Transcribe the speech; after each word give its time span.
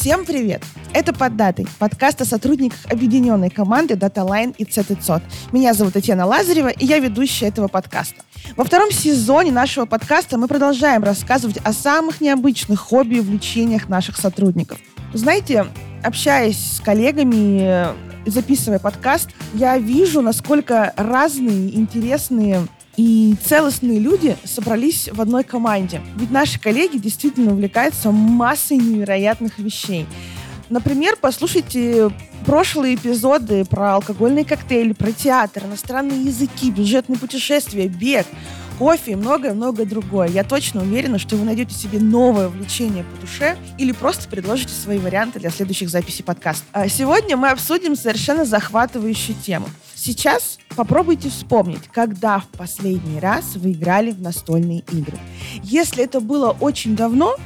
Всем 0.00 0.24
привет! 0.24 0.62
Это 0.94 1.12
«Под 1.12 1.34
датой»– 1.34 1.66
подкаст 1.80 2.20
о 2.20 2.24
сотрудниках 2.24 2.78
объединенной 2.88 3.50
команды 3.50 3.94
DataLine 3.94 4.54
и 4.56 4.62
CTCOT. 4.62 5.22
Меня 5.50 5.74
зовут 5.74 5.94
Татьяна 5.94 6.24
Лазарева, 6.24 6.68
и 6.68 6.86
я 6.86 7.00
ведущая 7.00 7.46
этого 7.48 7.66
подкаста. 7.66 8.22
Во 8.56 8.62
втором 8.62 8.92
сезоне 8.92 9.50
нашего 9.50 9.86
подкаста 9.86 10.38
мы 10.38 10.46
продолжаем 10.46 11.02
рассказывать 11.02 11.56
о 11.64 11.72
самых 11.72 12.20
необычных 12.20 12.78
хобби 12.78 13.16
и 13.16 13.20
увлечениях 13.20 13.88
наших 13.88 14.18
сотрудников. 14.18 14.78
Знаете, 15.14 15.66
общаясь 16.04 16.76
с 16.76 16.80
коллегами, 16.80 17.88
записывая 18.24 18.78
подкаст, 18.78 19.30
я 19.52 19.78
вижу, 19.78 20.22
насколько 20.22 20.92
разные, 20.96 21.74
интересные 21.74 22.68
и 22.98 23.36
целостные 23.44 24.00
люди 24.00 24.36
собрались 24.44 25.08
в 25.10 25.20
одной 25.20 25.44
команде. 25.44 26.02
Ведь 26.16 26.32
наши 26.32 26.60
коллеги 26.60 26.98
действительно 26.98 27.52
увлекаются 27.52 28.10
массой 28.10 28.76
невероятных 28.76 29.60
вещей. 29.60 30.04
Например, 30.68 31.16
послушайте 31.18 32.10
прошлые 32.44 32.96
эпизоды 32.96 33.64
про 33.64 33.94
алкогольные 33.94 34.44
коктейли, 34.44 34.92
про 34.94 35.12
театр, 35.12 35.64
иностранные 35.64 36.24
языки, 36.24 36.72
бюджетные 36.72 37.18
путешествия, 37.18 37.86
бег, 37.86 38.26
кофе 38.80 39.12
и 39.12 39.16
многое-многое 39.16 39.86
другое. 39.86 40.28
Я 40.28 40.42
точно 40.42 40.82
уверена, 40.82 41.20
что 41.20 41.36
вы 41.36 41.44
найдете 41.44 41.74
себе 41.74 42.00
новое 42.00 42.48
увлечение 42.48 43.04
по 43.04 43.20
душе 43.20 43.56
или 43.78 43.92
просто 43.92 44.28
предложите 44.28 44.74
свои 44.74 44.98
варианты 44.98 45.38
для 45.38 45.50
следующих 45.50 45.88
записей 45.88 46.24
подкаста. 46.24 46.64
А 46.72 46.88
сегодня 46.88 47.36
мы 47.36 47.50
обсудим 47.50 47.94
совершенно 47.94 48.44
захватывающую 48.44 49.36
тему. 49.40 49.68
Сейчас 50.08 50.58
попробуйте 50.74 51.28
вспомнить, 51.28 51.82
когда 51.92 52.38
в 52.38 52.46
последний 52.46 53.20
раз 53.20 53.56
вы 53.56 53.72
играли 53.72 54.10
в 54.10 54.22
настольные 54.22 54.78
игры. 54.90 55.18
Если 55.62 56.02
это 56.02 56.20
было 56.20 56.56
очень 56.60 56.96
давно, 56.96 57.36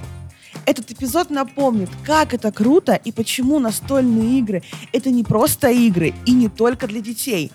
этот 0.65 0.93
эпизод 0.93 1.31
напомнит, 1.31 1.91
как 2.07 2.35
это 2.35 2.53
круто 2.53 2.95
и 2.95 3.11
почему 3.11 3.59
настольные 3.59 4.39
игры— 4.39 4.63
это 4.93 5.11
не 5.11 5.25
просто 5.25 5.71
игры 5.73 6.15
и 6.25 6.31
не 6.31 6.49
только 6.49 6.87
для 6.87 7.01
детей. 7.01 7.51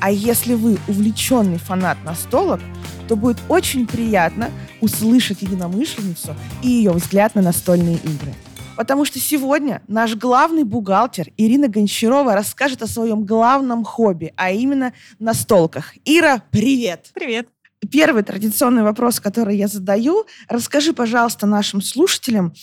А 0.00 0.10
если 0.10 0.54
вы 0.54 0.78
увлеченный 0.88 1.58
фанат 1.58 1.98
настолок, 2.06 2.62
то 3.06 3.16
будет 3.16 3.36
очень 3.50 3.86
приятно 3.86 4.50
услышать 4.80 5.42
единомышленницу 5.42 6.34
и 6.62 6.70
ее 6.70 6.92
взгляд 6.92 7.34
на 7.34 7.42
настольные 7.42 7.96
игры. 7.96 8.32
Потому 8.78 9.04
что 9.04 9.18
сегодня 9.18 9.82
наш 9.88 10.14
главный 10.14 10.62
бухгалтер 10.62 11.32
Ирина 11.36 11.66
Гончарова 11.66 12.32
расскажет 12.36 12.80
о 12.80 12.86
своем 12.86 13.24
главном 13.24 13.82
хобби, 13.82 14.32
а 14.36 14.52
именно 14.52 14.92
настолках. 15.18 15.94
Ира, 16.04 16.44
привет! 16.52 17.10
Привет! 17.12 17.48
Первый 17.90 18.22
традиционный 18.22 18.84
вопрос, 18.84 19.18
который 19.18 19.56
я 19.56 19.66
задаю. 19.66 20.26
Расскажи, 20.48 20.92
пожалуйста, 20.92 21.48
нашим 21.48 21.82
слушателям, 21.82 22.54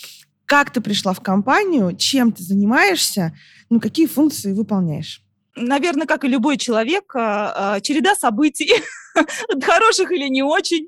как 0.46 0.72
ты 0.72 0.80
пришла 0.80 1.12
в 1.12 1.20
компанию, 1.20 1.94
чем 1.98 2.32
ты 2.32 2.44
занимаешься, 2.44 3.36
ну, 3.70 3.82
какие 3.82 4.08
функции 4.08 4.54
выполняешь? 4.54 5.22
Наверное, 5.58 6.08
как 6.08 6.24
и 6.24 6.30
любой 6.30 6.56
человек, 6.56 7.14
а, 7.14 7.74
а, 7.74 7.82
череда 7.82 8.16
событий, 8.16 8.72
хороших 9.62 10.14
или 10.14 10.30
не 10.30 10.44
очень, 10.44 10.88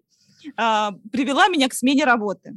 а, 0.55 0.94
привела 1.11 1.50
меня 1.50 1.67
к 1.67 1.73
смене 1.73 2.05
работы. 2.05 2.53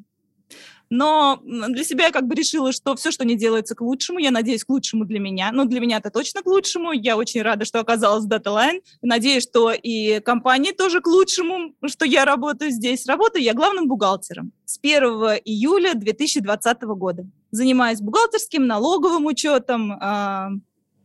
Но 0.91 1.41
для 1.43 1.85
себя 1.85 2.07
я 2.07 2.11
как 2.11 2.27
бы 2.27 2.35
решила, 2.35 2.73
что 2.73 2.97
все, 2.97 3.13
что 3.13 3.25
не 3.25 3.37
делается 3.37 3.77
к 3.77 3.81
лучшему, 3.81 4.19
я 4.19 4.33
надеюсь, 4.33 4.65
к 4.65 4.69
лучшему 4.69 5.05
для 5.05 5.21
меня. 5.21 5.53
Но 5.53 5.65
для 5.65 5.79
меня 5.79 5.99
это 5.99 6.11
точно 6.11 6.43
к 6.43 6.47
лучшему. 6.47 6.91
Я 6.91 7.17
очень 7.17 7.43
рада, 7.43 7.65
что 7.65 7.79
оказалась 7.79 8.25
в 8.25 8.29
DataLine. 8.29 8.83
Надеюсь, 9.01 9.45
что 9.45 9.71
и 9.71 10.19
компании 10.21 10.73
тоже 10.73 11.01
к 11.01 11.07
лучшему, 11.07 11.75
что 11.87 12.05
я 12.05 12.25
работаю 12.25 12.73
здесь. 12.73 13.07
Работаю 13.07 13.45
я 13.45 13.55
главным 13.55 13.87
бухгалтером 13.87 14.53
с 14.65 14.79
1 14.83 15.03
июля 15.45 15.95
2020 15.95 16.83
года. 16.83 17.25
Занимаюсь 17.53 18.01
бухгалтерским, 18.01 18.67
налоговым 18.67 19.27
учетом, 19.27 20.61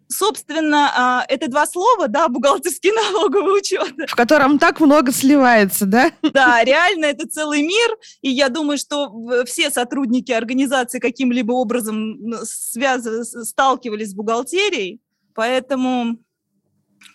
собственно, 0.08 0.92
а, 0.95 1.25
это 1.28 1.50
два 1.50 1.66
слова, 1.66 2.08
да, 2.08 2.28
бухгалтерский 2.28 2.91
налоговый 3.12 3.59
учет. 3.59 3.94
В 4.09 4.16
котором 4.16 4.59
так 4.59 4.80
много 4.80 5.12
сливается, 5.12 5.85
да? 5.85 6.12
Да, 6.22 6.63
реально 6.63 7.06
это 7.06 7.28
целый 7.28 7.62
мир, 7.62 7.97
и 8.22 8.30
я 8.30 8.50
думаю, 8.50 8.78
что 8.78 9.12
все 9.46 9.69
сотрудники 9.69 10.31
организации 10.31 11.00
каким-либо 11.00 11.53
образом 11.53 12.18
связ... 12.44 13.06
сталкивались 13.50 14.12
с 14.12 14.16
бухгалтерией, 14.16 15.02
поэтому 15.34 16.18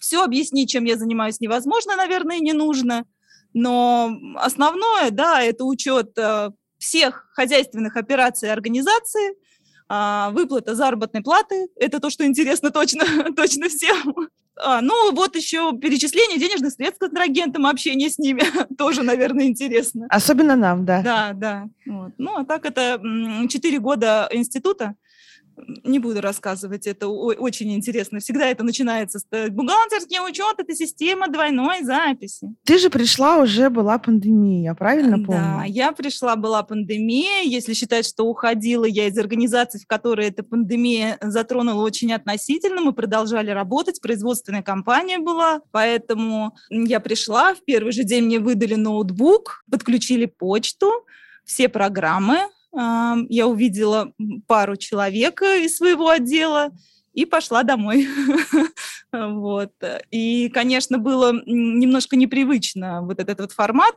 все 0.00 0.22
объяснить, 0.22 0.70
чем 0.70 0.84
я 0.84 0.96
занимаюсь, 0.96 1.40
невозможно, 1.40 1.96
наверное, 1.96 2.38
не 2.38 2.52
нужно, 2.52 3.04
но 3.52 4.16
основное, 4.36 5.10
да, 5.10 5.42
это 5.42 5.64
учет 5.64 6.16
э, 6.16 6.50
всех 6.78 7.28
хозяйственных 7.34 7.96
операций 7.96 8.52
организации– 8.52 9.34
а, 9.92 10.30
выплата 10.30 10.76
заработной 10.76 11.20
платы, 11.20 11.66
это 11.74 11.98
то, 11.98 12.10
что 12.10 12.24
интересно 12.24 12.70
точно, 12.70 13.04
точно 13.36 13.68
всем. 13.68 14.14
А, 14.56 14.80
ну, 14.82 15.12
вот 15.12 15.34
еще 15.34 15.76
перечисление 15.76 16.38
денежных 16.38 16.72
средств 16.72 17.00
контрагентам, 17.00 17.66
общение 17.66 18.08
с 18.08 18.16
ними 18.16 18.42
тоже, 18.78 19.02
наверное, 19.02 19.46
интересно. 19.46 20.06
Особенно 20.08 20.54
нам, 20.54 20.84
да. 20.84 21.02
Да, 21.02 21.32
да. 21.34 21.68
Вот. 21.86 22.12
Ну, 22.18 22.36
а 22.36 22.44
так 22.44 22.66
это 22.66 23.00
4 23.48 23.78
года 23.80 24.28
института, 24.30 24.94
не 25.84 25.98
буду 25.98 26.20
рассказывать, 26.20 26.86
это 26.86 27.08
очень 27.08 27.74
интересно. 27.74 28.20
Всегда 28.20 28.46
это 28.46 28.64
начинается 28.64 29.18
с 29.18 29.26
э, 29.30 29.48
бухгалтерский 29.48 30.18
учет, 30.20 30.54
это 30.58 30.74
система 30.74 31.28
двойной 31.28 31.82
записи. 31.82 32.48
Ты 32.64 32.78
же 32.78 32.90
пришла, 32.90 33.38
уже 33.38 33.70
была 33.70 33.98
пандемия, 33.98 34.62
я 34.62 34.74
правильно 34.74 35.16
помню? 35.16 35.40
Да, 35.40 35.64
я 35.66 35.92
пришла, 35.92 36.36
была 36.36 36.62
пандемия. 36.62 37.42
Если 37.44 37.74
считать, 37.74 38.06
что 38.06 38.24
уходила 38.24 38.84
я 38.84 39.06
из 39.06 39.18
организации, 39.18 39.78
в 39.78 39.86
которой 39.86 40.28
эта 40.28 40.42
пандемия 40.42 41.18
затронула 41.20 41.82
очень 41.82 42.12
относительно, 42.12 42.80
мы 42.80 42.92
продолжали 42.92 43.50
работать, 43.50 44.00
производственная 44.00 44.62
компания 44.62 45.18
была, 45.18 45.60
поэтому 45.70 46.54
я 46.70 47.00
пришла, 47.00 47.54
в 47.54 47.64
первый 47.64 47.92
же 47.92 48.04
день 48.04 48.24
мне 48.24 48.38
выдали 48.38 48.74
ноутбук, 48.74 49.64
подключили 49.70 50.26
почту, 50.26 50.90
все 51.44 51.68
программы, 51.68 52.40
я 52.72 53.46
увидела 53.46 54.12
пару 54.46 54.76
человек 54.76 55.42
из 55.42 55.76
своего 55.76 56.08
отдела 56.08 56.70
и 57.12 57.24
пошла 57.24 57.62
домой. 57.62 58.06
вот. 59.12 59.72
И, 60.10 60.48
конечно, 60.50 60.98
было 60.98 61.32
немножко 61.46 62.16
непривычно 62.16 63.02
вот 63.02 63.18
этот 63.18 63.40
вот 63.40 63.52
формат. 63.52 63.94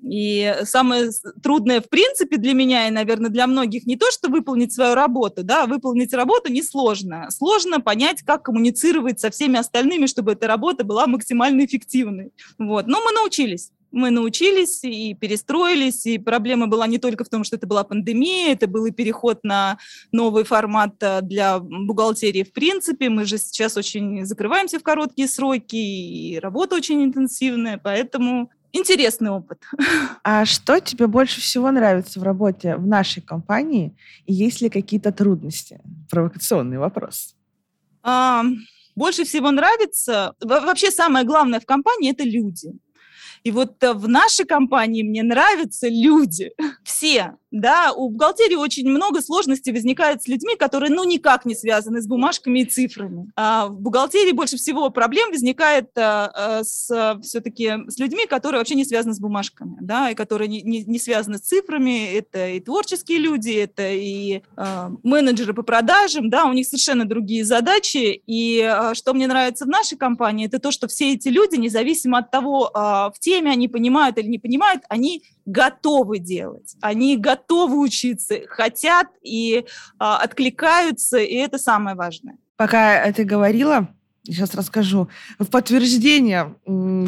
И 0.00 0.54
самое 0.62 1.10
трудное, 1.42 1.80
в 1.80 1.88
принципе, 1.88 2.36
для 2.36 2.52
меня 2.52 2.86
и, 2.86 2.90
наверное, 2.92 3.30
для 3.30 3.48
многих 3.48 3.84
не 3.84 3.96
то, 3.96 4.10
что 4.12 4.28
выполнить 4.28 4.72
свою 4.72 4.94
работу, 4.94 5.42
да, 5.42 5.66
выполнить 5.66 6.12
работу 6.12 6.52
несложно. 6.52 7.28
Сложно 7.30 7.80
понять, 7.80 8.22
как 8.22 8.44
коммуницировать 8.44 9.18
со 9.18 9.30
всеми 9.30 9.58
остальными, 9.58 10.06
чтобы 10.06 10.32
эта 10.32 10.46
работа 10.46 10.84
была 10.84 11.08
максимально 11.08 11.64
эффективной. 11.64 12.30
Вот. 12.58 12.86
Но 12.86 13.02
мы 13.02 13.12
научились 13.12 13.72
мы 13.90 14.10
научились 14.10 14.84
и 14.84 15.14
перестроились, 15.14 16.06
и 16.06 16.18
проблема 16.18 16.66
была 16.66 16.86
не 16.86 16.98
только 16.98 17.24
в 17.24 17.28
том, 17.28 17.44
что 17.44 17.56
это 17.56 17.66
была 17.66 17.84
пандемия, 17.84 18.52
это 18.52 18.66
был 18.66 18.86
и 18.86 18.90
переход 18.90 19.44
на 19.44 19.78
новый 20.12 20.44
формат 20.44 20.94
э, 21.00 21.20
для 21.22 21.58
бухгалтерии 21.58 22.42
в 22.42 22.52
принципе. 22.52 23.08
Мы 23.08 23.24
же 23.24 23.38
сейчас 23.38 23.76
очень 23.76 24.24
закрываемся 24.24 24.78
в 24.78 24.82
короткие 24.82 25.28
сроки, 25.28 25.76
и 25.76 26.38
работа 26.38 26.76
очень 26.76 27.02
интенсивная, 27.02 27.78
поэтому 27.78 28.50
интересный 28.72 29.30
опыт. 29.30 29.62
А 30.22 30.44
что 30.44 30.80
тебе 30.80 31.06
больше 31.06 31.40
всего 31.40 31.70
нравится 31.70 32.20
в 32.20 32.22
работе 32.22 32.76
в 32.76 32.86
нашей 32.86 33.22
компании? 33.22 33.96
И 34.26 34.34
есть 34.34 34.60
ли 34.60 34.68
какие-то 34.68 35.12
трудности? 35.12 35.80
Провокационный 36.10 36.78
вопрос. 36.78 37.34
А, 38.02 38.44
больше 38.94 39.24
всего 39.24 39.50
нравится... 39.50 40.34
Вообще 40.40 40.90
самое 40.90 41.24
главное 41.24 41.60
в 41.60 41.66
компании– 41.66 42.10
это 42.12 42.24
люди. 42.24 42.72
И 43.44 43.50
вот 43.50 43.82
э, 43.82 43.92
в 43.92 44.08
нашей 44.08 44.46
компании 44.46 45.02
мне 45.02 45.22
нравятся 45.22 45.88
люди. 45.88 46.52
Все 46.82 47.36
да, 47.50 47.92
у 47.92 48.10
бухгалтерии 48.10 48.56
очень 48.56 48.88
много 48.88 49.22
сложностей 49.22 49.72
возникает 49.72 50.22
с 50.22 50.28
людьми, 50.28 50.54
которые, 50.56 50.90
ну, 50.90 51.04
никак 51.04 51.44
не 51.46 51.54
связаны 51.54 52.02
с 52.02 52.06
бумажками 52.06 52.60
и 52.60 52.64
цифрами. 52.64 53.30
А 53.36 53.68
в 53.68 53.80
бухгалтерии 53.80 54.32
больше 54.32 54.56
всего 54.56 54.90
проблем 54.90 55.30
возникает 55.30 55.96
а, 55.96 56.30
а, 56.34 56.64
с, 56.64 57.18
все-таки 57.22 57.72
с 57.88 57.98
людьми, 57.98 58.26
которые 58.26 58.60
вообще 58.60 58.74
не 58.74 58.84
связаны 58.84 59.14
с 59.14 59.20
бумажками, 59.20 59.78
да, 59.80 60.10
и 60.10 60.14
которые 60.14 60.48
не, 60.48 60.62
не, 60.62 60.84
не 60.84 60.98
связаны 60.98 61.38
с 61.38 61.42
цифрами. 61.42 62.12
Это 62.12 62.48
и 62.48 62.60
творческие 62.60 63.18
люди, 63.18 63.52
это 63.52 63.88
и 63.90 64.42
а, 64.56 64.90
менеджеры 65.02 65.54
по 65.54 65.62
продажам, 65.62 66.28
да, 66.28 66.44
у 66.44 66.52
них 66.52 66.66
совершенно 66.66 67.06
другие 67.06 67.44
задачи. 67.44 68.22
И 68.26 68.60
а, 68.60 68.94
что 68.94 69.14
мне 69.14 69.26
нравится 69.26 69.64
в 69.64 69.68
нашей 69.68 69.96
компании, 69.96 70.46
это 70.46 70.58
то, 70.58 70.70
что 70.70 70.86
все 70.86 71.14
эти 71.14 71.28
люди, 71.28 71.56
независимо 71.56 72.18
от 72.18 72.30
того, 72.30 72.70
а, 72.74 73.10
в 73.10 73.18
теме 73.18 73.50
они 73.50 73.68
понимают 73.68 74.18
или 74.18 74.26
не 74.26 74.38
понимают, 74.38 74.82
они 74.88 75.22
готовы 75.48 76.18
делать, 76.18 76.76
они 76.80 77.16
готовы 77.16 77.78
учиться, 77.80 78.36
хотят 78.48 79.08
и 79.22 79.64
а, 79.98 80.18
откликаются, 80.18 81.18
и 81.18 81.34
это 81.34 81.58
самое 81.58 81.96
важное. 81.96 82.36
Пока 82.56 83.10
ты 83.12 83.24
говорила, 83.24 83.88
сейчас 84.24 84.54
расскажу, 84.54 85.08
в 85.38 85.46
подтверждение 85.46 86.54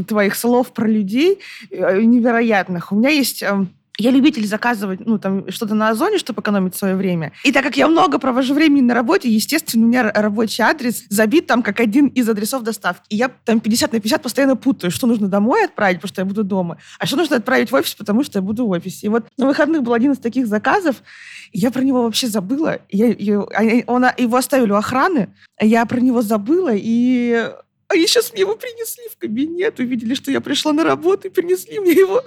твоих 0.09 0.35
слов 0.35 0.73
про 0.73 0.87
людей 0.87 1.41
э, 1.71 2.01
невероятных. 2.01 2.93
У 2.93 2.97
меня 2.97 3.11
есть 3.11 3.43
эм, 3.43 3.75
Я 4.01 4.11
любитель 4.11 4.47
заказывать, 4.47 5.01
ну, 5.05 5.19
там, 5.19 5.51
что-то 5.51 5.75
на 5.75 5.91
Озоне, 5.91 6.17
чтобы 6.17 6.41
экономить 6.41 6.75
свое 6.75 6.97
время. 6.97 7.33
И 7.45 7.53
так 7.53 7.63
как 7.63 7.77
я 7.77 7.87
много 7.87 8.19
провожу 8.19 8.55
времени 8.55 8.81
на 8.81 8.95
работе, 8.95 9.29
естественно, 9.29 9.85
у 9.85 9.89
меня 9.89 10.11
рабочий 10.11 10.63
адрес 10.63 11.05
забит 11.11 11.47
там 11.47 11.63
как 11.63 11.81
один 11.81 12.07
из 12.07 12.27
адресов 12.27 12.63
доставки. 12.63 13.05
И 13.11 13.17
я 13.17 13.29
там 13.29 13.61
50 13.61 13.93
на 13.93 14.01
50 14.01 14.23
постоянно 14.23 14.57
путаю, 14.57 14.91
что 14.91 15.07
нужно 15.07 15.29
домой 15.29 15.67
отправить, 15.67 15.99
потому 15.99 16.09
что 16.09 16.23
я 16.23 16.25
буду 16.25 16.45
дома, 16.45 16.79
а 16.99 17.05
что 17.05 17.17
нужно 17.17 17.37
отправить 17.37 17.71
в 17.71 17.75
офис, 17.75 17.95
потому 17.95 18.25
что 18.25 18.39
я 18.39 18.43
буду 18.43 18.67
в 18.67 18.71
офисе. 18.71 19.07
И 19.07 19.11
вот 19.11 19.27
на 19.37 19.47
выходных 19.47 19.83
был 19.83 19.93
один 19.93 20.13
из 20.13 20.19
таких 20.19 20.47
заказов, 20.47 21.03
и 21.53 21.59
я 21.59 21.71
про 21.71 21.83
него 21.83 22.03
вообще 22.03 22.27
забыла. 22.27 22.79
Я, 22.89 23.09
я, 23.19 23.41
он, 23.87 24.07
его 24.17 24.39
оставили 24.39 24.73
у 24.73 24.77
охраны, 24.77 25.29
я 25.61 25.85
про 25.85 26.01
него 26.01 26.23
забыла, 26.23 26.73
и 26.73 27.51
они 27.89 28.07
сейчас 28.07 28.33
мне 28.33 28.43
его 28.43 28.57
принесли 28.57 29.05
в 29.13 29.19
кабинет, 29.19 29.79
увидели, 29.79 30.15
что 30.15 30.31
я 30.31 30.41
пришла 30.41 30.73
на 30.73 30.85
работу, 30.85 31.29
и 31.29 31.31
принесли 31.31 31.81
мне 31.81 31.93
его 31.93 32.23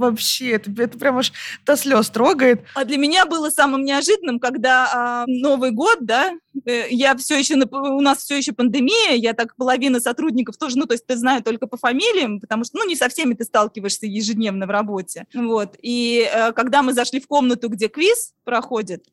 вообще, 0.00 0.50
это, 0.52 0.70
это 0.82 0.98
прям 0.98 1.18
аж 1.18 1.32
до 1.64 1.76
слез 1.76 2.10
трогает. 2.10 2.64
А 2.74 2.84
для 2.84 2.96
меня 2.96 3.26
было 3.26 3.50
самым 3.50 3.84
неожиданным, 3.84 4.40
когда 4.40 4.88
а, 4.92 5.24
Новый 5.26 5.70
год, 5.70 5.98
да, 6.00 6.32
э, 6.64 6.88
я 6.90 7.16
все 7.16 7.38
еще, 7.38 7.54
у 7.56 8.00
нас 8.00 8.18
все 8.18 8.38
еще 8.38 8.52
пандемия, 8.52 9.14
я 9.14 9.34
так 9.34 9.54
половина 9.56 10.00
сотрудников 10.00 10.56
тоже, 10.56 10.78
ну, 10.78 10.86
то 10.86 10.94
есть 10.94 11.06
ты 11.06 11.16
знаю 11.16 11.42
только 11.42 11.66
по 11.66 11.76
фамилиям, 11.76 12.40
потому 12.40 12.64
что, 12.64 12.78
ну, 12.78 12.88
не 12.88 12.96
со 12.96 13.08
всеми 13.08 13.34
ты 13.34 13.44
сталкиваешься 13.44 14.06
ежедневно 14.06 14.66
в 14.66 14.70
работе, 14.70 15.26
вот. 15.34 15.76
И 15.82 16.28
э, 16.32 16.52
когда 16.52 16.82
мы 16.82 16.92
зашли 16.92 17.20
в 17.20 17.28
комнату, 17.28 17.68
где 17.68 17.88
квиз 17.88 18.32
проходит, 18.44 19.04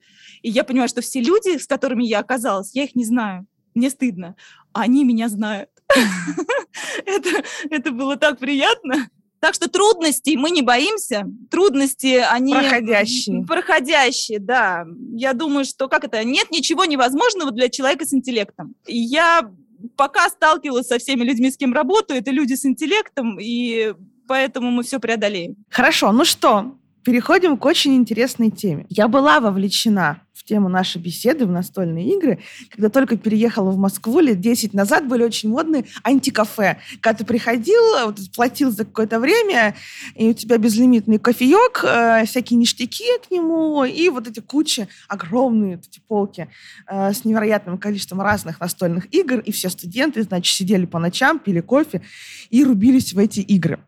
и 0.42 0.50
я 0.50 0.64
понимаю, 0.64 0.90
что 0.90 1.02
все 1.02 1.20
люди, 1.20 1.58
с 1.58 1.68
которыми 1.68 2.06
я 2.06 2.20
оказалась, 2.20 2.72
я 2.74 2.86
их 2.86 2.96
не 2.96 3.06
знаю, 3.06 3.46
мне 3.76 3.90
стыдно, 3.90 4.36
а 4.74 4.82
они 4.82 5.04
меня 5.04 5.30
знают. 5.30 5.70
это, 7.06 7.44
это 7.70 7.92
было 7.92 8.18
так 8.18 8.40
приятно. 8.40 9.10
Так 9.40 9.54
что 9.54 9.70
трудностей 9.70 10.36
мы 10.36 10.50
не 10.52 10.62
боимся. 10.62 11.26
Трудности, 11.52 12.24
они... 12.30 12.54
Проходящие. 12.54 13.46
Проходящие, 13.46 14.40
да. 14.40 14.86
Я 15.14 15.34
думаю, 15.34 15.66
что 15.66 15.88
как 15.88 16.04
это? 16.04 16.24
Нет 16.24 16.50
ничего 16.52 16.86
невозможного 16.86 17.52
для 17.52 17.70
человека 17.70 18.06
с 18.06 18.14
интеллектом. 18.14 18.76
Я 18.88 19.52
пока 19.96 20.30
сталкивалась 20.30 20.88
со 20.88 20.98
всеми 20.98 21.24
людьми, 21.24 21.52
с 21.52 21.58
кем 21.58 21.74
работаю, 21.74 22.20
это 22.20 22.32
люди 22.32 22.56
с 22.56 22.66
интеллектом, 22.66 23.38
и 23.40 23.94
поэтому 24.28 24.72
мы 24.72 24.84
все 24.84 25.00
преодолеем. 25.00 25.56
Хорошо, 25.70 26.12
ну 26.12 26.26
что, 26.26 26.76
переходим 27.08 27.56
к 27.56 27.64
очень 27.64 27.96
интересной 27.96 28.52
теме. 28.52 28.86
Я 28.90 29.08
была 29.08 29.40
вовлечена 29.40 30.20
тему 30.48 30.70
нашей 30.70 31.00
беседы 31.00 31.46
в 31.46 31.52
настольные 31.52 32.10
игры. 32.16 32.40
Когда 32.72 32.90
только 32.90 33.18
переехала 33.18 33.70
в 33.70 33.78
Москву 33.78 34.20
лет 34.20 34.40
10 34.40 34.74
назад, 34.74 35.08
были 35.08 35.24
очень 35.24 35.50
модные 35.50 35.86
антикафе. 36.04 36.80
Когда 37.02 37.20
ты 37.20 37.26
приходил, 37.26 37.82
вот, 38.06 38.20
платил 38.36 38.72
за 38.72 38.86
какое-то 38.86 39.20
время, 39.20 39.76
и 40.16 40.30
у 40.30 40.34
тебя 40.34 40.58
безлимитный 40.58 41.20
кофеек, 41.20 41.84
э, 41.84 42.26
всякие 42.26 42.58
ништяки 42.58 43.06
к 43.28 43.30
нему, 43.30 43.84
и 43.84 44.10
вот 44.10 44.28
эти 44.28 44.40
кучи, 44.40 44.88
огромные 45.08 45.76
вот 45.76 45.86
эти 45.86 46.00
полки 46.08 46.48
э, 46.88 47.14
с 47.14 47.26
невероятным 47.26 47.78
количеством 47.78 48.22
разных 48.22 48.60
настольных 48.60 49.14
игр, 49.14 49.40
и 49.40 49.52
все 49.52 49.70
студенты, 49.70 50.24
значит, 50.24 50.56
сидели 50.56 50.86
по 50.86 50.98
ночам, 50.98 51.40
пили 51.40 51.60
кофе 51.60 52.02
и 52.50 52.64
рубились 52.64 53.14
в 53.14 53.20
эти 53.20 53.42
игры. 53.42 53.80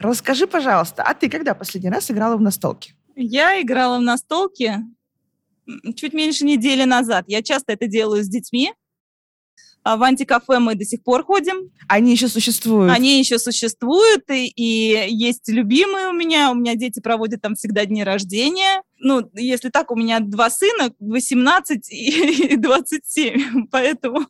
Расскажи, 0.00 0.46
пожалуйста, 0.46 1.02
а 1.02 1.14
ты 1.14 1.28
когда 1.28 1.54
последний 1.54 1.90
раз 1.90 2.10
играла 2.10 2.36
в 2.36 2.40
настолки? 2.40 2.94
Я 3.16 3.60
играла 3.60 3.98
в 3.98 4.02
настолки 4.02 4.84
чуть 5.96 6.12
меньше 6.12 6.44
недели 6.44 6.84
назад. 6.84 7.24
Я 7.28 7.42
часто 7.42 7.72
это 7.72 7.86
делаю 7.86 8.22
с 8.22 8.28
детьми. 8.28 8.72
А 9.82 9.98
в 9.98 10.02
антикафе 10.02 10.60
мы 10.60 10.76
до 10.76 10.84
сих 10.84 11.02
пор 11.02 11.24
ходим. 11.24 11.70
Они 11.88 12.12
еще 12.12 12.28
существуют? 12.28 12.90
Они 12.90 13.18
еще 13.18 13.38
существуют, 13.38 14.30
и, 14.30 14.46
и 14.46 15.14
есть 15.14 15.46
любимые 15.48 16.08
у 16.08 16.12
меня. 16.12 16.50
У 16.50 16.54
меня 16.54 16.74
дети 16.74 17.00
проводят 17.00 17.42
там 17.42 17.54
всегда 17.54 17.84
дни 17.84 18.02
рождения. 18.02 18.82
Ну, 19.04 19.30
если 19.34 19.68
так, 19.68 19.90
у 19.90 19.96
меня 19.96 20.18
два 20.18 20.48
сына, 20.48 20.90
18 20.98 21.92
и 21.92 22.56
27, 22.56 23.66
поэтому 23.70 24.26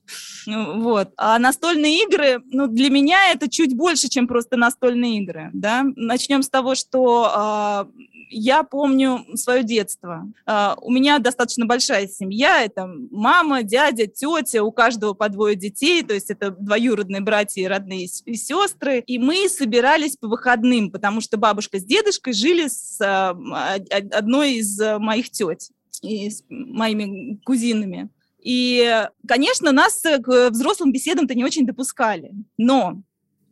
ну, 0.47 0.83
вот. 0.83 1.13
А 1.17 1.39
настольные 1.39 2.03
игры, 2.03 2.43
ну, 2.51 2.67
для 2.67 2.91
меня 2.91 3.31
это 3.33 3.49
чуть 3.49 3.77
больше, 3.77 4.09
чем 4.09 4.27
просто 4.27 4.57
настольные 4.57 5.19
игры, 5.19 5.51
да. 5.53 5.85
Начнем 5.95 6.43
с 6.43 6.49
того, 6.49 6.75
что 6.75 7.31
а, 7.33 7.89
я 8.35 8.63
помню 8.63 9.25
свое 9.37 9.63
детство. 9.63 10.27
Uh, 10.47 10.77
у 10.83 10.91
меня 10.91 11.19
достаточно 11.19 11.67
большая 11.67 12.09
семья, 12.09 12.63
это 12.65 12.89
мама, 13.11 13.63
дядя, 13.63 14.07
тетя, 14.07 14.63
у 14.63 14.73
каждого 14.73 15.15
по 15.15 15.29
двое 15.29 15.57
детей, 15.57 16.03
то 16.03 16.15
есть 16.15 16.31
это 16.31 16.51
двоюродные 16.51 17.21
братья 17.21 17.63
и 17.63 17.67
родные 17.67 18.07
и 18.25 18.35
сестры. 18.35 19.03
И 19.07 19.19
мы 19.19 19.49
собирались 19.49 20.17
по 20.17 20.29
выходным, 20.29 20.91
потому 20.91 21.21
что 21.21 21.37
бабушка 21.37 21.79
с 21.79 21.85
дедушкой 21.85 22.33
жили 22.33 22.69
с 22.69 23.01
uh, 23.01 23.89
одной 24.13 24.55
из 24.55 24.64
моих 24.99 25.31
тет 25.31 25.69
и 26.03 26.31
с 26.31 26.45
моими 26.49 27.41
кузинами. 27.45 28.11
И, 28.41 29.07
конечно, 29.27 29.73
нас 29.73 30.03
к 30.03 30.51
взрослым 30.51 30.93
беседам-то 30.93 31.35
не 31.35 31.45
очень 31.45 31.67
допускали. 31.67 32.33
Но 32.59 33.03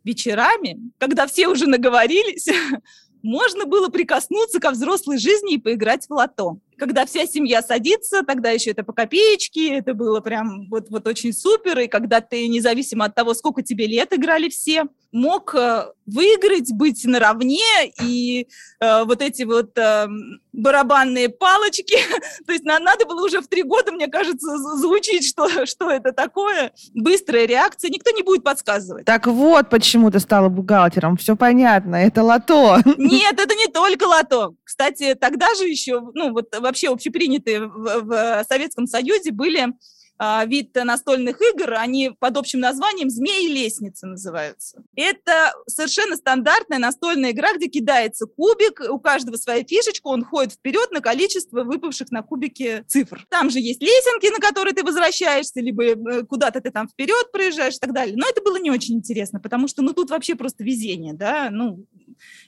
вечерами, 0.03 0.91
когда 0.99 1.25
все 1.25 1.47
уже 1.47 1.67
наговорились, 1.67 2.47
можно 3.23 3.65
было 3.65 3.89
прикоснуться 3.89 4.59
ко 4.59 4.71
взрослой 4.71 5.17
жизни 5.17 5.55
и 5.55 5.59
поиграть 5.59 6.05
в 6.07 6.13
лото. 6.13 6.59
Когда 6.83 7.05
вся 7.05 7.25
семья 7.25 7.61
садится, 7.61 8.23
тогда 8.23 8.49
еще 8.49 8.71
это 8.71 8.83
по 8.83 8.91
копеечке, 8.91 9.77
это 9.77 9.93
было 9.93 10.19
прям 10.19 10.67
вот, 10.69 10.89
вот 10.89 11.07
очень 11.07 11.31
супер, 11.31 11.79
и 11.79 11.87
когда 11.87 12.19
ты, 12.19 12.45
независимо 12.49 13.05
от 13.05 13.15
того, 13.15 13.33
сколько 13.33 13.61
тебе 13.61 13.87
лет 13.87 14.11
играли 14.11 14.49
все, 14.49 14.83
мог 15.13 15.55
э, 15.55 15.85
выиграть, 16.05 16.73
быть 16.73 17.05
наравне, 17.05 17.61
и 18.01 18.47
э, 18.81 19.03
вот 19.05 19.21
эти 19.21 19.43
вот 19.43 19.77
э, 19.77 20.07
барабанные 20.51 21.29
палочки, 21.29 21.95
то 22.45 22.51
есть 22.51 22.65
на, 22.65 22.79
надо 22.79 23.05
было 23.05 23.23
уже 23.23 23.39
в 23.39 23.47
три 23.47 23.63
года, 23.63 23.91
мне 23.93 24.07
кажется, 24.07 24.57
звучить, 24.57 25.25
что, 25.25 25.65
что 25.65 25.89
это 25.89 26.11
такое. 26.11 26.73
Быстрая 26.93 27.45
реакция, 27.45 27.89
никто 27.91 28.11
не 28.11 28.23
будет 28.23 28.43
подсказывать. 28.43 29.05
Так 29.05 29.27
вот, 29.27 29.69
почему 29.69 30.11
ты 30.11 30.19
стала 30.19 30.49
бухгалтером, 30.49 31.15
все 31.15 31.37
понятно, 31.37 31.95
это 31.95 32.23
лото. 32.23 32.79
Нет, 32.97 33.39
это 33.39 33.55
не 33.55 33.67
только 33.67 34.03
лото. 34.05 34.55
Кстати, 34.63 35.13
тогда 35.13 35.53
же 35.55 35.65
еще, 35.67 36.01
ну 36.13 36.33
вот 36.33 36.53
вообще 36.73 36.89
общепринятые 36.89 37.67
в, 37.67 38.01
в 38.01 38.45
Советском 38.49 38.87
Союзе 38.87 39.31
были 39.31 39.73
а, 40.19 40.45
вид 40.45 40.75
настольных 40.75 41.41
игр, 41.41 41.73
они 41.73 42.11
под 42.19 42.37
общим 42.37 42.59
названием 42.59 43.09
«Змеи 43.09 43.47
лестницы» 43.47 44.05
называются. 44.05 44.83
Это 44.95 45.53
совершенно 45.67 46.15
стандартная 46.15 46.79
настольная 46.79 47.31
игра, 47.31 47.53
где 47.55 47.67
кидается 47.67 48.25
кубик, 48.25 48.81
у 48.89 48.99
каждого 48.99 49.37
своя 49.37 49.63
фишечка, 49.63 50.07
он 50.07 50.23
ходит 50.23 50.53
вперед 50.53 50.91
на 50.91 51.01
количество 51.01 51.63
выпавших 51.63 52.11
на 52.11 52.21
кубике 52.21 52.83
цифр. 52.87 53.25
Там 53.29 53.49
же 53.49 53.59
есть 53.59 53.81
лесенки, 53.81 54.31
на 54.31 54.39
которые 54.39 54.73
ты 54.73 54.83
возвращаешься, 54.83 55.59
либо 55.61 55.83
э, 55.83 56.23
куда-то 56.23 56.61
ты 56.61 56.71
там 56.71 56.87
вперед 56.87 57.31
проезжаешь 57.31 57.75
и 57.75 57.79
так 57.79 57.93
далее. 57.93 58.15
Но 58.15 58.27
это 58.27 58.41
было 58.41 58.57
не 58.57 58.71
очень 58.71 58.95
интересно, 58.95 59.39
потому 59.39 59.67
что, 59.67 59.81
ну, 59.81 59.93
тут 59.93 60.09
вообще 60.09 60.35
просто 60.35 60.63
везение, 60.63 61.13
да, 61.13 61.49
ну, 61.51 61.85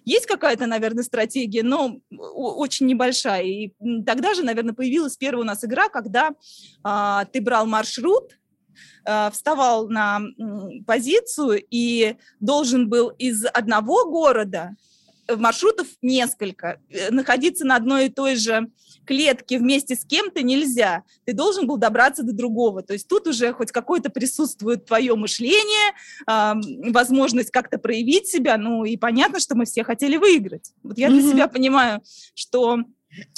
есть 0.04 0.26
какая-то, 0.26 0.68
наверное, 0.68 1.04
стратегия, 1.04 1.64
но 1.64 2.00
очень 2.12 2.86
небольшая. 2.86 3.44
И 3.44 3.74
тогда 4.06 4.34
же, 4.34 4.44
наверное, 4.44 4.74
появилась 4.74 5.18
первая 5.18 5.44
у 5.44 5.46
нас 5.46 5.64
игра, 5.64 5.90
когда 5.90 6.32
а, 6.84 7.26
ты 7.26 7.42
брал 7.42 7.66
маршрут, 7.66 8.38
а, 9.06 9.32
вставал 9.32 9.88
на 9.90 10.22
позицию 10.86 11.64
и 11.70 12.16
должен 12.40 12.90
был 12.90 13.10
из 13.10 13.46
одного 13.46 14.10
города 14.10 14.76
маршрутов 15.30 15.88
несколько, 16.02 16.80
э, 16.90 17.12
находиться 17.12 17.66
на 17.66 17.76
одной 17.76 18.08
и 18.08 18.10
той 18.10 18.36
же 18.36 18.70
клетке 19.06 19.60
вместе 19.60 19.96
с 19.96 20.04
кем-то 20.04 20.42
нельзя. 20.42 21.04
Ты 21.26 21.34
должен 21.34 21.68
был 21.68 21.78
добраться 21.78 22.24
до 22.24 22.34
другого. 22.34 22.82
То 22.82 22.94
есть 22.94 23.08
тут 23.08 23.28
уже 23.28 23.54
хоть 23.54 23.72
какое-то 23.72 24.10
присутствует 24.10 24.86
твое 24.86 25.16
мышление, 25.16 25.94
э, 26.28 26.92
возможность 26.92 27.52
как-то 27.52 27.78
проявить 27.78 28.28
себя. 28.28 28.58
Ну 28.58 28.84
и 28.84 28.98
понятно, 28.98 29.40
что 29.40 29.56
мы 29.56 29.66
все 29.66 29.84
хотели 29.84 30.18
выиграть. 30.18 30.72
Вот 30.84 30.98
я 30.98 31.10
для 31.10 31.22
mm-hmm. 31.22 31.32
себя 31.32 31.48
понимаю, 31.48 32.02
что, 32.34 32.80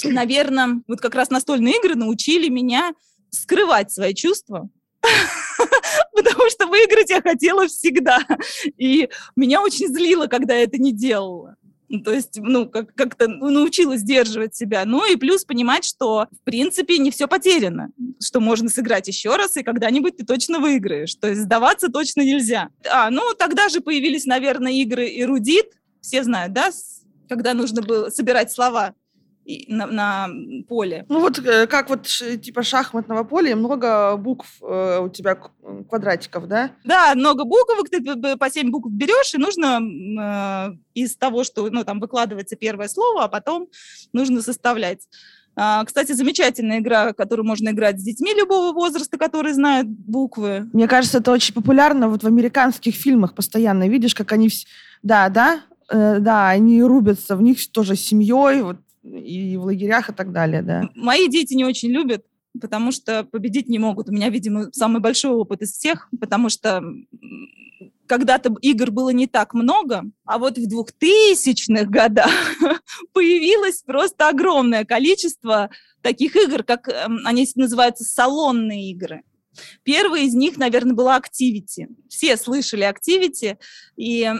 наверное, 0.04 0.82
вот 0.88 1.00
как 1.00 1.14
раз 1.14 1.30
настольные 1.30 1.76
игры 1.78 1.94
научили 1.94 2.48
меня 2.48 2.94
скрывать 3.30 3.92
свои 3.92 4.14
чувства, 4.14 4.68
потому 6.14 6.50
что 6.50 6.66
выиграть 6.66 7.10
я 7.10 7.20
хотела 7.20 7.66
всегда. 7.66 8.20
И 8.76 9.08
меня 9.36 9.62
очень 9.62 9.88
злило, 9.88 10.26
когда 10.26 10.54
я 10.54 10.64
это 10.64 10.78
не 10.78 10.92
делала. 10.92 11.56
Ну, 11.88 12.00
то 12.00 12.12
есть, 12.12 12.38
ну, 12.40 12.68
как- 12.68 12.94
как-то 12.94 13.28
научилась 13.28 14.00
сдерживать 14.00 14.54
себя. 14.54 14.84
Ну 14.84 15.10
и 15.10 15.16
плюс 15.16 15.44
понимать, 15.44 15.84
что, 15.84 16.26
в 16.30 16.44
принципе, 16.44 16.98
не 16.98 17.10
все 17.10 17.26
потеряно, 17.26 17.90
что 18.22 18.40
можно 18.40 18.68
сыграть 18.68 19.08
еще 19.08 19.36
раз, 19.36 19.56
и 19.56 19.62
когда-нибудь 19.62 20.18
ты 20.18 20.24
точно 20.24 20.58
выиграешь. 20.58 21.14
То 21.14 21.28
есть 21.28 21.42
сдаваться 21.42 21.88
точно 21.88 22.22
нельзя. 22.22 22.68
А, 22.90 23.10
ну, 23.10 23.22
тогда 23.38 23.68
же 23.68 23.80
появились, 23.80 24.26
наверное, 24.26 24.72
игры 24.72 25.08
«Эрудит», 25.18 25.72
все 26.00 26.22
знают, 26.22 26.52
да, 26.52 26.70
когда 27.28 27.54
нужно 27.54 27.82
было 27.82 28.10
собирать 28.10 28.52
слова 28.52 28.94
на, 29.68 29.86
на 29.86 30.28
поле. 30.68 31.06
Ну 31.08 31.20
вот 31.20 31.38
э, 31.38 31.66
как 31.66 31.88
вот 31.88 32.06
типа 32.42 32.62
шахматного 32.62 33.24
поля, 33.24 33.56
много 33.56 34.16
букв 34.16 34.46
э, 34.62 35.00
у 35.00 35.08
тебя 35.08 35.38
квадратиков, 35.88 36.46
да? 36.48 36.72
Да, 36.84 37.14
много 37.14 37.44
буквок, 37.44 37.88
ты 37.88 38.36
по 38.36 38.50
7 38.50 38.70
букв 38.70 38.90
берешь, 38.90 39.34
и 39.34 39.38
нужно 39.38 39.80
э, 39.80 40.76
из 40.94 41.16
того, 41.16 41.44
что 41.44 41.68
ну, 41.70 41.84
там 41.84 42.00
выкладывается 42.00 42.56
первое 42.56 42.88
слово, 42.88 43.24
а 43.24 43.28
потом 43.28 43.68
нужно 44.12 44.42
составлять. 44.42 45.08
А, 45.60 45.84
кстати, 45.84 46.12
замечательная 46.12 46.78
игра, 46.78 47.12
которую 47.12 47.44
можно 47.44 47.70
играть 47.70 47.98
с 47.98 48.02
детьми 48.04 48.32
любого 48.32 48.72
возраста, 48.72 49.18
которые 49.18 49.54
знают 49.54 49.88
буквы. 49.88 50.68
Мне 50.72 50.86
кажется, 50.86 51.18
это 51.18 51.32
очень 51.32 51.52
популярно 51.52 52.08
вот 52.08 52.22
в 52.22 52.26
американских 52.26 52.94
фильмах 52.94 53.34
постоянно. 53.34 53.88
Видишь, 53.88 54.14
как 54.14 54.30
они... 54.30 54.50
Да, 55.02 55.28
да, 55.28 55.62
э, 55.90 56.18
да, 56.20 56.48
они 56.50 56.80
рубятся 56.82 57.34
в 57.34 57.42
них 57.42 57.58
тоже 57.72 57.96
с 57.96 58.00
семьей, 58.00 58.62
вот, 58.62 58.76
и 59.16 59.56
в 59.56 59.64
лагерях 59.64 60.10
и 60.10 60.12
так 60.12 60.32
далее, 60.32 60.62
да. 60.62 60.88
Мои 60.94 61.28
дети 61.28 61.54
не 61.54 61.64
очень 61.64 61.90
любят, 61.90 62.24
потому 62.60 62.92
что 62.92 63.24
победить 63.24 63.68
не 63.68 63.78
могут. 63.78 64.08
У 64.08 64.12
меня, 64.12 64.28
видимо, 64.28 64.72
самый 64.72 65.00
большой 65.00 65.32
опыт 65.32 65.62
из 65.62 65.72
всех, 65.72 66.08
потому 66.20 66.48
что 66.48 66.82
когда-то 68.06 68.54
игр 68.62 68.90
было 68.90 69.10
не 69.10 69.26
так 69.26 69.54
много, 69.54 70.04
а 70.24 70.38
вот 70.38 70.58
в 70.58 70.66
2000-х 70.66 71.84
годах 71.84 72.30
появилось 73.12 73.82
просто 73.82 74.28
огромное 74.28 74.84
количество 74.84 75.70
таких 76.02 76.34
игр, 76.36 76.64
как 76.64 76.88
эм, 76.88 77.20
они 77.24 77.46
называются 77.54 78.04
салонные 78.04 78.90
игры. 78.90 79.22
Первый 79.82 80.24
из 80.24 80.34
них, 80.34 80.56
наверное, 80.56 80.94
была 80.94 81.18
Activity. 81.18 81.86
Все 82.08 82.36
слышали 82.36 82.86
Activity. 82.88 83.56
И 83.96 84.30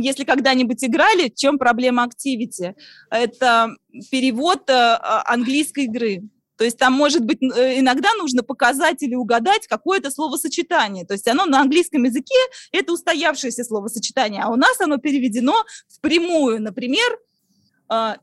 если 0.00 0.24
когда-нибудь 0.24 0.82
играли, 0.84 1.30
в 1.30 1.34
чем 1.34 1.58
проблема 1.58 2.06
Activity? 2.06 2.74
Это 3.10 3.76
перевод 4.10 4.68
э, 4.68 4.98
английской 5.24 5.84
игры. 5.84 6.22
То 6.56 6.64
есть 6.64 6.78
там, 6.78 6.92
может 6.92 7.24
быть, 7.24 7.42
э, 7.42 7.80
иногда 7.80 8.08
нужно 8.16 8.42
показать 8.42 9.02
или 9.02 9.14
угадать 9.14 9.66
какое-то 9.66 10.10
словосочетание. 10.10 11.04
То 11.04 11.14
есть 11.14 11.26
оно 11.26 11.46
на 11.46 11.60
английском 11.60 12.04
языке– 12.04 12.38
это 12.72 12.92
устоявшееся 12.92 13.64
словосочетание, 13.64 14.42
а 14.42 14.50
у 14.50 14.56
нас 14.56 14.80
оно 14.80 14.98
переведено 14.98 15.54
впрямую. 15.88 16.62
Например, 16.62 17.10
а, 17.12 17.23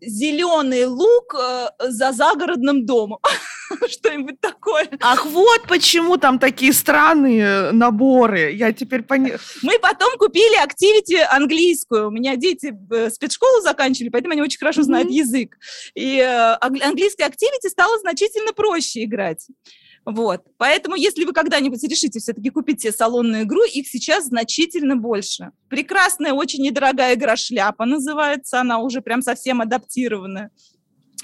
зеленый 0.01 0.86
лук 0.86 1.36
э, 1.39 1.68
за 1.80 2.12
загородным 2.12 2.86
домом. 2.86 3.20
Что-нибудь 3.88 4.39
такое. 4.41 4.89
Ах, 5.01 5.25
вот 5.25 5.62
почему 5.68 6.18
там 6.18 6.39
такие 6.39 6.74
странные 6.74 7.72
наборы. 7.72 8.51
Я 8.51 8.74
теперь 8.74 9.03
поняла. 9.03 9.38
Мы 9.62 9.80
потом 9.80 10.18
купили 10.18 10.56
активити 10.62 11.15
английскую. 11.15 12.08
У 12.08 12.12
меня 12.12 12.36
дети 12.36 12.74
э, 12.91 13.10
спецшколу 13.10 13.62
заканчивали, 13.62 14.10
поэтому 14.10 14.34
они 14.34 14.41
очень 14.41 14.60
хорошо 14.60 14.84
знают 14.84 15.10
mm-hmm. 15.10 15.24
язык. 15.24 15.58
И 15.96 16.18
э, 16.18 16.58
английская 16.60 17.25
активити 17.25 17.68
стало 17.70 17.98
значительно 18.00 18.53
проще 18.53 19.03
играть. 19.03 19.48
Вот. 20.05 20.43
Поэтому, 20.58 20.96
если 20.96 21.25
вы 21.25 21.34
когда-нибудь 21.34 21.84
решите 21.84 22.20
все-таки 22.20 22.50
купить 22.50 22.81
себе 22.81 22.91
салонную 22.91 23.43
игру, 23.43 23.63
их 23.63 23.88
сейчас 23.88 24.25
значительно 24.25 24.96
больше. 24.96 25.51
Прекрасная, 25.70 26.34
очень 26.34 26.63
недорогая 26.63 27.13
игра 27.13 27.36
«Шляпа» 27.36 27.86
называется, 27.86 28.62
она 28.62 28.79
уже 28.79 29.01
прям 29.01 29.22
совсем 29.22 29.62
адаптированная 29.62 30.50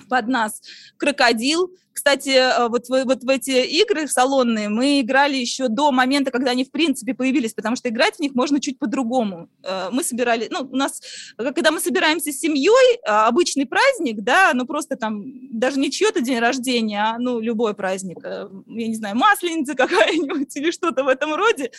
под 0.07 0.27
нас. 0.27 0.61
«Крокодил», 0.97 1.71
кстати, 1.97 2.29
э, 2.29 2.67
вот, 2.69 2.89
вот 2.89 3.23
в 3.23 3.29
эти 3.29 3.65
игры 3.81 4.07
салонные 4.07 4.69
мы 4.69 5.01
играли 5.01 5.35
еще 5.35 5.67
до 5.67 5.91
момента, 5.91 6.29
когда 6.29 6.51
они 6.51 6.63
в 6.63 6.69
принципе 6.69 7.15
появились, 7.15 7.55
потому 7.55 7.75
что 7.75 7.89
играть 7.89 8.17
в 8.17 8.19
них 8.19 8.35
можно 8.35 8.61
чуть 8.61 8.77
по-другому. 8.77 9.49
Э, 9.63 9.89
мы 9.91 10.03
собирали, 10.03 10.47
ну, 10.51 10.69
у 10.71 10.75
нас, 10.75 11.01
когда 11.37 11.71
мы 11.71 11.79
собираемся 11.79 12.31
с 12.31 12.39
семьей, 12.39 12.99
обычный 13.03 13.65
праздник, 13.65 14.21
да, 14.21 14.51
ну, 14.53 14.67
просто 14.67 14.95
там, 14.95 15.23
даже 15.51 15.79
не 15.79 15.89
чье-то 15.89 16.21
день 16.21 16.37
рождения, 16.37 17.01
а, 17.01 17.17
ну, 17.17 17.39
любой 17.39 17.73
праздник, 17.73 18.19
э, 18.23 18.47
я 18.67 18.87
не 18.87 18.95
знаю, 18.95 19.15
масленица 19.15 19.73
какая-нибудь 19.75 20.55
или 20.55 20.69
что-то 20.69 21.03
в 21.03 21.07
этом 21.07 21.33
роде, 21.33 21.71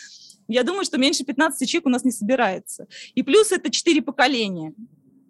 я 0.49 0.63
думаю, 0.63 0.83
что 0.83 0.97
меньше 0.97 1.23
15 1.23 1.69
человек 1.69 1.85
у 1.85 1.89
нас 1.91 2.03
не 2.03 2.11
собирается. 2.11 2.87
И 3.15 3.23
плюс 3.23 3.53
это 3.53 3.71
4 3.71 4.01
поколения. 4.01 4.73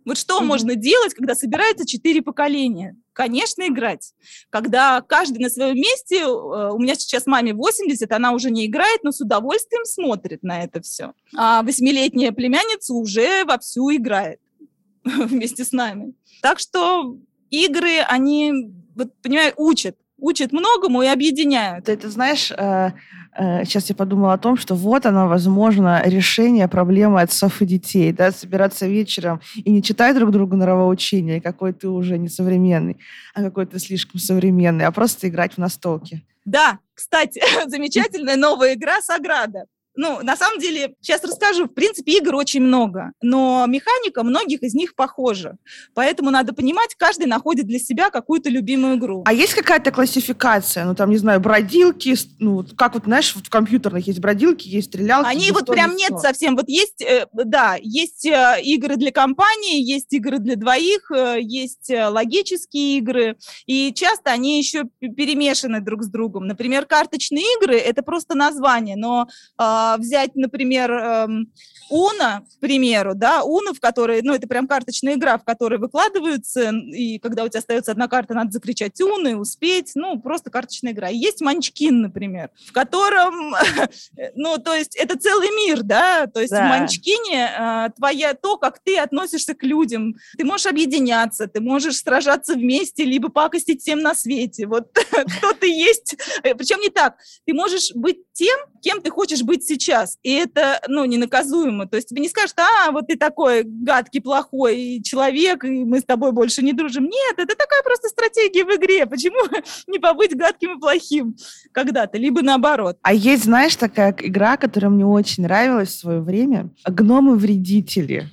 Вот 0.10 0.18
что 0.18 0.40
mm-hmm. 0.40 0.46
можно 0.46 0.76
делать, 0.76 1.14
когда 1.14 1.36
собирается 1.36 1.86
четыре 1.86 2.24
поколения? 2.24 2.96
Конечно, 3.14 3.68
играть. 3.68 4.12
Когда 4.50 5.02
каждый 5.02 5.38
на 5.38 5.52
своем 5.52 5.76
месте, 5.76 6.22
э, 6.22 6.26
у 6.26 6.80
меня 6.80 6.96
сейчас 6.96 7.28
маме 7.28 7.54
80, 7.54 8.12
она 8.12 8.32
уже 8.32 8.50
не 8.50 8.66
играет, 8.66 9.04
но 9.04 9.12
с 9.12 9.22
удовольствием 9.22 9.86
смотрит 9.86 10.42
на 10.42 10.64
это 10.64 10.82
все. 10.82 11.14
А 11.36 11.62
восьмилетняя 11.62 12.32
племянница 12.32 12.96
уже 12.96 13.46
вовсю 13.46 13.96
играет 13.96 14.40
вместе 15.04 15.64
с 15.64 15.74
нами. 15.74 16.16
Так 16.42 16.58
что 16.58 17.16
игры, 17.52 18.00
они, 18.00 18.72
вот, 18.96 19.14
понимаешь, 19.22 19.54
учат 19.58 19.96
учат 20.22 20.52
многому 20.52 21.04
и 21.04 21.08
объединяют. 21.08 21.86
Ты, 21.86 21.96
ты 21.96 22.10
знаешь, 22.10 22.52
э, 22.52 22.92
сейчас 23.36 23.90
я 23.90 23.96
подумала 23.96 24.34
о 24.34 24.38
том, 24.38 24.58
что 24.58 24.76
вот 24.76 25.06
оно, 25.06 25.28
возможно, 25.28 26.02
решение 26.06 26.68
проблемы 26.68 27.22
отцов 27.22 27.62
и 27.62 27.66
детей, 27.66 28.12
да, 28.12 28.32
собираться 28.32 28.88
вечером 28.88 29.42
и 29.56 29.72
не 29.72 29.84
читать 29.84 30.16
друг 30.16 30.32
другу 30.32 30.56
нравоучения, 30.56 31.42
какой 31.42 31.74
ты 31.74 31.88
уже 31.88 32.18
не 32.18 32.30
современный, 32.30 32.98
а 33.34 33.42
какой 33.42 33.66
ты 33.66 33.80
слишком 33.80 34.20
современный, 34.20 34.86
а 34.86 34.92
просто 34.92 35.28
играть 35.30 35.54
в 35.54 35.58
настолки. 35.58 36.24
Да, 36.46 36.80
кстати, 36.94 37.42
замечательная 37.68 38.36
новая 38.36 38.74
игра 38.74 39.02
«Саграда». 39.02 39.66
Ну, 40.02 40.20
на 40.24 40.38
самом 40.38 40.60
деле, 40.60 40.96
сейчас 41.02 41.22
расскажу. 41.26 41.66
В 41.66 41.74
принципе, 41.74 42.20
игр 42.20 42.34
очень 42.34 42.62
много, 42.62 43.12
но 43.22 43.66
механика 43.68 44.24
многих 44.24 44.64
из 44.64 44.74
них 44.74 44.96
похожа. 44.96 45.58
Поэтому 45.94 46.32
надо 46.32 46.54
понимать, 46.54 46.96
каждый 46.96 47.26
находит 47.26 47.68
для 47.68 47.80
себя 47.80 48.10
какую-то 48.10 48.50
любимую 48.50 48.96
игру. 48.96 49.24
А 49.26 49.34
есть 49.34 49.54
какая-то 49.54 49.92
классификация? 49.92 50.86
Ну, 50.86 50.96
там, 50.96 51.10
не 51.10 51.18
знаю, 51.18 51.42
бродилки, 51.42 52.16
ну, 52.40 52.66
как 52.78 52.94
вот, 52.94 53.04
знаешь, 53.04 53.36
в 53.36 53.50
компьютерных 53.50 54.08
есть 54.08 54.20
бродилки, 54.20 54.70
есть 54.70 54.88
стрелялки. 54.88 55.28
Они 55.28 55.52
вот 55.52 55.66
прям 55.66 55.98
нет 55.98 56.18
совсем. 56.18 56.56
Вот 56.56 56.70
есть, 56.70 57.02
э, 57.02 57.28
да, 57.34 57.76
есть 57.82 58.26
э, 58.26 58.62
игры 58.64 58.96
для 58.96 59.12
компании, 59.12 59.84
есть 59.84 60.14
игры 60.14 60.40
для 60.40 60.56
двоих, 60.56 61.12
э, 61.12 61.40
есть 61.42 61.92
логические 61.92 63.00
игры, 63.00 63.36
и 63.66 63.92
часто 63.94 64.32
они 64.32 64.60
еще 64.60 64.86
перемешаны 65.02 65.82
друг 65.82 66.04
с 66.04 66.08
другом. 66.08 66.48
Например, 66.48 66.86
карточные 66.86 67.44
игры– 67.58 67.76
это 67.78 68.02
просто 68.02 68.34
название, 68.34 68.96
но 68.96 69.28
а, 69.58 69.89
взять, 69.98 70.36
например, 70.36 70.92
эм, 70.92 71.52
Уна, 71.90 72.46
к 72.56 72.60
примеру, 72.60 73.16
да, 73.16 73.44
Уна, 73.44 73.74
в 73.74 73.80
которой, 73.80 74.22
ну, 74.22 74.34
это 74.34 74.48
прям 74.48 74.68
карточная 74.68 75.16
игра, 75.16 75.38
в 75.38 75.44
которой 75.44 75.80
выкладываются, 75.80 76.72
и 76.72 77.18
когда 77.18 77.44
у 77.44 77.50
тебя 77.50 77.60
остается 77.60 77.92
одна 77.92 78.08
карта, 78.08 78.36
надо 78.36 78.52
закричать 78.52 79.02
Уна 79.02 79.30
и 79.30 79.34
успеть, 79.34 79.92
ну, 79.96 80.20
просто 80.20 80.52
карточная 80.52 80.92
игра. 80.92 81.08
есть 81.08 81.42
Манчкин, 81.42 82.02
например, 82.02 82.52
в 82.68 82.72
котором, 82.74 83.56
ну, 84.36 84.58
то 84.60 84.76
есть 84.76 84.96
это 84.96 85.18
целый 85.18 85.50
мир, 85.56 85.82
да, 85.82 86.28
то 86.28 86.40
есть 86.40 86.52
да. 86.52 86.66
в 86.66 86.70
Манчкине 86.70 87.50
э, 87.58 87.90
твоя, 87.96 88.36
то, 88.36 88.58
как 88.58 88.80
ты 88.80 88.98
относишься 89.00 89.56
к 89.56 89.64
людям, 89.64 90.16
ты 90.38 90.46
можешь 90.46 90.68
объединяться, 90.68 91.48
ты 91.48 91.60
можешь 91.60 91.98
сражаться 91.98 92.54
вместе, 92.54 93.04
либо 93.04 93.30
пакостить 93.30 93.82
всем 93.82 94.02
на 94.02 94.14
свете, 94.14 94.68
вот 94.68 94.90
кто 95.38 95.54
ты 95.54 95.68
есть, 95.68 96.16
э, 96.44 96.54
причем 96.54 96.80
не 96.82 96.90
так, 96.90 97.16
ты 97.46 97.54
можешь 97.54 97.92
быть 97.96 98.20
тем, 98.34 98.58
кем 98.80 99.02
ты 99.02 99.10
хочешь 99.10 99.44
быть 99.44 99.64
сейчас. 99.64 100.18
И 100.24 100.32
это, 100.34 100.82
ну, 100.88 101.06
ненаказуемо. 101.06 101.88
То 101.88 101.98
есть 101.98 102.10
тебе 102.10 102.22
не 102.22 102.30
скажут, 102.30 102.58
а, 102.60 102.92
вот 102.92 103.08
ты 103.08 103.18
такой 103.18 103.64
гадкий, 103.64 104.22
плохой 104.22 105.02
человек, 105.04 105.64
и 105.64 105.84
мы 105.86 106.00
с 106.00 106.04
тобой 106.04 106.32
больше 106.32 106.62
не 106.64 106.74
дружим. 106.74 107.06
Нет, 107.06 107.36
это 107.38 107.56
такая 107.56 107.84
просто 107.84 108.10
стратегия 108.10 108.66
в 108.66 108.76
игре. 108.76 109.06
Почему 109.06 109.40
не 109.88 110.00
побыть 110.00 110.36
гадким 110.36 110.78
и 110.78 110.80
плохим 110.80 111.36
когда-то, 111.72 112.18
либо 112.18 112.42
наоборот. 112.42 112.98
А 113.02 113.14
есть, 113.14 113.44
знаешь, 113.46 113.76
такая 113.76 114.16
игра, 114.20 114.58
которая 114.58 114.92
мне 114.92 115.06
очень 115.06 115.44
нравилась 115.44 115.90
в 115.90 116.00
свое 116.00 116.22
время. 116.22 116.70
Гномы-вредители. 116.86 118.30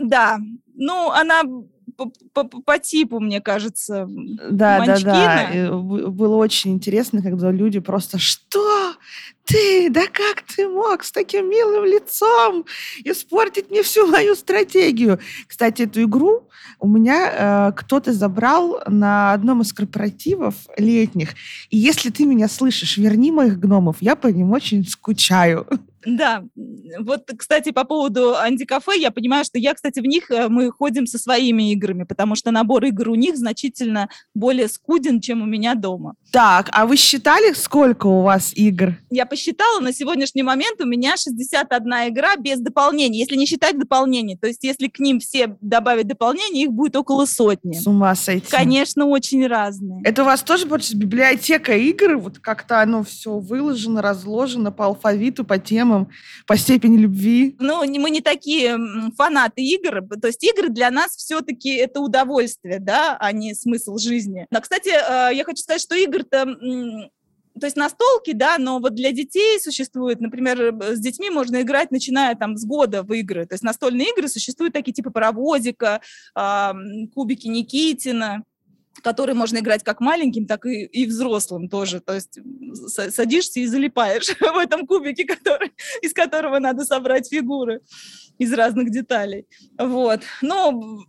Да, 0.00 0.38
ну, 0.74 1.10
она 1.10 1.42
по, 1.96 2.12
по, 2.34 2.44
по 2.44 2.78
типу, 2.78 3.20
мне 3.20 3.40
кажется, 3.40 4.08
Да, 4.50 4.78
Манчкина. 4.78 5.12
да, 5.12 5.50
да. 5.70 5.76
Было 5.76 6.36
очень 6.36 6.72
интересно, 6.72 7.22
когда 7.22 7.50
люди 7.50 7.80
просто 7.80 8.18
«Что? 8.18 8.94
Ты? 9.46 9.88
Да 9.90 10.02
как 10.06 10.42
ты 10.42 10.68
мог 10.68 11.04
с 11.04 11.12
таким 11.12 11.48
милым 11.48 11.84
лицом 11.84 12.66
испортить 13.04 13.70
мне 13.70 13.82
всю 13.82 14.06
мою 14.06 14.34
стратегию?» 14.34 15.20
Кстати, 15.46 15.82
эту 15.82 16.02
игру 16.02 16.48
у 16.80 16.88
меня 16.88 17.68
э, 17.68 17.72
кто-то 17.76 18.12
забрал 18.12 18.80
на 18.86 19.32
одном 19.32 19.62
из 19.62 19.72
корпоративов 19.72 20.54
летних. 20.76 21.34
И 21.70 21.78
если 21.78 22.10
ты 22.10 22.26
меня 22.26 22.48
слышишь, 22.48 22.96
верни 22.96 23.30
моих 23.30 23.58
гномов, 23.58 23.96
я 24.00 24.16
по 24.16 24.26
ним 24.26 24.52
очень 24.52 24.84
скучаю. 24.84 25.66
Да, 26.06 26.44
вот, 27.00 27.28
кстати, 27.36 27.72
по 27.72 27.82
поводу 27.82 28.36
антикафе, 28.36 28.92
я 28.96 29.10
понимаю, 29.10 29.44
что 29.44 29.58
я, 29.58 29.74
кстати, 29.74 29.98
в 29.98 30.04
них 30.04 30.30
э, 30.30 30.48
мы 30.48 30.70
ходим 30.70 31.04
со 31.04 31.18
своими 31.18 31.72
играми, 31.72 32.04
потому 32.04 32.36
что 32.36 32.52
набор 32.52 32.84
игр 32.84 33.08
у 33.08 33.16
них 33.16 33.36
значительно 33.36 34.08
более 34.32 34.68
скуден, 34.68 35.20
чем 35.20 35.42
у 35.42 35.46
меня 35.46 35.74
дома. 35.74 36.14
Так, 36.36 36.68
а 36.72 36.84
вы 36.84 36.96
считали, 36.98 37.54
сколько 37.54 38.08
у 38.08 38.20
вас 38.20 38.52
игр? 38.54 38.92
Я 39.08 39.24
посчитала, 39.24 39.80
на 39.80 39.94
сегодняшний 39.94 40.42
момент 40.42 40.78
у 40.82 40.84
меня 40.84 41.16
61 41.16 42.10
игра 42.10 42.36
без 42.36 42.60
дополнений, 42.60 43.20
если 43.20 43.36
не 43.36 43.46
считать 43.46 43.78
дополнений. 43.78 44.36
То 44.36 44.46
есть 44.46 44.62
если 44.62 44.88
к 44.88 44.98
ним 44.98 45.18
все 45.18 45.56
добавить 45.62 46.08
дополнения, 46.08 46.64
их 46.64 46.72
будет 46.72 46.94
около 46.94 47.24
сотни. 47.24 47.72
С 47.72 47.86
ума 47.86 48.14
сойти. 48.14 48.48
Конечно, 48.50 49.06
очень 49.06 49.46
разные. 49.46 50.02
Это 50.04 50.24
у 50.24 50.24
вас 50.26 50.42
тоже 50.42 50.66
больше 50.66 50.94
библиотека 50.94 51.74
игр? 51.74 52.18
Вот 52.18 52.38
как-то 52.38 52.82
оно 52.82 53.02
все 53.02 53.38
выложено, 53.38 54.02
разложено 54.02 54.70
по 54.70 54.84
алфавиту, 54.84 55.42
по 55.42 55.58
темам, 55.58 56.10
по 56.46 56.58
степени 56.58 56.98
любви? 56.98 57.56
Ну, 57.58 57.82
мы 57.98 58.10
не 58.10 58.20
такие 58.20 58.78
фанаты 59.16 59.62
игр. 59.62 60.02
То 60.20 60.26
есть 60.26 60.44
игры 60.44 60.68
для 60.68 60.90
нас 60.90 61.12
все-таки 61.16 61.76
это 61.76 62.00
удовольствие, 62.02 62.78
да, 62.78 63.16
а 63.18 63.32
не 63.32 63.54
смысл 63.54 63.96
жизни. 63.96 64.46
Но, 64.50 64.60
кстати, 64.60 64.90
э, 64.90 65.34
я 65.34 65.42
хочу 65.42 65.62
сказать, 65.62 65.80
что 65.80 65.94
игр-то 66.26 67.10
то 67.58 67.64
есть 67.64 67.76
настолки, 67.76 68.32
да, 68.32 68.58
но 68.58 68.80
вот 68.80 68.94
для 68.94 69.12
детей 69.12 69.58
существует, 69.58 70.20
например, 70.20 70.74
с 70.78 71.00
детьми 71.00 71.30
можно 71.30 71.62
играть, 71.62 71.90
начиная 71.90 72.34
там 72.34 72.58
с 72.58 72.66
года 72.66 73.02
в 73.02 73.10
игры. 73.14 73.46
То 73.46 73.54
есть 73.54 73.64
настольные 73.64 74.10
игры 74.10 74.28
существуют 74.28 74.74
такие 74.74 74.92
типа 74.92 75.10
паровозика, 75.10 76.02
э, 76.38 76.72
кубики 77.14 77.46
Никитина 77.46 78.44
которые 79.02 79.34
можно 79.34 79.58
играть 79.58 79.82
как 79.82 80.00
маленьким, 80.00 80.46
так 80.46 80.66
и, 80.66 80.84
и 80.84 81.06
взрослым 81.06 81.68
тоже. 81.68 82.00
То 82.00 82.14
есть 82.14 82.38
садишься 83.12 83.60
и 83.60 83.66
залипаешь 83.66 84.28
в 84.40 84.58
этом 84.58 84.86
кубике, 84.86 85.24
который, 85.24 85.72
из 86.02 86.12
которого 86.12 86.58
надо 86.58 86.84
собрать 86.84 87.28
фигуры 87.28 87.80
из 88.38 88.52
разных 88.52 88.90
деталей. 88.90 89.46
Вот. 89.78 90.20
Но 90.42 91.04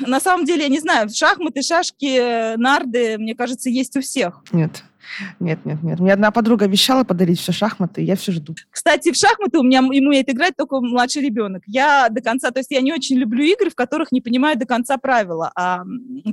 на 0.00 0.20
самом 0.20 0.44
деле, 0.44 0.62
я 0.62 0.68
не 0.68 0.80
знаю, 0.80 1.08
шахматы, 1.08 1.62
шашки, 1.62 2.56
нарды, 2.56 3.18
мне 3.18 3.34
кажется, 3.34 3.70
есть 3.70 3.96
у 3.96 4.00
всех. 4.00 4.42
Нет. 4.52 4.84
Нет, 5.38 5.64
нет, 5.64 5.82
нет. 5.82 6.00
Мне 6.00 6.12
одна 6.12 6.30
подруга 6.30 6.64
обещала 6.64 7.04
подарить 7.04 7.38
все 7.38 7.52
шахматы, 7.52 8.02
и 8.02 8.04
я 8.04 8.16
все 8.16 8.32
жду. 8.32 8.54
Кстати, 8.70 9.12
в 9.12 9.16
шахматы 9.16 9.58
у 9.58 9.62
меня 9.62 9.78
ему 9.78 9.88
умеет 9.88 10.28
играть 10.28 10.54
только 10.56 10.80
младший 10.80 11.22
ребенок. 11.22 11.62
Я 11.66 12.08
до 12.10 12.20
конца, 12.20 12.50
то 12.50 12.60
есть 12.60 12.70
я 12.70 12.80
не 12.80 12.92
очень 12.92 13.16
люблю 13.16 13.44
игры, 13.44 13.70
в 13.70 13.74
которых 13.74 14.12
не 14.12 14.20
понимаю 14.20 14.58
до 14.58 14.66
конца 14.66 14.96
правила. 14.98 15.52
А 15.54 15.82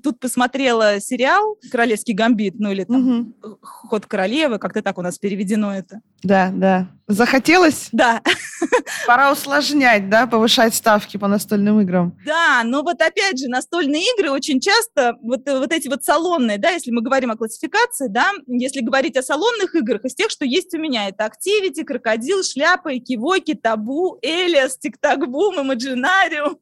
тут 0.03 0.19
посмотрела 0.19 0.99
сериал 0.99 1.57
«Королевский 1.71 2.13
гамбит», 2.13 2.55
ну 2.59 2.71
или 2.71 2.83
там 2.83 3.33
угу. 3.41 3.57
«Ход 3.61 4.05
королевы», 4.05 4.59
как-то 4.59 4.81
так 4.81 4.97
у 4.97 5.01
нас 5.01 5.17
переведено 5.17 5.73
это. 5.73 6.01
Да, 6.23 6.51
да. 6.53 6.87
Захотелось? 7.07 7.87
Да. 7.93 8.21
Пора 9.07 9.31
усложнять, 9.31 10.09
да, 10.09 10.27
повышать 10.27 10.75
ставки 10.75 11.15
по 11.15 11.29
настольным 11.29 11.79
играм. 11.79 12.17
Да, 12.25 12.63
но 12.65 12.83
вот 12.83 13.01
опять 13.01 13.39
же, 13.39 13.47
настольные 13.47 14.03
игры 14.13 14.29
очень 14.29 14.59
часто, 14.59 15.15
вот, 15.21 15.39
вот 15.45 15.71
эти 15.71 15.87
вот 15.87 16.03
салонные, 16.03 16.57
да, 16.57 16.71
если 16.71 16.91
мы 16.91 17.01
говорим 17.01 17.31
о 17.31 17.37
классификации, 17.37 18.09
да, 18.09 18.33
если 18.47 18.81
говорить 18.81 19.15
о 19.15 19.23
салонных 19.23 19.73
играх, 19.73 20.03
из 20.03 20.15
тех, 20.15 20.29
что 20.29 20.43
есть 20.43 20.73
у 20.73 20.79
меня, 20.79 21.07
это 21.07 21.23
Activity, 21.25 21.85
Крокодил, 21.85 22.43
Шляпа, 22.43 22.97
Экивоки, 22.97 23.53
Табу, 23.53 24.19
Элиас, 24.21 24.77
Тик-Так-Бум, 24.77 25.61
Имаджинариум. 25.61 26.59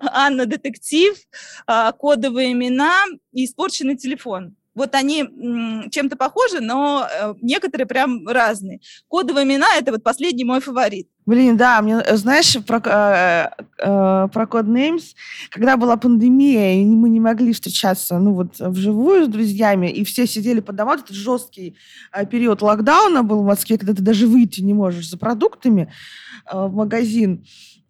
Анна 0.00 0.46
Детектив, 0.46 1.14
кодовые 1.66 2.52
имена 2.52 3.04
и 3.32 3.44
испорченный 3.44 3.96
телефон. 3.96 4.56
Вот 4.78 4.94
они 4.94 5.24
чем-то 5.90 6.16
похожи, 6.16 6.60
но 6.60 7.06
э, 7.06 7.34
некоторые 7.42 7.86
прям 7.86 8.26
разные. 8.26 8.80
Кодовые 9.08 9.44
имена– 9.44 9.66
это 9.78 9.92
вот 9.92 10.02
последний 10.02 10.44
мой 10.44 10.60
фаворит. 10.60 11.08
Блин, 11.28 11.58
да, 11.58 11.82
мне, 11.82 11.96
э, 11.96 12.16
знаешь, 12.16 12.56
про, 12.66 12.78
э, 12.78 13.50
э, 13.78 14.28
про 14.32 14.44
Codenames, 14.44 15.14
когда 15.50 15.76
была 15.76 15.98
пандемия, 15.98 16.80
и 16.80 16.86
мы 16.86 17.10
не 17.10 17.20
могли 17.20 17.52
встречаться, 17.52 18.18
ну 18.18 18.32
вот, 18.32 18.58
вживую 18.58 19.26
с 19.26 19.28
друзьями, 19.28 19.90
и 19.90 20.04
все 20.04 20.26
сидели 20.26 20.60
по 20.60 20.72
домам, 20.72 21.00
этот 21.00 21.14
жесткий 21.14 21.76
э, 22.14 22.24
период 22.24 22.62
локдауна 22.62 23.24
был 23.24 23.42
в 23.42 23.46
Москве, 23.46 23.76
когда 23.76 23.92
ты 23.92 24.02
даже 24.02 24.26
выйти 24.26 24.62
не 24.62 24.72
можешь 24.72 25.10
за 25.10 25.18
продуктами 25.18 25.92
э, 26.50 26.66
в 26.66 26.74
магазин, 26.74 27.44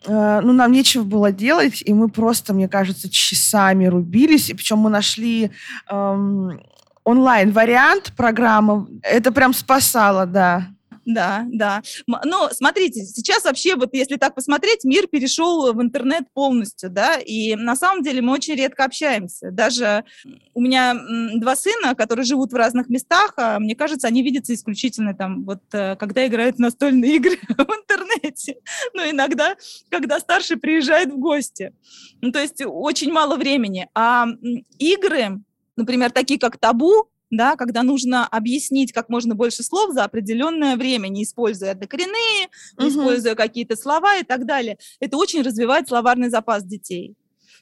э, 0.04 0.40
ну, 0.42 0.52
нам 0.52 0.73
нечего 0.73 1.04
было 1.04 1.30
делать, 1.30 1.80
и 1.87 1.95
мы 1.95 2.09
просто, 2.09 2.54
мне 2.54 2.66
кажется, 2.66 3.09
часами 3.09 3.87
рубились, 3.87 4.50
и 4.50 4.54
причем 4.54 4.78
мы 4.78 4.90
нашли 4.90 5.52
эм, 5.88 6.61
онлайн-вариант 7.09 8.12
программы. 8.17 8.87
Это 9.03 9.33
прям 9.33 9.55
спасало, 9.55 10.27
да. 10.27 10.69
Да, 11.07 11.47
да. 11.49 11.81
Но 12.07 12.50
смотрите, 12.50 13.03
сейчас 13.07 13.45
вообще, 13.45 13.77
вот 13.77 13.95
если 13.95 14.17
так 14.17 14.35
посмотреть, 14.35 14.85
мир 14.85 15.07
перешел 15.07 15.73
в 15.73 15.81
интернет 15.81 16.25
полностью, 16.35 16.91
да, 16.91 17.17
и 17.17 17.55
на 17.55 17.77
самом 17.77 18.03
деле 18.03 18.21
мы 18.21 18.35
очень 18.35 18.57
редко 18.57 18.85
общаемся. 18.85 19.50
Даже 19.50 20.05
у 20.53 20.61
меня 20.61 20.95
два 21.37 21.57
сына, 21.57 21.95
которые 21.95 22.27
живут 22.27 22.53
в 22.53 22.57
разных 22.57 22.91
местах, 22.91 23.33
а 23.38 23.59
мне 23.59 23.75
кажется, 23.75 24.07
они 24.07 24.23
видятся 24.23 24.53
исключительно 24.53 25.15
там, 25.15 25.45
вот 25.45 25.63
э, 25.73 25.97
когда 25.97 26.26
играют 26.26 26.56
в 26.56 26.61
настольные 26.61 27.13
игры 27.17 27.39
в 27.49 27.59
интернете. 27.59 28.56
Но 28.93 29.09
иногда, 29.09 29.56
когда 29.89 30.21
старший 30.21 30.59
приезжает 30.59 31.11
в 31.11 31.17
гости. 31.17 31.73
Ну, 32.21 32.32
то 32.32 32.39
есть 32.39 32.63
очень 32.63 33.13
мало 33.13 33.37
времени. 33.37 33.89
А 33.95 34.26
игры, 34.78 35.41
например, 35.78 36.10
такие 36.10 36.38
как 36.38 36.58
«Табу», 36.58 37.08
да, 37.30 37.56
когда 37.56 37.82
нужно 37.82 38.26
объяснить 38.26 38.93
как 38.93 39.08
можно 39.08 39.34
больше 39.34 39.62
слов 39.62 39.93
за 39.93 40.04
определенное 40.04 40.76
время, 40.76 41.08
не 41.08 41.25
используя 41.25 41.73
однокоренные, 41.73 42.49
не 42.78 42.86
угу. 42.86 42.88
используя 42.88 43.34
какие-то 43.34 43.76
слова 43.76 44.17
и 44.17 44.25
так 44.25 44.47
далее. 44.47 44.78
Это 45.00 45.17
очень 45.17 45.43
развивает 45.43 45.88
словарный 45.88 46.30
запас 46.30 46.64
детей. 46.64 47.17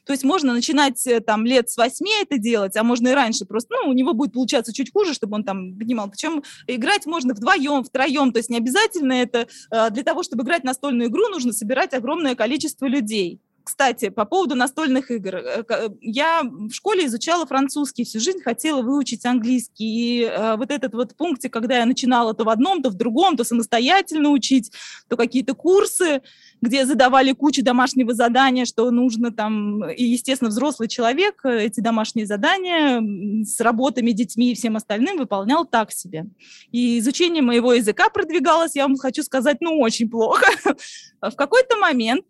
То 0.05 0.13
есть 0.13 0.23
можно 0.23 0.53
начинать 0.53 1.05
э, 1.05 1.19
там 1.19 1.45
лет 1.45 1.69
с 1.69 1.75
восьми 1.75 2.11
это 2.21 2.37
делать, 2.37 2.77
а 2.77 2.83
можно 2.83 3.09
и 3.09 3.11
раньше. 3.11 3.45
Просто, 3.45 3.75
ну, 3.75 3.89
у 3.89 3.93
него 3.93 4.13
будет 4.13 4.31
получаться 4.31 4.73
чуть 4.73 4.91
хуже, 4.91 5.13
чтобы 5.13 5.35
он 5.35 5.43
там 5.43 5.77
понимал. 5.77 6.09
Причем 6.09 6.43
играть 6.65 7.05
можно 7.05 7.33
вдвоем, 7.33 7.83
втроем. 7.83 8.31
То 8.31 8.37
есть 8.37 8.49
не 8.49 8.57
обязательно 8.57 9.11
это 9.11 9.47
э, 9.69 9.89
для 9.89 10.03
того, 10.03 10.23
чтобы 10.23 10.43
играть 10.43 10.63
настольную 10.63 11.09
игру, 11.09 11.27
нужно 11.27 11.51
собирать 11.51 11.93
огромное 11.93 12.35
количество 12.35 12.85
людей. 12.85 13.41
Кстати, 13.67 14.07
по 14.07 14.23
поводу 14.23 14.55
настольных 14.55 15.11
игр. 15.11 15.35
Э, 15.35 15.63
э, 15.67 15.89
я 15.99 16.41
в 16.43 16.71
школе 16.71 17.05
изучала 17.05 17.45
французский, 17.45 18.05
всю 18.05 18.21
жизнь 18.21 18.41
хотела 18.41 18.81
выучить 18.81 19.25
английский. 19.25 19.83
И 19.83 20.23
э, 20.23 20.55
вот 20.55 20.71
этот 20.71 20.93
вот 20.93 21.17
пунктик, 21.17 21.51
когда 21.51 21.79
я 21.79 21.85
начинала 21.85 22.33
то 22.33 22.45
в 22.45 22.49
одном, 22.49 22.81
то 22.81 22.89
в 22.89 22.93
другом, 22.93 23.35
то 23.35 23.43
самостоятельно 23.43 24.29
учить, 24.29 24.71
то 25.09 25.17
какие-то 25.17 25.53
курсы, 25.53 26.21
где 26.61 26.85
задавали 26.85 27.33
кучу 27.33 27.63
домашнего 27.63 28.13
задания, 28.13 28.65
что 28.65 28.89
нужно 28.91 29.31
там, 29.31 29.89
и, 29.89 30.03
естественно, 30.03 30.49
взрослый 30.49 30.89
человек 30.89 31.45
эти 31.45 31.79
домашние 31.79 32.25
задания 32.25 33.01
с 33.43 33.59
работами, 33.59 34.11
детьми 34.11 34.51
и 34.51 34.55
всем 34.55 34.75
остальным 34.75 35.17
выполнял 35.17 35.65
так 35.65 35.91
себе. 35.91 36.25
И 36.71 36.99
изучение 36.99 37.43
моего 37.43 37.73
языка 37.73 38.09
продвигалось, 38.09 38.75
я 38.75 38.87
вам 38.87 38.97
хочу 38.97 39.23
сказать, 39.23 39.57
ну, 39.61 39.79
очень 39.79 40.09
плохо. 40.09 40.45
В 41.21 41.35
какой-то 41.35 41.77
момент 41.77 42.25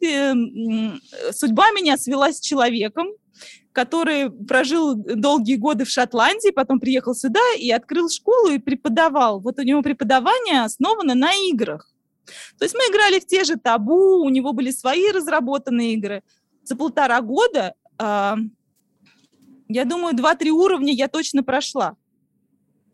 судьба 1.32 1.72
меня 1.72 1.98
свела 1.98 2.32
с 2.32 2.40
человеком, 2.40 3.08
который 3.72 4.32
прожил 4.32 4.96
долгие 4.96 5.56
годы 5.56 5.86
в 5.86 5.90
Шотландии, 5.90 6.52
потом 6.52 6.80
приехал 6.80 7.14
сюда 7.14 7.40
и 7.60 7.70
открыл 7.70 8.10
школу 8.10 8.50
и 8.50 8.58
преподавал. 8.58 9.40
Вот 9.40 9.60
у 9.60 9.62
него 9.62 9.84
преподавание 9.84 10.64
основано 10.64 11.14
на 11.14 11.32
играх. 11.50 11.94
То 12.58 12.66
есть 12.66 12.76
мы 12.76 12.82
играли 12.92 13.20
в 13.20 13.26
те 13.26 13.44
же 13.44 13.56
табу, 13.56 14.24
у 14.24 14.30
него 14.30 14.54
были 14.54 14.72
свои 14.72 15.12
разработанные 15.12 15.94
игры. 15.94 16.24
За 16.64 16.76
полтора 16.76 17.22
года, 17.22 17.74
э, 18.00 18.36
я 19.70 19.86
думаю, 19.86 20.16
два-три 20.16 20.52
уровня 20.52 20.94
я 20.94 21.08
точно 21.08 21.44
прошла 21.44 21.96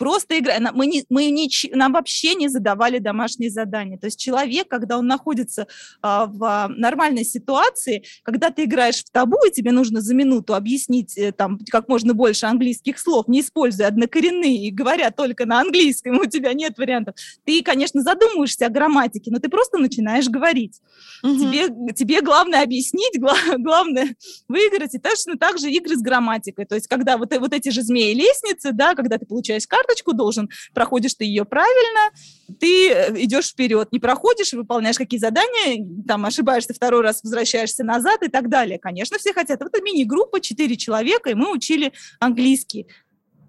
просто 0.04 0.38
игра. 0.38 0.56
Мы, 0.74 0.88
не, 0.88 1.06
мы 1.08 1.30
не, 1.30 1.50
нам 1.72 1.94
вообще 1.94 2.36
не 2.36 2.50
задавали 2.50 2.98
домашние 2.98 3.50
задания. 3.50 3.98
То 3.98 4.08
есть 4.08 4.20
человек, 4.20 4.68
когда 4.68 4.98
он 4.98 5.08
находится 5.08 5.66
а, 6.02 6.26
в 6.26 6.68
нормальной 6.76 7.24
ситуации, 7.24 8.04
когда 8.24 8.50
ты 8.50 8.66
играешь 8.66 8.98
в 8.98 9.10
табу, 9.12 9.38
и 9.48 9.52
тебе 9.52 9.72
нужно 9.72 10.02
за 10.02 10.14
минуту 10.14 10.56
объяснить 10.56 11.18
э, 11.18 11.32
там 11.32 11.58
как 11.70 11.88
можно 11.88 12.14
больше 12.14 12.48
английских 12.48 13.00
слов, 13.00 13.30
не 13.30 13.40
используя 13.40 13.88
однокоренные 13.88 14.68
и 14.68 14.72
говоря 14.72 15.10
только 15.10 15.46
на 15.46 15.62
английском, 15.62 16.20
у 16.20 16.26
тебя 16.26 16.52
нет 16.52 16.78
вариантов, 16.78 17.16
ты, 17.46 17.64
конечно, 17.64 18.02
задумываешься 18.02 18.66
о 18.66 18.70
грамматике, 18.70 19.32
но 19.32 19.40
ты 19.40 19.48
просто 19.48 19.78
начинаешь 19.78 20.28
говорить. 20.28 20.82
Угу. 21.24 21.38
Тебе, 21.38 21.94
тебе 21.94 22.22
главное 22.22 22.62
объяснить, 22.62 23.18
гла, 23.22 23.38
главное 23.58 24.18
выиграть. 24.50 24.96
И 24.96 25.00
точно 25.00 25.38
так 25.38 25.60
же 25.60 25.72
игры 25.72 25.96
с 25.96 26.02
грамматикой. 26.02 26.66
То 26.66 26.76
есть 26.76 26.90
когда 26.90 27.18
вот, 27.18 27.34
вот 27.38 27.54
эти 27.54 27.70
же 27.70 27.82
змеи-лестницы, 27.84 28.74
да, 28.74 28.96
когда 28.96 29.18
ты 29.18 29.26
получаешь 29.26 29.66
карту, 29.66 29.93
карточку 29.94 30.14
должен, 30.14 30.50
проходишь 30.74 31.14
ты 31.14 31.26
ее 31.26 31.46
правильно, 31.46 32.16
ты 32.60 32.90
э, 32.90 33.24
идешь 33.24 33.50
вперед, 33.50 33.90
не 33.92 34.00
проходишь, 34.00 34.54
выполняешь 34.54 34.98
какие 34.98 35.20
задания, 35.20 35.86
там 36.08 36.26
ошибаешься 36.26 36.74
второй 36.74 37.02
раз, 37.02 37.24
возвращаешься 37.24 37.84
назад 37.84 38.24
и 38.24 38.28
так 38.28 38.50
далее. 38.50 38.80
Конечно, 38.80 39.18
все 39.18 39.34
хотят. 39.34 39.60
Вот 39.60 39.70
это 39.74 39.84
мини-группа, 39.84 40.40
четыре 40.42 40.76
человека, 40.76 41.30
и 41.30 41.36
мы 41.36 41.52
учили 41.52 41.94
английский. 42.20 42.88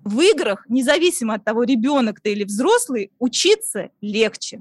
В 0.04 0.20
играх, 0.20 0.66
независимо 0.68 1.34
от 1.34 1.44
того, 1.44 1.64
ребенок 1.64 2.20
ты 2.20 2.32
или 2.32 2.44
взрослый, 2.44 3.10
учиться 3.18 3.88
легче 4.02 4.60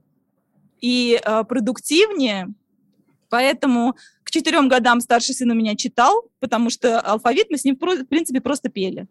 и 0.79 1.19
э, 1.21 1.43
продуктивнее. 1.43 2.47
Поэтому 3.29 3.95
к 4.23 4.31
четырем 4.31 4.69
годам 4.69 5.01
старший 5.01 5.35
сын 5.35 5.51
у 5.51 5.55
меня 5.55 5.75
читал, 5.75 6.23
потому 6.39 6.69
что 6.69 6.99
алфавит 7.01 7.47
мы 7.49 7.57
с 7.57 7.65
ним, 7.65 7.75
в 7.75 8.05
принципе, 8.05 8.39
просто 8.39 8.69
пели 8.69 9.07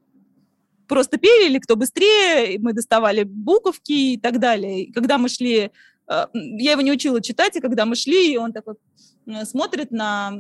просто 0.93 1.17
пели, 1.17 1.49
или 1.49 1.59
кто 1.59 1.75
быстрее, 1.75 2.59
мы 2.59 2.75
доставали 2.75 3.23
буковки 3.23 4.13
и 4.13 4.19
так 4.19 4.39
далее. 4.39 4.83
И 4.83 4.93
когда 4.93 5.17
мы 5.17 5.31
шли 5.31 5.71
э, 6.09 6.27
я 6.35 6.73
его 6.73 6.83
не 6.83 6.93
учила 6.93 7.23
читать, 7.23 7.57
и 7.57 7.61
когда 7.61 7.87
мы 7.87 7.97
шли, 7.97 8.37
он 8.37 8.53
такой 8.53 8.75
смотрит 9.45 9.91
на 9.91 10.39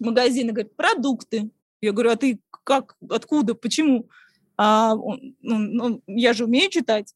магазин 0.00 0.48
и 0.48 0.52
говорит, 0.52 0.74
продукты. 0.74 1.50
Я 1.80 1.92
говорю, 1.92 2.10
а 2.10 2.16
ты 2.16 2.40
как, 2.64 2.96
откуда, 3.08 3.54
почему? 3.54 4.08
А, 4.56 4.96
он, 4.96 5.36
ну, 5.40 5.58
ну, 5.58 6.02
я 6.08 6.32
же 6.32 6.46
умею 6.46 6.68
читать. 6.68 7.14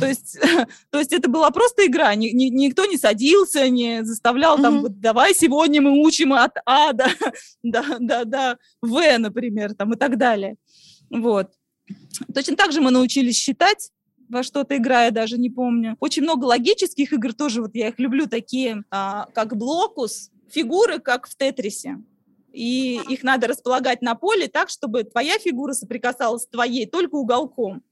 То 0.00 0.06
есть, 0.06 0.38
то 0.90 0.98
есть 0.98 1.12
это 1.12 1.30
была 1.30 1.52
просто 1.52 1.86
игра, 1.86 2.16
ни, 2.16 2.30
ни, 2.30 2.46
никто 2.46 2.84
не 2.86 2.96
садился, 2.96 3.68
не 3.68 4.04
заставлял 4.04 4.58
mm-hmm. 4.58 4.62
там, 4.62 4.80
вот, 4.80 5.00
давай 5.00 5.34
сегодня 5.34 5.80
мы 5.82 6.04
учим 6.04 6.32
от 6.32 6.56
А 6.66 6.92
до, 6.92 7.06
до, 7.62 7.82
до, 8.00 8.24
до 8.24 8.58
В, 8.82 9.18
например, 9.18 9.74
там 9.74 9.92
и 9.92 9.96
так 9.96 10.18
далее. 10.18 10.56
Вот. 11.10 11.52
Точно 12.34 12.56
так 12.56 12.72
же 12.72 12.80
мы 12.80 12.90
научились 12.90 13.36
считать, 13.36 13.90
во 14.28 14.42
что-то 14.42 14.76
играя, 14.76 15.10
даже 15.10 15.38
не 15.38 15.50
помню. 15.50 15.96
Очень 16.00 16.24
много 16.24 16.46
логических 16.46 17.12
игр 17.12 17.32
тоже, 17.32 17.62
вот 17.62 17.74
я 17.74 17.88
их 17.88 17.98
люблю, 17.98 18.26
такие, 18.26 18.82
а, 18.90 19.26
как 19.34 19.56
Блокус, 19.56 20.30
фигуры, 20.50 20.98
как 20.98 21.28
в 21.28 21.36
Тетрисе 21.36 21.98
и 22.56 22.98
их 23.10 23.22
надо 23.22 23.48
располагать 23.48 24.00
на 24.00 24.14
поле 24.14 24.48
так, 24.48 24.70
чтобы 24.70 25.04
твоя 25.04 25.38
фигура 25.38 25.74
соприкасалась 25.74 26.44
с 26.44 26.48
твоей 26.48 26.86
только 26.86 27.16
уголком 27.16 27.82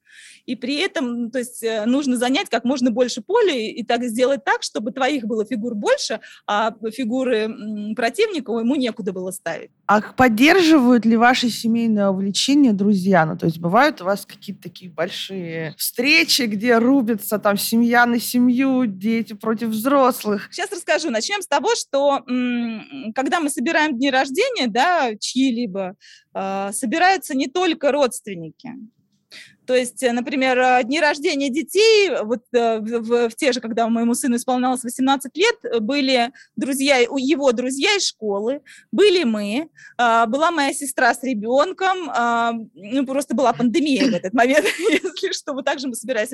и 0.47 0.57
при 0.57 0.77
этом, 0.77 1.23
ну, 1.23 1.31
то 1.31 1.39
есть 1.39 1.63
э, 1.63 1.85
нужно 1.87 2.17
занять 2.17 2.49
как 2.49 2.65
можно 2.65 2.91
больше 2.91 3.23
поля 3.23 3.55
и 3.55 3.83
так 3.83 4.05
сделать 4.05 4.45
так, 4.45 4.63
чтобы 4.63 4.93
твоих 4.93 5.25
было 5.25 5.45
фигур 5.45 5.75
больше, 5.75 6.21
а 6.47 6.75
фигуры 6.93 7.95
противника 7.95 8.53
ему 8.53 8.75
некуда 8.77 9.13
было 9.13 9.31
ставить. 9.31 9.71
А 9.87 10.01
поддерживают 10.01 11.05
ли 11.05 11.17
ваши 11.17 11.49
семейные 11.49 12.09
увлечения 12.09 12.73
друзья? 12.73 13.27
Ну, 13.27 13.37
то 13.37 13.47
есть 13.47 13.59
бывают 13.59 14.01
у 14.01 14.05
вас 14.05 14.27
какие-то 14.27 14.63
такие 14.63 14.91
большие 14.91 15.75
встречи, 15.77 16.43
где 16.43 16.79
рубится 16.79 17.39
там 17.39 17.57
семья 17.57 18.07
на 18.07 18.19
семью, 18.19 18.87
дети 18.87 19.35
против 19.35 19.69
взрослых? 19.69 20.49
Сейчас 20.51 20.71
расскажу. 20.73 21.11
Начнем 21.11 21.43
с 21.43 21.47
того, 21.47 21.75
что 21.75 22.23
когда 23.15 23.41
мы 23.41 23.51
собираем 23.51 23.97
дни 23.97 24.11
рождения, 24.11 24.69
да, 24.69 25.15
чьи-либо, 25.19 25.97
а, 26.33 26.73
собираются 26.73 27.37
не 27.37 27.47
только 27.47 27.93
родственники. 27.93 28.71
То 29.67 29.75
есть, 29.75 30.03
э, 30.03 30.13
например, 30.13 30.59
э, 30.59 30.83
дни 30.85 31.01
рождения 31.01 31.49
детей, 31.49 32.11
вот 32.23 32.43
э, 32.53 32.79
в, 32.79 33.01
в, 33.01 33.29
в 33.31 33.35
те 33.35 33.53
же, 33.53 33.61
когда 33.61 33.89
моему 33.89 34.15
сыну 34.15 34.37
исполнялось 34.37 34.85
18 34.85 35.37
лет, 35.37 35.83
были 35.83 36.33
друзья, 36.57 36.99
его 36.99 37.53
друзья 37.53 37.97
из 37.97 38.07
школы, 38.07 38.63
были 38.93 39.25
мы, 39.25 39.69
а, 39.97 40.27
была 40.27 40.51
моя 40.51 40.73
сестра 40.73 41.15
с 41.15 41.23
ребенком, 41.23 42.11
а, 42.11 42.53
ну, 42.75 43.07
просто 43.07 43.35
была 43.35 43.53
пандемия 43.53 44.11
в 44.11 44.15
этот 44.15 44.35
момент, 44.35 44.67
если 44.79 45.33
что, 45.33 45.53
вот 45.53 45.65
так 45.65 45.79
же 45.79 45.89
мы 45.89 45.95
собирались. 45.95 46.31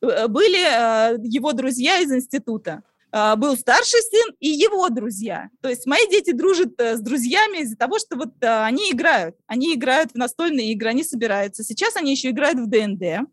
Были 0.00 1.26
его 1.26 1.52
друзья 1.52 1.98
из 2.00 2.12
института. 2.12 2.82
А, 3.12 3.36
был 3.36 3.56
старший 3.56 4.00
сын 4.02 4.34
и 4.40 4.48
его 4.48 4.88
друзья. 4.88 5.48
То 5.60 5.68
есть 5.68 5.86
мои 5.86 6.06
дети 6.10 6.32
дружат 6.32 6.78
э, 6.80 6.96
с 6.96 7.00
друзьями 7.00 7.62
из-за 7.62 7.76
того, 7.76 7.98
что 7.98 8.16
вот 8.16 8.32
э, 8.40 8.64
они 8.64 8.90
играют. 8.90 9.36
Они 9.46 9.74
играют 9.74 10.12
в 10.12 10.16
настольные 10.16 10.72
игры, 10.72 10.90
они 10.90 11.04
собираются. 11.04 11.62
Сейчас 11.62 11.96
они 11.96 12.10
еще 12.12 12.30
играют 12.30 12.58
в 12.58 12.66
ДНД. 12.66 13.28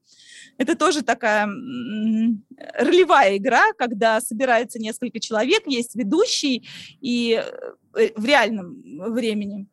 Это 0.59 0.75
тоже 0.77 1.01
такая 1.01 1.47
ролевая 2.77 3.37
игра, 3.37 3.73
когда 3.75 4.21
собирается 4.21 4.77
несколько 4.77 5.19
человек, 5.19 5.63
есть 5.65 5.95
ведущий, 5.95 6.67
и 7.01 7.43
э, 7.95 8.09
в 8.15 8.25
реальном 8.25 8.81
времени 9.13 9.67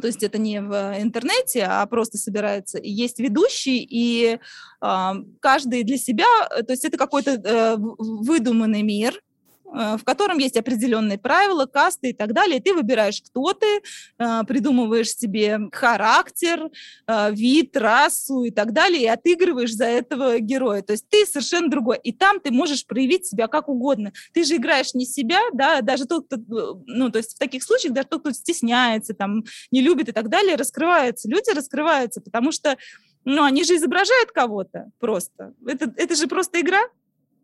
то 0.00 0.08
есть 0.08 0.24
это 0.24 0.38
не 0.38 0.60
в 0.60 0.74
интернете, 1.00 1.66
а 1.70 1.86
просто 1.86 2.18
собирается. 2.18 2.78
И 2.78 2.90
есть 2.90 3.20
ведущий, 3.20 3.86
и 3.88 4.40
э, 4.80 5.12
каждый 5.38 5.84
для 5.84 5.98
себя, 5.98 6.26
то 6.48 6.72
есть 6.72 6.84
это 6.84 6.98
какой-то 6.98 7.30
э, 7.30 7.76
выдуманный 7.78 8.82
мир, 8.82 9.14
Э, 9.14 9.33
в 9.64 10.04
котором 10.04 10.38
есть 10.38 10.56
определенные 10.56 11.18
правила, 11.18 11.66
касты 11.66 12.10
и 12.10 12.12
так 12.12 12.32
далее. 12.32 12.60
Ты 12.60 12.74
выбираешь, 12.74 13.20
кто 13.20 13.52
ты, 13.52 13.82
э, 14.18 14.42
придумываешь 14.46 15.10
себе 15.10 15.58
характер, 15.72 16.70
э, 17.06 17.32
вид, 17.32 17.76
расу 17.76 18.44
и 18.44 18.50
так 18.50 18.72
далее, 18.72 19.02
и 19.02 19.06
отыгрываешь 19.06 19.74
за 19.74 19.86
этого 19.86 20.38
героя. 20.38 20.82
То 20.82 20.92
есть 20.92 21.08
ты 21.08 21.26
совершенно 21.26 21.68
другой. 21.68 21.98
И 22.02 22.12
там 22.12 22.40
ты 22.40 22.52
можешь 22.52 22.86
проявить 22.86 23.26
себя 23.26 23.48
как 23.48 23.68
угодно. 23.68 24.12
Ты 24.32 24.44
же 24.44 24.56
играешь 24.56 24.94
не 24.94 25.06
себя, 25.06 25.40
да, 25.52 25.80
даже 25.80 26.04
тот, 26.04 26.26
кто, 26.26 26.38
ну, 26.86 27.10
то 27.10 27.18
есть 27.18 27.34
в 27.34 27.38
таких 27.38 27.62
случаях 27.64 27.94
даже 27.94 28.08
тот, 28.08 28.20
кто 28.20 28.30
стесняется, 28.32 29.14
там, 29.14 29.44
не 29.70 29.80
любит 29.80 30.08
и 30.08 30.12
так 30.12 30.28
далее, 30.28 30.56
раскрывается. 30.56 31.28
Люди 31.28 31.50
раскрываются, 31.50 32.20
потому 32.20 32.52
что 32.52 32.76
ну, 33.24 33.42
они 33.42 33.64
же 33.64 33.76
изображают 33.76 34.30
кого-то 34.32 34.90
просто. 35.00 35.54
Это, 35.66 35.92
это 35.96 36.14
же 36.14 36.26
просто 36.26 36.60
игра 36.60 36.80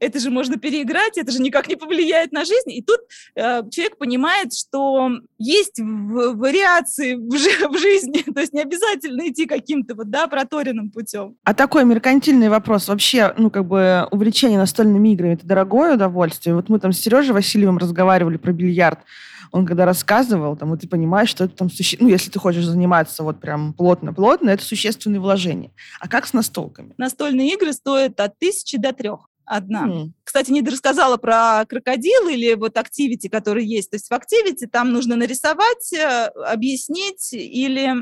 это 0.00 0.18
же 0.18 0.30
можно 0.30 0.56
переиграть, 0.56 1.18
это 1.18 1.30
же 1.30 1.40
никак 1.40 1.68
не 1.68 1.76
повлияет 1.76 2.32
на 2.32 2.44
жизнь. 2.44 2.72
И 2.72 2.82
тут 2.82 3.00
э, 3.36 3.62
человек 3.70 3.98
понимает, 3.98 4.52
что 4.52 5.10
есть 5.38 5.78
вариации 5.78 7.14
в, 7.14 7.28
в 7.28 7.78
жизни, 7.78 8.22
то 8.34 8.40
есть 8.40 8.52
не 8.52 8.62
обязательно 8.62 9.28
идти 9.28 9.46
каким-то 9.46 9.94
вот, 9.94 10.10
да, 10.10 10.26
проторенным 10.26 10.90
путем. 10.90 11.36
А 11.44 11.54
такой 11.54 11.84
меркантильный 11.84 12.48
вопрос. 12.48 12.88
Вообще, 12.88 13.34
ну, 13.36 13.50
как 13.50 13.66
бы 13.66 14.08
увлечение 14.10 14.58
настольными 14.58 15.10
играми– 15.10 15.32
это 15.34 15.46
дорогое 15.46 15.94
удовольствие? 15.94 16.54
Вот 16.56 16.68
мы 16.68 16.80
там 16.80 16.92
с 16.92 16.98
Сережей 16.98 17.32
Васильевым 17.32 17.78
разговаривали 17.78 18.38
про 18.38 18.52
бильярд. 18.52 19.00
Он 19.52 19.66
когда 19.66 19.84
рассказывал, 19.84 20.56
там, 20.56 20.70
вот 20.70 20.80
ты 20.80 20.88
понимаешь, 20.88 21.28
что 21.28 21.44
это 21.44 21.56
там, 21.56 21.70
суще... 21.70 21.96
ну, 22.00 22.08
если 22.08 22.30
ты 22.30 22.38
хочешь 22.38 22.64
заниматься 22.64 23.24
вот 23.24 23.40
прям 23.40 23.72
плотно-плотно, 23.72 24.50
это 24.50 24.64
существенные 24.64 25.20
вложения. 25.20 25.72
А 25.98 26.08
как 26.08 26.26
с 26.26 26.32
настолками? 26.32 26.94
Настольные 26.98 27.52
игры 27.54 27.72
стоят 27.72 28.20
от 28.20 28.38
тысячи 28.38 28.78
до 28.78 28.92
трех 28.92 29.29
одна. 29.50 29.86
Mm. 29.86 30.10
Кстати, 30.22 30.52
не 30.52 30.62
рассказала 30.62 31.16
про 31.16 31.64
крокодил 31.68 32.28
или 32.28 32.54
вот 32.54 32.78
активити, 32.78 33.28
который 33.28 33.64
есть. 33.64 33.90
То 33.90 33.96
есть 33.96 34.08
в 34.08 34.14
активити 34.14 34.66
там 34.66 34.92
нужно 34.92 35.16
нарисовать, 35.16 35.92
э, 35.92 36.26
объяснить 36.46 37.32
или 37.32 37.92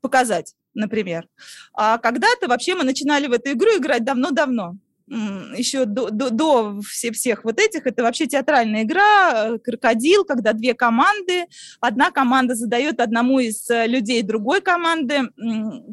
показать, 0.00 0.54
например. 0.72 1.28
А 1.74 1.98
когда-то 1.98 2.48
вообще 2.48 2.74
мы 2.74 2.84
начинали 2.84 3.26
в 3.26 3.32
эту 3.32 3.52
игру 3.52 3.76
играть 3.76 4.04
давно-давно 4.04 4.76
еще 5.06 5.84
до, 5.84 6.08
до, 6.08 6.30
до 6.30 6.80
все, 6.80 7.12
всех 7.12 7.44
вот 7.44 7.60
этих, 7.60 7.86
это 7.86 8.02
вообще 8.02 8.26
театральная 8.26 8.84
игра, 8.84 9.48
э, 9.48 9.58
крокодил, 9.58 10.24
когда 10.24 10.54
две 10.54 10.72
команды, 10.72 11.44
одна 11.80 12.10
команда 12.10 12.54
задает 12.54 13.00
одному 13.00 13.38
из 13.38 13.68
э, 13.68 13.86
людей 13.86 14.22
другой 14.22 14.62
команды 14.62 15.28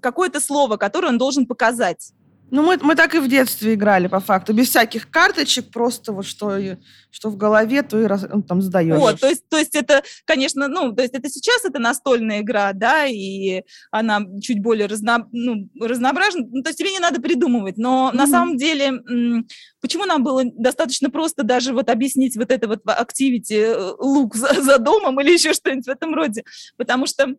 какое-то 0.02 0.40
слово, 0.40 0.78
которое 0.78 1.10
он 1.10 1.18
должен 1.18 1.46
показать. 1.46 2.14
Ну, 2.52 2.64
мы, 2.64 2.78
мы 2.82 2.96
так 2.96 3.16
и 3.16 3.20
в 3.20 3.30
детстве 3.30 3.76
играли, 3.76 4.08
по 4.08 4.20
факту. 4.20 4.54
Без 4.54 4.68
всяких 4.68 5.10
карточек, 5.10 5.72
просто 5.72 6.12
вот 6.12 6.26
что, 6.26 6.58
что 7.10 7.30
в 7.30 7.38
голове, 7.38 7.82
то 7.82 8.00
и 8.00 8.04
раз, 8.04 8.26
ну, 8.30 8.44
там 8.44 8.62
задаешь. 8.62 9.00
Вот, 9.00 9.22
то 9.22 9.30
есть, 9.30 9.48
то 9.48 9.58
есть 9.58 9.74
это, 9.74 10.04
конечно, 10.26 10.68
ну, 10.68 10.92
то 10.94 11.02
есть 11.02 11.14
это 11.14 11.30
сейчас 11.30 11.64
это 11.64 11.80
настольная 11.80 12.42
игра, 12.42 12.74
да, 12.74 13.06
и 13.08 13.64
она 13.90 14.20
чуть 14.42 14.62
более 14.62 14.88
разно, 14.88 15.30
ну, 15.32 15.70
разнообразна. 15.80 16.46
Ну, 16.52 16.62
то 16.62 16.70
есть 16.70 16.80
тебе 16.80 16.92
не 16.92 17.00
надо 17.00 17.22
придумывать. 17.22 17.78
Но 17.78 18.12
mm-hmm. 18.12 18.18
на 18.18 18.28
самом 18.28 18.58
деле, 18.58 19.02
почему 19.80 20.06
нам 20.06 20.22
было 20.22 20.44
достаточно 20.44 21.10
просто 21.10 21.44
даже 21.44 21.72
вот 21.72 21.90
объяснить 21.90 22.36
вот 22.36 22.52
это 22.52 22.68
вот 22.68 22.82
активити 22.84 23.54
э, 23.54 23.94
лук 23.98 24.36
за, 24.36 24.62
за 24.62 24.78
домом 24.78 25.22
или 25.22 25.32
еще 25.32 25.54
что-нибудь 25.54 25.86
в 25.86 25.90
этом 25.90 26.14
роде? 26.14 26.44
Потому 26.76 27.08
что 27.08 27.34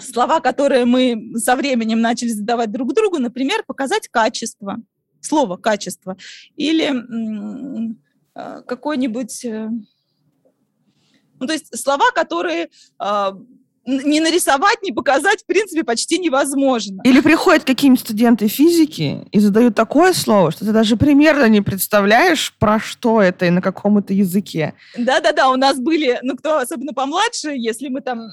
слова, 0.00 0.40
которые 0.40 0.84
мы 0.84 1.32
со 1.38 1.56
временем 1.56 2.00
начали 2.00 2.28
задавать 2.28 2.70
друг 2.70 2.94
другу, 2.94 3.18
например, 3.18 3.62
показать 3.66 4.08
качество, 4.08 4.76
слово 5.20 5.56
качество, 5.56 6.16
или 6.56 7.92
э, 8.34 8.62
какой-нибудь, 8.66 9.44
э, 9.44 9.68
ну, 11.40 11.46
то 11.46 11.52
есть 11.52 11.78
слова, 11.78 12.10
которые 12.12 12.68
не 13.88 14.20
нарисовать, 14.20 14.82
не 14.82 14.92
показать, 14.92 15.42
в 15.42 15.46
принципе, 15.46 15.82
почти 15.82 16.18
невозможно. 16.18 17.00
Или 17.04 17.20
приходят 17.20 17.64
какие-нибудь 17.64 18.04
студенты 18.04 18.46
физики 18.48 19.26
и 19.32 19.40
задают 19.40 19.74
такое 19.74 20.12
слово, 20.12 20.50
что 20.50 20.66
ты 20.66 20.72
даже 20.72 20.96
примерно 20.96 21.46
не 21.48 21.62
представляешь, 21.62 22.54
про 22.58 22.78
что 22.78 23.22
это 23.22 23.46
и 23.46 23.50
на 23.50 23.62
каком 23.62 23.96
это 23.96 24.12
языке. 24.12 24.74
Да-да-да, 24.96 25.48
у 25.48 25.56
нас 25.56 25.78
были, 25.78 26.18
ну, 26.22 26.36
кто 26.36 26.58
особенно 26.58 26.92
помладше, 26.92 27.54
если 27.56 27.88
мы 27.88 28.02
там 28.02 28.28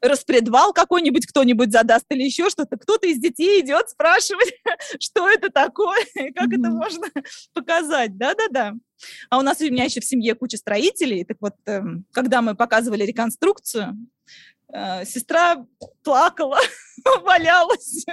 распредвал 0.00 0.72
какой-нибудь 0.72 1.26
кто-нибудь 1.26 1.72
задаст 1.72 2.06
или 2.10 2.22
еще 2.22 2.50
что-то, 2.50 2.76
кто-то 2.76 3.06
из 3.06 3.18
детей 3.18 3.60
идет 3.60 3.90
спрашивать, 3.90 4.54
что 5.00 5.28
это 5.28 5.50
такое, 5.50 6.04
как 6.34 6.48
mm-hmm. 6.48 6.58
это 6.58 6.70
можно 6.70 7.06
показать. 7.54 8.16
Да-да-да. 8.16 8.74
А 9.30 9.38
у 9.38 9.42
нас 9.42 9.60
у 9.60 9.64
меня 9.64 9.84
еще 9.84 10.00
в 10.00 10.04
семье 10.04 10.34
куча 10.34 10.56
строителей. 10.56 11.24
Так 11.24 11.38
вот, 11.40 11.54
эм, 11.66 12.04
когда 12.12 12.42
мы 12.42 12.54
показывали 12.54 13.04
реконструкцию, 13.04 13.96
э, 14.72 15.04
сестра 15.04 15.66
плакала, 16.02 16.58
валялась, 17.22 18.04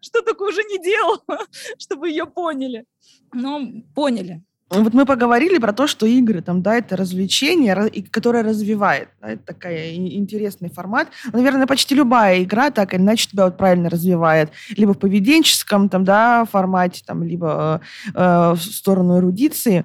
что 0.00 0.22
только 0.22 0.42
уже 0.42 0.62
не 0.64 0.82
делала, 0.82 1.46
чтобы 1.78 2.08
ее 2.08 2.26
поняли. 2.26 2.84
Но 3.32 3.60
поняли 3.94 4.42
вот 4.70 4.94
мы 4.94 5.04
поговорили 5.04 5.58
про 5.58 5.72
то, 5.72 5.86
что 5.86 6.06
игры, 6.06 6.40
там, 6.40 6.62
да, 6.62 6.76
это 6.76 6.96
развлечение, 6.96 7.90
которое 8.10 8.42
развивает. 8.42 9.08
Да, 9.20 9.30
это 9.30 9.44
такой 9.44 9.94
интересный 9.94 10.70
формат. 10.70 11.08
Наверное, 11.32 11.66
почти 11.66 11.94
любая 11.94 12.42
игра 12.42 12.70
так 12.70 12.94
или 12.94 13.00
иначе 13.00 13.28
тебя 13.28 13.44
вот 13.44 13.56
правильно 13.56 13.90
развивает. 13.90 14.50
Либо 14.76 14.94
в 14.94 14.98
поведенческом, 14.98 15.88
там, 15.88 16.04
да, 16.04 16.44
формате, 16.50 17.02
там, 17.06 17.22
либо 17.22 17.82
э, 18.14 18.54
в 18.54 18.58
сторону 18.58 19.18
эрудиции. 19.18 19.84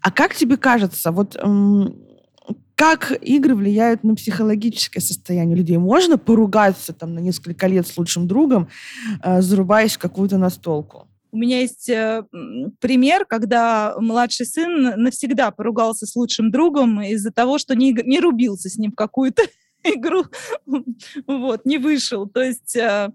А 0.00 0.10
как 0.10 0.34
тебе 0.34 0.56
кажется, 0.56 1.10
вот 1.10 1.36
э, 1.36 1.86
как 2.74 3.12
игры 3.22 3.54
влияют 3.54 4.04
на 4.04 4.14
психологическое 4.14 5.00
состояние 5.00 5.56
людей? 5.56 5.78
Можно 5.78 6.18
поругаться 6.18 6.92
там 6.92 7.14
на 7.14 7.20
несколько 7.20 7.66
лет 7.66 7.86
с 7.86 7.96
лучшим 7.96 8.26
другом, 8.26 8.68
э, 9.22 9.40
зарубаясь 9.40 9.94
в 9.94 9.98
какую-то 9.98 10.36
настолку? 10.36 11.08
У 11.32 11.38
меня 11.38 11.60
есть 11.60 11.88
э, 11.88 12.24
пример, 12.78 13.24
когда 13.24 13.94
младший 13.98 14.44
сын 14.44 15.02
навсегда 15.02 15.50
поругался 15.50 16.06
с 16.06 16.14
лучшим 16.14 16.50
другом 16.50 17.00
из-за 17.00 17.32
того, 17.32 17.56
что 17.56 17.74
не, 17.74 17.92
не 17.92 18.20
рубился 18.20 18.68
с 18.68 18.76
ним 18.76 18.92
в 18.92 18.96
какую-то 18.96 19.42
игру, 19.82 20.26
вот, 21.26 21.64
не 21.64 21.78
вышел. 21.78 22.28
То 22.28 22.42
есть, 22.42 22.76
э, 22.76 23.10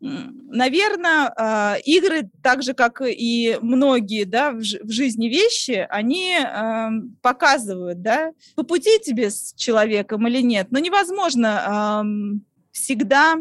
наверное, 0.00 1.32
э, 1.36 1.80
игры, 1.82 2.28
так 2.42 2.64
же, 2.64 2.74
как 2.74 3.02
и 3.06 3.56
многие 3.62 4.24
да, 4.24 4.50
в, 4.50 4.62
жизни 4.62 5.28
вещи, 5.28 5.86
они 5.88 6.34
э, 6.40 6.88
показывают, 7.22 8.02
да, 8.02 8.32
по 8.56 8.64
пути 8.64 8.98
тебе 8.98 9.30
с 9.30 9.54
человеком 9.54 10.26
или 10.26 10.40
нет. 10.42 10.72
Но 10.72 10.80
невозможно 10.80 12.02
э, 12.02 12.40
всегда 12.72 13.36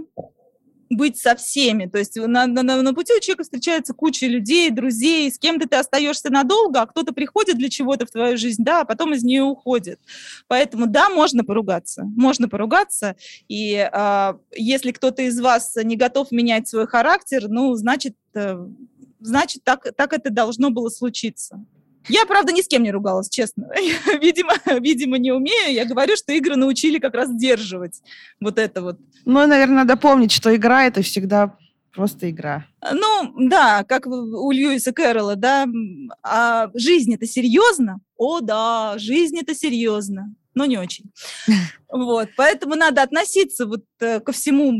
быть 0.89 1.17
со 1.17 1.35
всеми. 1.35 1.85
То 1.85 1.99
есть 1.99 2.15
на, 2.15 2.47
на, 2.47 2.63
на 2.63 2.93
пути 2.93 3.13
у 3.13 3.19
человека 3.19 3.43
встречается 3.43 3.93
куча 3.93 4.25
людей, 4.25 4.69
друзей, 4.71 5.31
с 5.31 5.37
кем-то 5.37 5.67
ты 5.67 5.75
остаешься 5.77 6.31
надолго, 6.31 6.81
а 6.81 6.87
кто-то 6.87 7.13
приходит 7.13 7.57
для 7.57 7.69
чего-то 7.69 8.05
в 8.05 8.11
твою 8.11 8.37
жизнь, 8.37 8.63
да, 8.63 8.81
а 8.81 8.85
потом 8.85 9.13
из 9.13 9.23
нее 9.23 9.43
уходит. 9.43 9.99
Поэтому 10.47 10.87
да, 10.87 11.09
можно 11.09 11.43
поругаться, 11.43 12.03
можно 12.03 12.49
поругаться. 12.49 13.15
И 13.47 13.75
э, 13.75 14.33
если 14.55 14.91
кто-то 14.91 15.21
из 15.21 15.39
вас 15.39 15.75
не 15.75 15.95
готов 15.95 16.31
менять 16.31 16.67
свой 16.67 16.87
характер, 16.87 17.47
ну, 17.47 17.73
значит, 17.75 18.15
э, 18.33 18.57
значит 19.19 19.63
так, 19.63 19.87
так 19.95 20.13
это 20.13 20.29
должно 20.31 20.71
было 20.71 20.89
случиться. 20.89 21.63
Я, 22.09 22.25
правда, 22.25 22.51
ни 22.51 22.61
с 22.61 22.67
кем 22.67 22.83
не 22.83 22.91
ругалась, 22.91 23.29
честно. 23.29 23.69
видимо, 24.21 24.53
видимо, 24.79 25.17
не 25.17 25.31
умею. 25.31 25.73
Я 25.73 25.85
говорю, 25.85 26.15
что 26.15 26.33
игры 26.33 26.55
научили 26.55 26.99
как 26.99 27.13
раз 27.13 27.29
сдерживать 27.29 28.01
вот 28.39 28.57
это 28.57 28.81
вот. 28.81 28.99
Ну, 29.25 29.45
наверное, 29.47 29.85
надо 29.85 29.95
помнить, 29.95 30.31
что 30.31 30.55
игра— 30.55 30.85
это 30.87 31.01
всегда 31.01 31.55
просто 31.93 32.29
игра. 32.29 32.65
Ну, 32.91 33.47
да, 33.47 33.83
как 33.83 34.07
у 34.07 34.51
Льюиса 34.51 34.91
Кэрролла, 34.91 35.35
да. 35.35 35.67
А 36.23 36.69
жизнь— 36.73 37.13
это 37.15 37.25
серьезно? 37.25 37.99
О, 38.17 38.39
да, 38.41 38.95
жизнь— 38.97 39.37
это 39.41 39.53
серьезно, 39.55 40.33
но 40.53 40.65
не 40.65 40.77
очень. 40.77 41.11
Вот, 41.91 42.29
поэтому 42.37 42.75
надо 42.75 43.01
относиться 43.01 43.65
вот 43.65 43.83
э, 43.99 44.19
ко 44.19 44.31
всему 44.31 44.71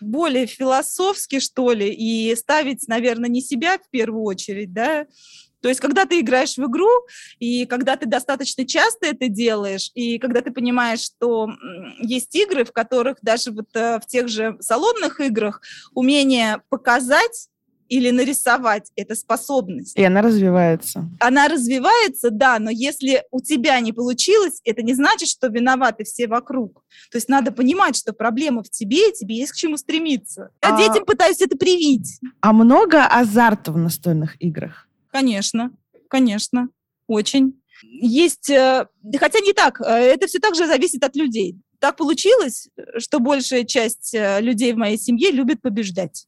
более 0.00 0.46
философски, 0.46 1.40
что 1.40 1.72
ли, 1.72 1.92
и 1.92 2.34
ставить, 2.36 2.88
наверное, 2.88 3.28
не 3.28 3.40
себя 3.40 3.78
в 3.78 3.88
первую 3.90 4.24
очередь, 4.24 4.72
да, 4.72 5.06
то 5.62 5.68
есть, 5.68 5.80
когда 5.80 6.04
ты 6.06 6.20
играешь 6.20 6.56
в 6.56 6.66
игру, 6.66 6.90
и 7.38 7.66
когда 7.66 7.96
ты 7.96 8.06
достаточно 8.06 8.66
часто 8.66 9.06
это 9.06 9.28
делаешь, 9.28 9.90
и 9.94 10.18
когда 10.18 10.42
ты 10.42 10.50
понимаешь, 10.50 11.00
что 11.00 11.48
есть 12.00 12.34
игры, 12.34 12.64
в 12.64 12.72
которых 12.72 13.18
даже 13.22 13.52
вот 13.52 13.68
э, 13.74 14.00
в 14.00 14.06
тех 14.06 14.28
же 14.28 14.56
салонных 14.60 15.20
играх 15.20 15.62
умение 15.94 16.60
показать 16.68 17.48
или 17.88 18.10
нарисовать 18.10 18.90
это 18.96 19.14
способность. 19.14 19.96
И 19.98 20.02
она 20.02 20.22
развивается. 20.22 21.08
Она 21.20 21.46
развивается, 21.46 22.30
да, 22.30 22.58
но 22.58 22.70
если 22.70 23.22
у 23.30 23.40
тебя 23.40 23.78
не 23.80 23.92
получилось, 23.92 24.60
это 24.64 24.82
не 24.82 24.94
значит, 24.94 25.28
что 25.28 25.48
виноваты 25.48 26.04
все 26.04 26.26
вокруг. 26.26 26.82
То 27.10 27.18
есть 27.18 27.28
надо 27.28 27.52
понимать, 27.52 27.94
что 27.94 28.14
проблема 28.14 28.62
в 28.62 28.70
тебе, 28.70 29.10
и 29.10 29.12
тебе 29.12 29.36
есть 29.36 29.52
к 29.52 29.56
чему 29.56 29.76
стремиться. 29.76 30.50
Я 30.62 30.74
а... 30.74 30.78
детям 30.78 31.04
пытаюсь 31.04 31.42
это 31.42 31.56
привить. 31.56 32.18
А 32.40 32.52
много 32.52 33.06
азарта 33.06 33.72
в 33.72 33.76
настольных 33.76 34.40
играх? 34.40 34.88
Конечно, 35.12 35.70
конечно, 36.08 36.68
очень. 37.06 37.60
Есть, 37.82 38.48
э, 38.48 38.86
хотя 39.18 39.40
не 39.40 39.52
так, 39.52 39.80
э, 39.80 39.84
это 39.84 40.26
все 40.26 40.38
так 40.38 40.54
же 40.54 40.66
зависит 40.66 41.04
от 41.04 41.14
людей. 41.16 41.56
Так 41.78 41.96
получилось, 41.96 42.68
что 42.96 43.20
большая 43.20 43.64
часть 43.64 44.14
э, 44.14 44.40
людей 44.40 44.72
в 44.72 44.78
моей 44.78 44.96
семье 44.96 45.30
любит 45.30 45.60
побеждать. 45.60 46.26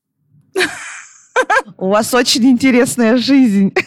У 1.78 1.88
вас 1.88 2.12
очень 2.12 2.44
интересная 2.50 3.16
жизнь. 3.16 3.74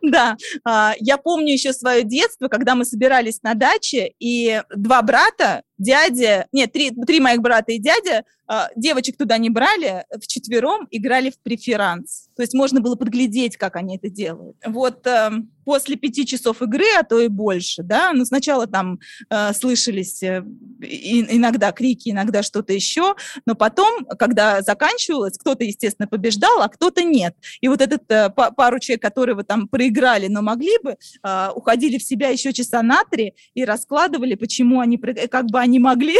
Да, 0.00 0.36
а, 0.64 0.94
я 1.00 1.18
помню 1.18 1.52
еще 1.52 1.74
свое 1.74 2.02
детство, 2.02 2.48
когда 2.48 2.74
мы 2.74 2.86
собирались 2.86 3.42
на 3.42 3.52
даче, 3.52 4.12
и 4.18 4.62
два 4.74 5.02
брата, 5.02 5.62
дядя, 5.78 6.46
нет, 6.52 6.72
три, 6.72 6.90
три 6.90 7.20
моих 7.20 7.40
брата 7.40 7.72
и 7.72 7.78
дядя, 7.78 8.24
а, 8.48 8.68
девочек 8.76 9.16
туда 9.16 9.38
не 9.38 9.50
брали, 9.50 10.04
вчетвером 10.20 10.86
играли 10.90 11.30
в 11.30 11.38
преферанс. 11.40 12.28
То 12.36 12.42
есть 12.42 12.54
можно 12.54 12.80
было 12.80 12.94
подглядеть, 12.94 13.56
как 13.56 13.76
они 13.76 13.96
это 13.96 14.08
делают. 14.08 14.56
Вот 14.64 15.06
э, 15.06 15.30
после 15.64 15.96
пяти 15.96 16.24
часов 16.24 16.62
игры, 16.62 16.84
а 16.98 17.02
то 17.02 17.18
и 17.18 17.28
больше, 17.28 17.82
да, 17.82 18.12
ну 18.12 18.24
сначала 18.24 18.66
там 18.68 19.00
э, 19.30 19.52
слышались 19.52 20.22
э, 20.22 20.44
иногда 20.80 21.72
крики, 21.72 22.10
иногда 22.10 22.42
что-то 22.42 22.72
еще, 22.72 23.16
но 23.46 23.56
потом, 23.56 24.04
когда 24.04 24.62
заканчивалось, 24.62 25.38
кто-то, 25.38 25.64
естественно, 25.64 26.06
побеждал, 26.06 26.62
а 26.62 26.68
кто-то 26.68 27.02
нет. 27.02 27.34
И 27.60 27.68
вот 27.68 27.80
этот 27.80 28.08
э, 28.10 28.30
пару 28.30 28.78
человек, 28.78 29.02
которые 29.02 29.34
вы 29.34 29.42
там 29.42 29.66
проиграли, 29.66 30.28
но 30.28 30.40
могли 30.40 30.78
бы, 30.82 30.96
э, 31.22 31.48
уходили 31.54 31.98
в 31.98 32.04
себя 32.04 32.28
еще 32.28 32.52
часа 32.52 32.82
на 32.82 33.02
три 33.04 33.34
и 33.54 33.64
раскладывали, 33.64 34.36
почему 34.36 34.78
они, 34.78 34.98
как 34.98 35.46
бы 35.46 35.58
они 35.66 35.78
могли 35.78 36.16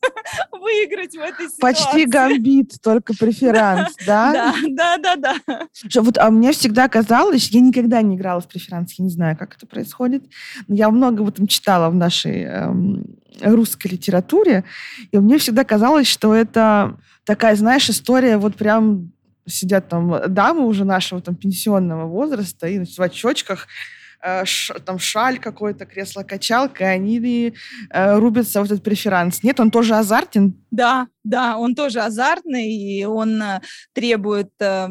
выиграть 0.52 1.14
в 1.14 1.20
этой 1.20 1.48
ситуации. 1.48 1.60
Почти 1.60 2.06
гамбит, 2.06 2.72
только 2.82 3.14
преферанс, 3.18 3.94
да? 4.06 4.32
Да, 4.32 4.98
да, 4.98 5.16
да, 5.16 5.16
да. 5.46 5.68
Что, 5.72 6.02
вот, 6.02 6.18
а 6.18 6.30
мне 6.30 6.52
всегда 6.52 6.88
казалось, 6.88 7.48
я 7.50 7.60
никогда 7.60 8.02
не 8.02 8.16
играла 8.16 8.40
в 8.40 8.48
преферанс, 8.48 8.94
я 8.98 9.04
не 9.04 9.10
знаю, 9.10 9.36
как 9.36 9.56
это 9.56 9.66
происходит, 9.66 10.24
но 10.66 10.74
я 10.74 10.90
много 10.90 11.22
в 11.22 11.28
этом 11.28 11.46
читала 11.46 11.90
в 11.90 11.94
нашей 11.94 12.42
эм, 12.42 13.18
русской 13.40 13.88
литературе, 13.88 14.64
и 15.12 15.18
мне 15.18 15.38
всегда 15.38 15.64
казалось, 15.64 16.06
что 16.06 16.34
это 16.34 16.98
такая, 17.24 17.54
знаешь, 17.56 17.88
история 17.90 18.38
вот 18.38 18.56
прям 18.56 19.12
сидят 19.46 19.88
там 19.88 20.22
дамы 20.28 20.66
уже 20.66 20.84
нашего 20.84 21.20
там 21.20 21.36
пенсионного 21.36 22.06
возраста 22.06 22.66
и 22.66 22.76
значит, 22.76 22.98
в 22.98 23.02
очочках 23.02 23.68
ш, 24.44 24.74
там 24.80 24.98
шаль 24.98 25.38
какой-то, 25.38 25.86
кресло-качалка, 25.86 26.84
и 26.84 26.86
они 26.86 27.54
э, 27.90 28.18
рубятся 28.18 28.62
в 28.62 28.64
этот 28.64 28.82
преферанс. 28.82 29.42
Нет, 29.42 29.60
он 29.60 29.70
тоже 29.70 29.94
азартен? 29.94 30.54
Да, 30.70 31.08
да, 31.24 31.56
он 31.58 31.74
тоже 31.74 32.00
азартный, 32.00 32.72
и 32.72 33.04
он 33.04 33.42
э, 33.42 33.60
требует 33.92 34.50
э, 34.60 34.88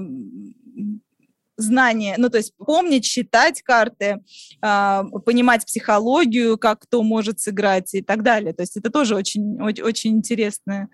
знания, 1.57 2.15
ну, 2.17 2.29
то 2.29 2.37
есть 2.37 2.53
помнить, 2.57 3.05
считать 3.05 3.61
карты, 3.61 4.17
э, 4.61 5.03
понимать 5.25 5.65
психологию, 5.65 6.57
как 6.57 6.81
кто 6.81 7.03
может 7.03 7.39
сыграть 7.39 7.93
и 7.93 8.01
так 8.01 8.23
далее. 8.23 8.53
То 8.53 8.63
есть 8.63 8.77
это 8.77 8.89
тоже 8.89 9.15
очень, 9.15 9.61
очень, 9.61 9.83
очень 9.83 10.11
интересная 10.11 10.89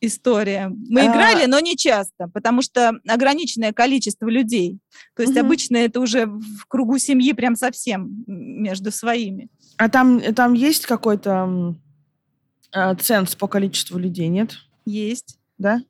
история. 0.00 0.68
Мы 0.88 1.02
а... 1.02 1.06
играли, 1.06 1.46
но 1.46 1.58
не 1.60 1.76
часто, 1.76 2.28
потому 2.28 2.62
что 2.62 2.92
ограниченное 3.06 3.72
количество 3.72 4.28
людей. 4.28 4.78
То 5.16 5.22
есть 5.22 5.36
угу. 5.36 5.40
обычно 5.40 5.76
это 5.76 6.00
уже 6.00 6.26
в 6.26 6.66
кругу 6.68 6.98
семьи 6.98 7.32
прям 7.32 7.56
совсем 7.56 8.24
между 8.26 8.90
своими. 8.90 9.48
А 9.76 9.88
там, 9.88 10.20
там 10.34 10.54
есть 10.54 10.86
какой-то 10.86 11.74
э, 12.74 12.94
ценз 12.96 13.34
по 13.34 13.48
количеству 13.48 13.98
людей, 13.98 14.28
нет? 14.28 14.56
Есть. 14.84 15.38
Да? 15.58 15.80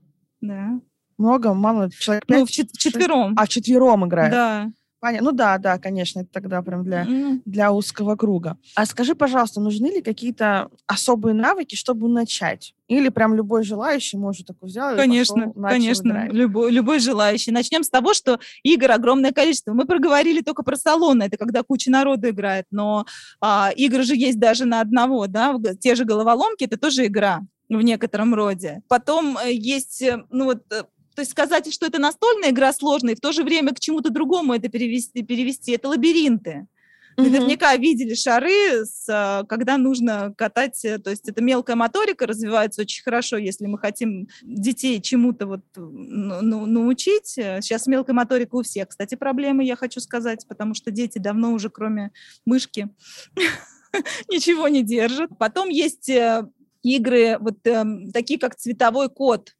Да. 0.40 0.80
Много, 1.16 1.52
мало? 1.52 1.90
Человек 1.90 2.26
5? 2.26 2.38
Ну, 2.38 2.46
в 2.46 2.50
четвером. 2.50 3.34
А, 3.36 3.44
в 3.44 3.48
четвером 3.48 4.06
играют? 4.06 4.32
Да. 4.32 4.70
Понятно. 5.00 5.30
Ну 5.30 5.36
да, 5.36 5.58
да, 5.58 5.78
конечно, 5.78 6.20
это 6.20 6.28
тогда 6.32 6.60
прям 6.62 6.82
для, 6.82 7.04
mm. 7.04 7.42
для 7.44 7.72
узкого 7.72 8.16
круга. 8.16 8.58
А 8.74 8.84
скажи, 8.84 9.14
пожалуйста, 9.14 9.60
нужны 9.60 9.86
ли 9.86 10.02
какие-то 10.02 10.70
особые 10.86 11.34
навыки, 11.34 11.76
чтобы 11.76 12.08
начать? 12.08 12.74
Или 12.88 13.08
прям 13.08 13.34
любой 13.34 13.62
желающий 13.62 14.16
может 14.16 14.46
такой 14.46 14.68
взял 14.68 14.96
Конечно, 14.96 15.40
и 15.40 15.46
пошел, 15.46 15.62
конечно, 15.68 16.10
играть? 16.10 16.32
любой, 16.32 16.72
любой 16.72 16.98
желающий. 16.98 17.52
Начнем 17.52 17.84
с 17.84 17.90
того, 17.90 18.12
что 18.12 18.40
игр 18.64 18.90
огромное 18.90 19.30
количество. 19.30 19.72
Мы 19.72 19.84
проговорили 19.84 20.40
только 20.40 20.64
про 20.64 20.76
салоны, 20.76 21.24
это 21.24 21.36
когда 21.36 21.62
куча 21.62 21.90
народу 21.90 22.30
играет, 22.30 22.66
но 22.70 23.06
а, 23.40 23.70
игры 23.76 24.02
же 24.02 24.16
есть 24.16 24.40
даже 24.40 24.64
на 24.64 24.80
одного, 24.80 25.26
да, 25.28 25.54
те 25.78 25.94
же 25.94 26.04
головоломки, 26.04 26.64
это 26.64 26.76
тоже 26.76 27.06
игра 27.06 27.42
в 27.68 27.82
некотором 27.82 28.34
роде. 28.34 28.82
Потом 28.88 29.36
э, 29.38 29.52
есть, 29.52 30.02
э, 30.02 30.24
ну 30.30 30.46
вот 30.46 30.62
э, 30.72 30.84
то 31.18 31.22
есть 31.22 31.32
сказать, 31.32 31.74
что 31.74 31.84
это 31.84 31.98
настольная 31.98 32.50
игра 32.50 32.72
сложная, 32.72 33.14
и 33.14 33.16
в 33.16 33.20
то 33.20 33.32
же 33.32 33.42
время 33.42 33.74
к 33.74 33.80
чему-то 33.80 34.10
другому 34.10 34.54
это 34.54 34.68
перевести, 34.68 35.24
перевести 35.24 35.72
это 35.72 35.88
лабиринты. 35.88 36.68
Наверняка 37.16 37.74
видели 37.74 38.14
шары, 38.14 38.84
с, 38.86 39.04
а, 39.08 39.42
когда 39.42 39.78
нужно 39.78 40.32
катать, 40.36 40.84
э, 40.84 41.00
то 41.00 41.10
есть 41.10 41.28
это 41.28 41.42
мелкая 41.42 41.74
моторика 41.74 42.24
развивается 42.24 42.82
очень 42.82 43.02
хорошо, 43.02 43.36
если 43.36 43.66
мы 43.66 43.80
хотим 43.80 44.28
детей 44.42 45.02
чему-то 45.02 45.48
вот 45.48 45.62
ну, 45.74 46.40
ну, 46.40 46.66
научить. 46.66 47.26
Сейчас 47.26 47.88
мелкая 47.88 48.14
моторика 48.14 48.54
у 48.54 48.62
всех, 48.62 48.86
кстати, 48.86 49.16
проблемы, 49.16 49.64
я 49.64 49.74
хочу 49.74 49.98
сказать, 49.98 50.46
потому 50.46 50.74
что 50.74 50.92
дети 50.92 51.18
давно 51.18 51.52
уже, 51.52 51.68
кроме 51.68 52.12
мышки, 52.44 52.90
ничего 54.28 54.68
не 54.68 54.84
держат. 54.84 55.36
Потом 55.36 55.68
есть 55.68 56.08
э, 56.10 56.48
игры 56.84 57.38
вот 57.40 57.66
э, 57.66 57.84
такие, 58.12 58.38
как 58.38 58.54
цветовой 58.54 59.08
код 59.08 59.56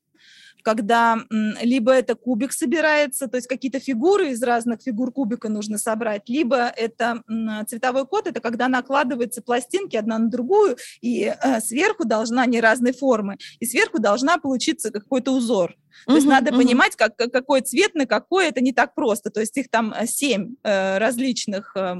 когда 0.62 1.18
либо 1.62 1.92
это 1.92 2.14
кубик 2.14 2.52
собирается, 2.52 3.28
то 3.28 3.36
есть 3.36 3.46
какие-то 3.46 3.80
фигуры 3.80 4.30
из 4.30 4.42
разных 4.42 4.82
фигур 4.82 5.12
кубика 5.12 5.48
нужно 5.48 5.78
собрать, 5.78 6.28
либо 6.28 6.72
это 6.76 7.22
цветовой 7.66 8.06
код, 8.06 8.26
это 8.26 8.40
когда 8.40 8.68
накладываются 8.68 9.42
пластинки 9.42 9.96
одна 9.96 10.18
на 10.18 10.28
другую, 10.28 10.76
и 11.00 11.24
э, 11.24 11.60
сверху 11.60 12.04
должна, 12.04 12.42
они 12.42 12.60
разной 12.60 12.92
формы, 12.92 13.36
и 13.60 13.66
сверху 13.66 13.98
должна 13.98 14.38
получиться 14.38 14.90
какой-то 14.90 15.32
узор. 15.32 15.76
То 16.06 16.14
есть 16.14 16.26
надо 16.26 16.50
угу. 16.50 16.60
понимать, 16.60 16.96
как, 16.96 17.16
какой 17.16 17.60
цвет 17.60 17.94
на 17.94 18.06
какой, 18.06 18.48
это 18.48 18.60
не 18.60 18.72
так 18.72 18.94
просто. 18.94 19.30
То 19.30 19.40
есть 19.40 19.56
их 19.56 19.68
там 19.70 19.92
э, 19.92 20.06
семь 20.06 20.54
э, 20.62 20.98
различных 20.98 21.72
э, 21.76 21.94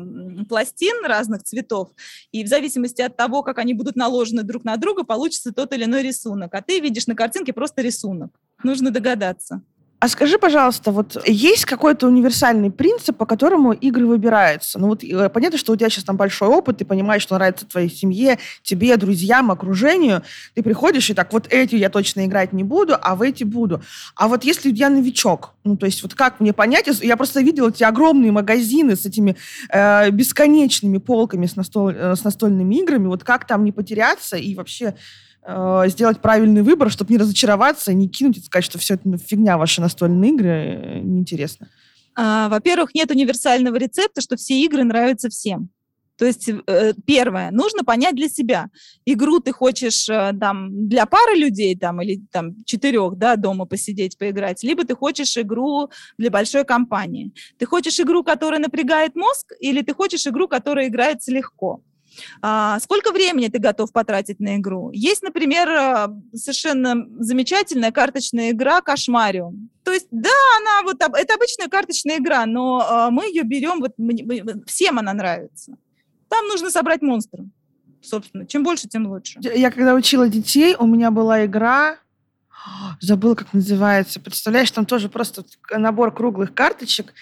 пластин 0.48 1.04
разных 1.04 1.42
цветов, 1.42 1.90
и 2.32 2.44
в 2.44 2.48
зависимости 2.48 3.02
от 3.02 3.16
того, 3.16 3.42
как 3.42 3.58
они 3.58 3.74
будут 3.74 3.96
наложены 3.96 4.42
друг 4.42 4.64
на 4.64 4.76
друга, 4.76 5.04
получится 5.04 5.52
тот 5.52 5.72
или 5.72 5.84
иной 5.84 6.02
рисунок. 6.02 6.54
А 6.54 6.62
ты 6.62 6.80
видишь 6.80 7.06
на 7.06 7.14
картинке 7.14 7.52
просто 7.52 7.82
рисунок. 7.82 8.30
Нужно 8.62 8.90
догадаться. 8.90 9.62
А 10.00 10.06
скажи, 10.06 10.38
пожалуйста, 10.38 10.92
вот 10.92 11.20
есть 11.26 11.64
какой-то 11.64 12.06
универсальный 12.06 12.70
принцип, 12.70 13.16
по 13.16 13.26
которому 13.26 13.72
игры 13.72 14.06
выбираются? 14.06 14.78
Ну 14.78 14.86
вот 14.86 15.02
э, 15.02 15.28
понятно, 15.28 15.58
что 15.58 15.72
у 15.72 15.76
тебя 15.76 15.90
сейчас 15.90 16.04
там 16.04 16.16
большой 16.16 16.48
опыт, 16.48 16.78
ты 16.78 16.84
понимаешь, 16.84 17.22
что 17.22 17.34
нравится 17.34 17.66
твоей 17.66 17.90
семье, 17.90 18.38
тебе, 18.62 18.96
друзьям, 18.96 19.50
окружению. 19.50 20.22
Ты 20.54 20.62
приходишь 20.62 21.10
и 21.10 21.14
так, 21.14 21.32
вот 21.32 21.48
эти 21.52 21.74
я 21.74 21.90
точно 21.90 22.26
играть 22.26 22.52
не 22.52 22.62
буду, 22.62 22.96
а 23.00 23.16
в 23.16 23.22
эти 23.22 23.42
буду. 23.42 23.82
А 24.14 24.28
вот 24.28 24.44
если 24.44 24.70
я 24.70 24.88
новичок, 24.88 25.54
ну 25.64 25.76
то 25.76 25.86
есть 25.86 26.00
вот 26.04 26.14
как 26.14 26.38
мне 26.38 26.52
понять? 26.52 26.86
Я 27.02 27.16
просто 27.16 27.40
видела 27.40 27.70
эти 27.70 27.82
огромные 27.82 28.30
магазины 28.30 28.94
с 28.94 29.04
этими 29.04 29.34
э, 29.68 30.10
бесконечными 30.10 30.98
полками 30.98 31.46
с, 31.46 31.56
настол, 31.56 31.88
э, 31.88 32.14
с 32.14 32.22
настольными 32.22 32.76
играми. 32.76 33.08
Вот 33.08 33.24
как 33.24 33.48
там 33.48 33.64
не 33.64 33.72
потеряться 33.72 34.36
и 34.36 34.54
вообще 34.54 34.94
Э, 35.46 35.84
сделать 35.86 36.20
правильный 36.20 36.62
выбор, 36.62 36.90
чтобы 36.90 37.12
не 37.12 37.18
разочароваться, 37.18 37.94
не 37.94 38.08
кинуть 38.08 38.36
и 38.36 38.40
сказать, 38.40 38.64
что 38.64 38.78
все 38.78 38.94
это 38.94 39.16
фигня, 39.16 39.56
ваши 39.56 39.80
настольные 39.80 40.32
игры, 40.32 40.48
э, 40.48 41.00
неинтересно? 41.00 41.68
А, 42.14 42.48
во-первых, 42.48 42.94
нет 42.94 43.10
универсального 43.10 43.76
рецепта, 43.76 44.20
что 44.20 44.36
все 44.36 44.60
игры 44.60 44.84
нравятся 44.84 45.30
всем. 45.30 45.70
То 46.18 46.26
есть, 46.26 46.48
э, 46.48 46.92
первое, 47.06 47.52
нужно 47.52 47.84
понять 47.84 48.16
для 48.16 48.28
себя. 48.28 48.70
Игру 49.06 49.38
ты 49.38 49.52
хочешь 49.52 50.06
там, 50.06 50.88
для 50.88 51.06
пары 51.06 51.36
людей 51.36 51.76
там, 51.76 52.02
или 52.02 52.20
там, 52.32 52.62
четырех 52.64 53.16
да, 53.16 53.36
дома 53.36 53.66
посидеть, 53.66 54.18
поиграть, 54.18 54.64
либо 54.64 54.84
ты 54.84 54.96
хочешь 54.96 55.38
игру 55.38 55.88
для 56.18 56.30
большой 56.30 56.64
компании. 56.64 57.32
Ты 57.56 57.66
хочешь 57.66 58.00
игру, 58.00 58.24
которая 58.24 58.60
напрягает 58.60 59.14
мозг, 59.14 59.52
или 59.60 59.80
ты 59.82 59.94
хочешь 59.94 60.26
игру, 60.26 60.48
которая 60.48 60.88
играется 60.88 61.30
легко. 61.30 61.82
А, 62.42 62.78
сколько 62.80 63.12
времени 63.12 63.48
ты 63.48 63.58
готов 63.58 63.92
потратить 63.92 64.40
на 64.40 64.56
игру? 64.56 64.90
Есть, 64.92 65.22
например, 65.22 65.68
а, 65.68 66.14
совершенно 66.34 67.06
замечательная 67.18 67.92
карточная 67.92 68.50
игра 68.50 68.80
«Кошмариум». 68.80 69.70
То 69.84 69.92
есть, 69.92 70.08
да, 70.10 70.30
она 70.58 70.82
вот, 70.82 70.96
это 71.00 71.34
обычная 71.34 71.68
карточная 71.68 72.18
игра, 72.18 72.46
но 72.46 72.86
а, 72.86 73.10
мы 73.10 73.26
ее 73.26 73.42
берем, 73.42 73.80
вот, 73.80 73.94
всем 74.66 74.98
она 74.98 75.12
нравится. 75.12 75.72
Там 76.28 76.46
нужно 76.46 76.70
собрать 76.70 77.02
монстра, 77.02 77.44
собственно. 78.02 78.46
Чем 78.46 78.62
больше, 78.62 78.88
тем 78.88 79.06
лучше. 79.06 79.40
Я 79.42 79.70
когда 79.70 79.94
учила 79.94 80.28
детей, 80.28 80.76
у 80.78 80.86
меня 80.86 81.10
была 81.10 81.46
игра, 81.46 81.98
забыла, 83.00 83.34
как 83.34 83.52
называется. 83.52 84.20
Представляешь, 84.20 84.70
там 84.70 84.86
тоже 84.86 85.08
просто 85.08 85.44
набор 85.70 86.12
круглых 86.12 86.54
карточек 86.54 87.14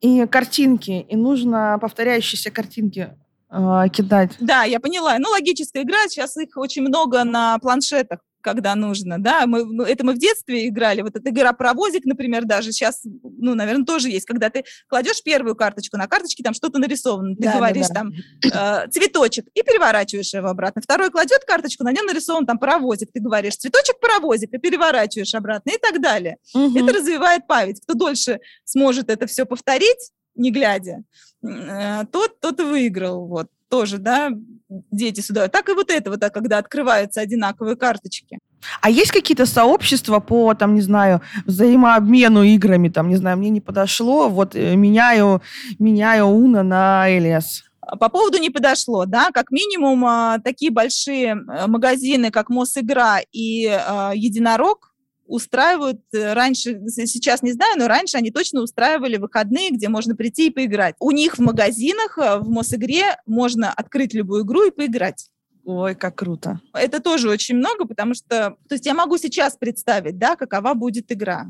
и 0.00 0.26
картинки, 0.26 1.06
и 1.08 1.16
нужно 1.16 1.78
повторяющиеся 1.80 2.50
картинки 2.50 3.16
э, 3.50 3.88
кидать. 3.92 4.32
Да, 4.40 4.64
я 4.64 4.80
поняла. 4.80 5.18
Ну, 5.18 5.30
логическая 5.30 5.82
игра, 5.82 6.08
сейчас 6.08 6.36
их 6.36 6.56
очень 6.56 6.82
много 6.82 7.24
на 7.24 7.58
планшетах 7.58 8.20
когда 8.46 8.76
нужно, 8.76 9.18
да, 9.18 9.44
мы, 9.48 9.64
ну, 9.64 9.82
это 9.82 10.06
мы 10.06 10.12
в 10.12 10.18
детстве 10.18 10.68
играли, 10.68 11.02
вот 11.02 11.16
эта 11.16 11.30
игра 11.30 11.52
паровозик, 11.52 12.04
например, 12.04 12.44
даже 12.44 12.70
сейчас, 12.70 13.00
ну, 13.02 13.56
наверное, 13.56 13.84
тоже 13.84 14.08
есть, 14.08 14.24
когда 14.24 14.50
ты 14.50 14.64
кладешь 14.86 15.20
первую 15.24 15.56
карточку, 15.56 15.96
на 15.96 16.06
карточке 16.06 16.44
там 16.44 16.54
что-то 16.54 16.78
нарисовано, 16.78 17.34
ты 17.34 17.42
да, 17.42 17.56
говоришь 17.56 17.88
да, 17.88 17.94
да. 17.94 18.00
там 18.00 18.84
э, 18.84 18.88
цветочек 18.90 19.46
и 19.52 19.62
переворачиваешь 19.62 20.32
его 20.32 20.46
обратно, 20.46 20.80
второй 20.80 21.10
кладет 21.10 21.44
карточку, 21.44 21.82
на 21.82 21.90
нем 21.90 22.06
нарисован 22.06 22.46
там 22.46 22.60
паровозик, 22.60 23.10
ты 23.12 23.18
говоришь 23.18 23.56
цветочек, 23.56 23.98
паровозик, 23.98 24.54
и 24.54 24.58
переворачиваешь 24.58 25.34
обратно 25.34 25.70
и 25.70 25.78
так 25.78 26.00
далее. 26.00 26.36
Угу. 26.54 26.78
Это 26.78 26.92
развивает 26.92 27.48
память. 27.48 27.80
Кто 27.80 27.94
дольше 27.94 28.38
сможет 28.64 29.10
это 29.10 29.26
все 29.26 29.44
повторить, 29.44 30.12
не 30.36 30.50
глядя, 30.50 31.02
э, 31.42 32.04
тот, 32.10 32.40
тот 32.40 32.60
и 32.60 32.64
выиграл. 32.64 33.26
Вот 33.26 33.48
тоже, 33.68 33.98
да, 33.98 34.30
дети 34.68 35.20
сюда. 35.20 35.48
Так 35.48 35.68
и 35.68 35.72
вот 35.72 35.90
это 35.90 36.10
вот, 36.10 36.20
когда 36.32 36.58
открываются 36.58 37.20
одинаковые 37.20 37.76
карточки. 37.76 38.38
А 38.80 38.90
есть 38.90 39.12
какие-то 39.12 39.46
сообщества 39.46 40.20
по, 40.20 40.54
там, 40.54 40.74
не 40.74 40.80
знаю, 40.80 41.20
взаимообмену 41.44 42.42
играми, 42.42 42.88
там, 42.88 43.08
не 43.08 43.16
знаю, 43.16 43.36
мне 43.38 43.50
не 43.50 43.60
подошло, 43.60 44.28
вот 44.28 44.54
э, 44.54 44.74
меняю, 44.76 45.42
меняю 45.78 46.26
Уна 46.26 46.62
на 46.62 47.06
Элиас? 47.08 47.64
По 48.00 48.08
поводу 48.08 48.38
не 48.38 48.50
подошло, 48.50 49.04
да, 49.06 49.30
как 49.30 49.52
минимум 49.52 50.04
а, 50.04 50.38
такие 50.40 50.72
большие 50.72 51.36
э, 51.36 51.66
магазины, 51.68 52.32
как 52.32 52.48
Мосигра 52.48 53.20
и 53.30 53.66
а, 53.66 54.12
Единорог, 54.14 54.92
устраивают 55.26 56.00
э, 56.12 56.32
раньше, 56.32 56.80
сейчас 56.88 57.42
не 57.42 57.52
знаю, 57.52 57.78
но 57.78 57.88
раньше 57.88 58.16
они 58.16 58.30
точно 58.30 58.62
устраивали 58.62 59.16
выходные, 59.16 59.70
где 59.70 59.88
можно 59.88 60.16
прийти 60.16 60.48
и 60.48 60.50
поиграть. 60.50 60.94
У 60.98 61.10
них 61.10 61.38
в 61.38 61.40
магазинах, 61.40 62.18
э, 62.18 62.38
в 62.38 62.48
Мосигре 62.48 63.16
можно 63.26 63.72
открыть 63.72 64.14
любую 64.14 64.44
игру 64.44 64.66
и 64.66 64.70
поиграть. 64.70 65.30
Ой, 65.64 65.94
как 65.94 66.16
круто. 66.16 66.60
Это 66.72 67.00
тоже 67.00 67.28
очень 67.28 67.56
много, 67.56 67.86
потому 67.86 68.14
что, 68.14 68.56
то 68.68 68.74
есть 68.74 68.86
я 68.86 68.94
могу 68.94 69.18
сейчас 69.18 69.56
представить, 69.56 70.18
да, 70.18 70.36
какова 70.36 70.74
будет 70.74 71.10
игра 71.10 71.46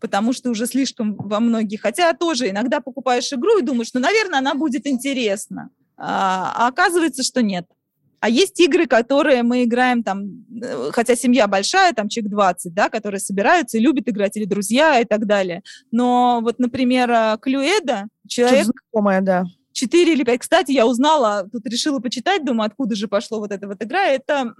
потому 0.00 0.32
что 0.32 0.50
уже 0.50 0.66
слишком 0.66 1.14
во 1.16 1.40
многих, 1.40 1.82
хотя 1.82 2.12
тоже 2.12 2.50
иногда 2.50 2.80
покупаешь 2.80 3.32
игру 3.32 3.58
и 3.58 3.62
думаешь, 3.62 3.90
ну, 3.94 4.00
наверное, 4.00 4.38
она 4.38 4.54
будет 4.54 4.86
интересна, 4.86 5.70
а, 5.96 6.52
а 6.56 6.68
оказывается, 6.68 7.22
что 7.22 7.42
нет. 7.42 7.66
А 8.20 8.28
есть 8.28 8.58
игры, 8.60 8.86
которые 8.86 9.42
мы 9.42 9.64
играем 9.64 10.02
там, 10.02 10.44
э, 10.60 10.90
хотя 10.92 11.14
семья 11.14 11.46
большая, 11.46 11.92
там 11.92 12.08
человек 12.08 12.32
20, 12.32 12.74
да, 12.74 12.88
которые 12.88 13.20
собираются 13.20 13.78
и 13.78 13.80
любят 13.80 14.08
играть, 14.08 14.36
или 14.36 14.44
друзья 14.44 15.00
и 15.00 15.04
так 15.04 15.26
далее. 15.26 15.62
Но 15.92 16.40
вот, 16.42 16.58
например, 16.58 17.10
э, 17.10 17.38
Клюэда, 17.40 18.08
человек... 18.26 18.66
Знакомая, 18.66 19.20
да. 19.20 19.44
4 19.72 20.12
или 20.12 20.24
5. 20.24 20.40
Кстати, 20.40 20.72
я 20.72 20.86
узнала, 20.86 21.48
тут 21.52 21.64
решила 21.66 22.00
почитать, 22.00 22.44
думаю, 22.44 22.66
откуда 22.66 22.96
же 22.96 23.06
пошло 23.06 23.38
вот 23.38 23.52
эта 23.52 23.68
вот 23.68 23.80
игра. 23.80 24.06
Это 24.06 24.52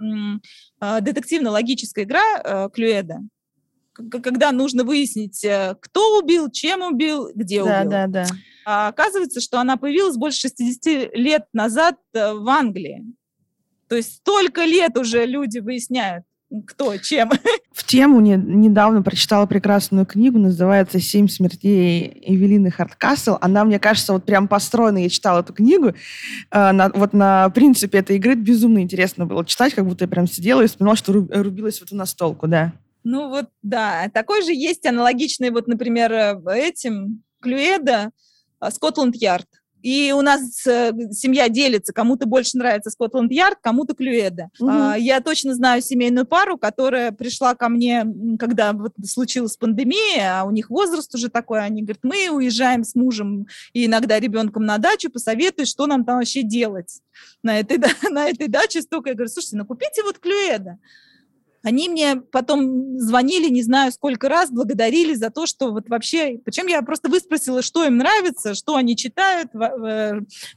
э, 0.79 1.01
детективно-логическая 1.01 2.05
игра 2.05 2.69
Клюэда 2.69 3.19
когда 4.23 4.53
нужно 4.53 4.85
выяснить, 4.85 5.45
кто 5.81 6.19
убил, 6.19 6.49
чем 6.49 6.83
убил, 6.83 7.31
где 7.35 7.61
да, 7.61 7.79
убил. 7.81 7.91
Да, 7.91 8.07
да, 8.07 8.23
да. 8.23 8.25
А 8.65 8.87
оказывается, 8.87 9.41
что 9.41 9.59
она 9.59 9.75
появилась 9.75 10.15
больше 10.15 10.39
60 10.39 11.13
лет 11.15 11.47
назад 11.51 11.97
в 12.13 12.47
Англии. 12.47 13.03
То 13.89 13.95
есть 13.95 14.17
столько 14.17 14.65
лет 14.65 14.95
уже 14.97 15.25
люди 15.25 15.57
выясняют, 15.59 16.23
кто, 16.67 16.95
чем. 16.97 17.31
В 17.73 17.83
тему 17.85 18.19
не, 18.19 18.35
недавно 18.35 19.01
прочитала 19.01 19.47
прекрасную 19.47 20.05
книгу, 20.05 20.37
называется 20.37 20.99
«Семь 20.99 21.27
смертей 21.27 22.21
Эвелины 22.23 22.69
Хардкасл». 22.69 23.37
Она, 23.41 23.63
мне 23.65 23.79
кажется, 23.79 24.13
вот 24.13 24.25
прям 24.25 24.47
построена, 24.47 24.99
я 24.99 25.09
читала 25.09 25.39
эту 25.39 25.53
книгу, 25.53 25.87
э, 25.87 26.71
на, 26.71 26.89
вот 26.89 27.13
на 27.13 27.49
принципе 27.49 27.97
этой 27.97 28.17
игры 28.17 28.35
безумно 28.35 28.79
интересно 28.79 29.25
было 29.25 29.43
читать, 29.43 29.73
как 29.73 29.85
будто 29.87 30.03
я 30.03 30.07
прям 30.07 30.27
сидела 30.27 30.61
и 30.61 30.67
вспоминала, 30.67 30.95
что 30.95 31.13
рубилась 31.13 31.79
в 31.79 31.83
эту 31.83 31.95
настолку, 31.95 32.47
да. 32.47 32.73
Ну 33.03 33.29
вот, 33.29 33.49
да. 33.63 34.09
Такой 34.13 34.43
же 34.43 34.53
есть 34.53 34.85
аналогичный, 34.85 35.49
вот, 35.49 35.67
например, 35.67 36.11
э, 36.11 36.41
этим, 36.53 37.23
Клюэда, 37.41 38.11
Скотланд-Ярд. 38.69 39.47
И 39.81 40.11
у 40.11 40.21
нас 40.21 40.65
э, 40.67 40.91
семья 41.11 41.49
делится, 41.49 41.93
кому-то 41.93 42.27
больше 42.27 42.57
нравится 42.57 42.89
Скотланд-Ярд, 42.89 43.59
кому-то 43.61 43.95
Клюэда. 43.95 44.49
Угу. 44.59 44.71
Я 44.97 45.21
точно 45.21 45.55
знаю 45.55 45.81
семейную 45.81 46.25
пару, 46.25 46.57
которая 46.57 47.11
пришла 47.11 47.55
ко 47.55 47.69
мне, 47.69 48.05
когда 48.37 48.73
вот 48.73 48.93
случилась 49.05 49.57
пандемия, 49.57 50.41
а 50.41 50.43
у 50.43 50.51
них 50.51 50.69
возраст 50.69 51.13
уже 51.15 51.29
такой, 51.29 51.63
они 51.63 51.83
говорят, 51.83 52.03
мы 52.03 52.29
уезжаем 52.29 52.83
с 52.83 52.95
мужем 52.95 53.47
и 53.73 53.85
иногда 53.85 54.19
ребенком 54.19 54.65
на 54.65 54.77
дачу, 54.77 55.09
посоветуй, 55.09 55.65
что 55.65 55.87
нам 55.87 56.03
там 56.03 56.17
вообще 56.17 56.43
делать 56.43 57.01
на 57.43 57.59
этой, 57.59 57.77
на 58.09 58.29
этой 58.29 58.47
даче. 58.47 58.81
Столько 58.81 59.09
я 59.09 59.15
говорю, 59.15 59.29
слушайте, 59.29 59.57
ну 59.57 59.65
купите 59.65 60.03
вот 60.03 60.19
Клюэда. 60.19 60.77
Они 61.63 61.89
мне 61.89 62.15
потом 62.15 62.97
звонили, 62.99 63.49
не 63.49 63.63
знаю 63.63 63.91
сколько 63.91 64.29
раз, 64.29 64.51
благодарили 64.51 65.13
за 65.13 65.29
то, 65.29 65.45
что 65.45 65.71
вот 65.71 65.89
вообще... 65.89 66.39
Причем 66.43 66.67
я 66.67 66.81
просто 66.81 67.09
выспросила, 67.09 67.61
что 67.61 67.85
им 67.85 67.97
нравится, 67.97 68.53
что 68.55 68.75
они 68.75 68.95
читают, 68.95 69.51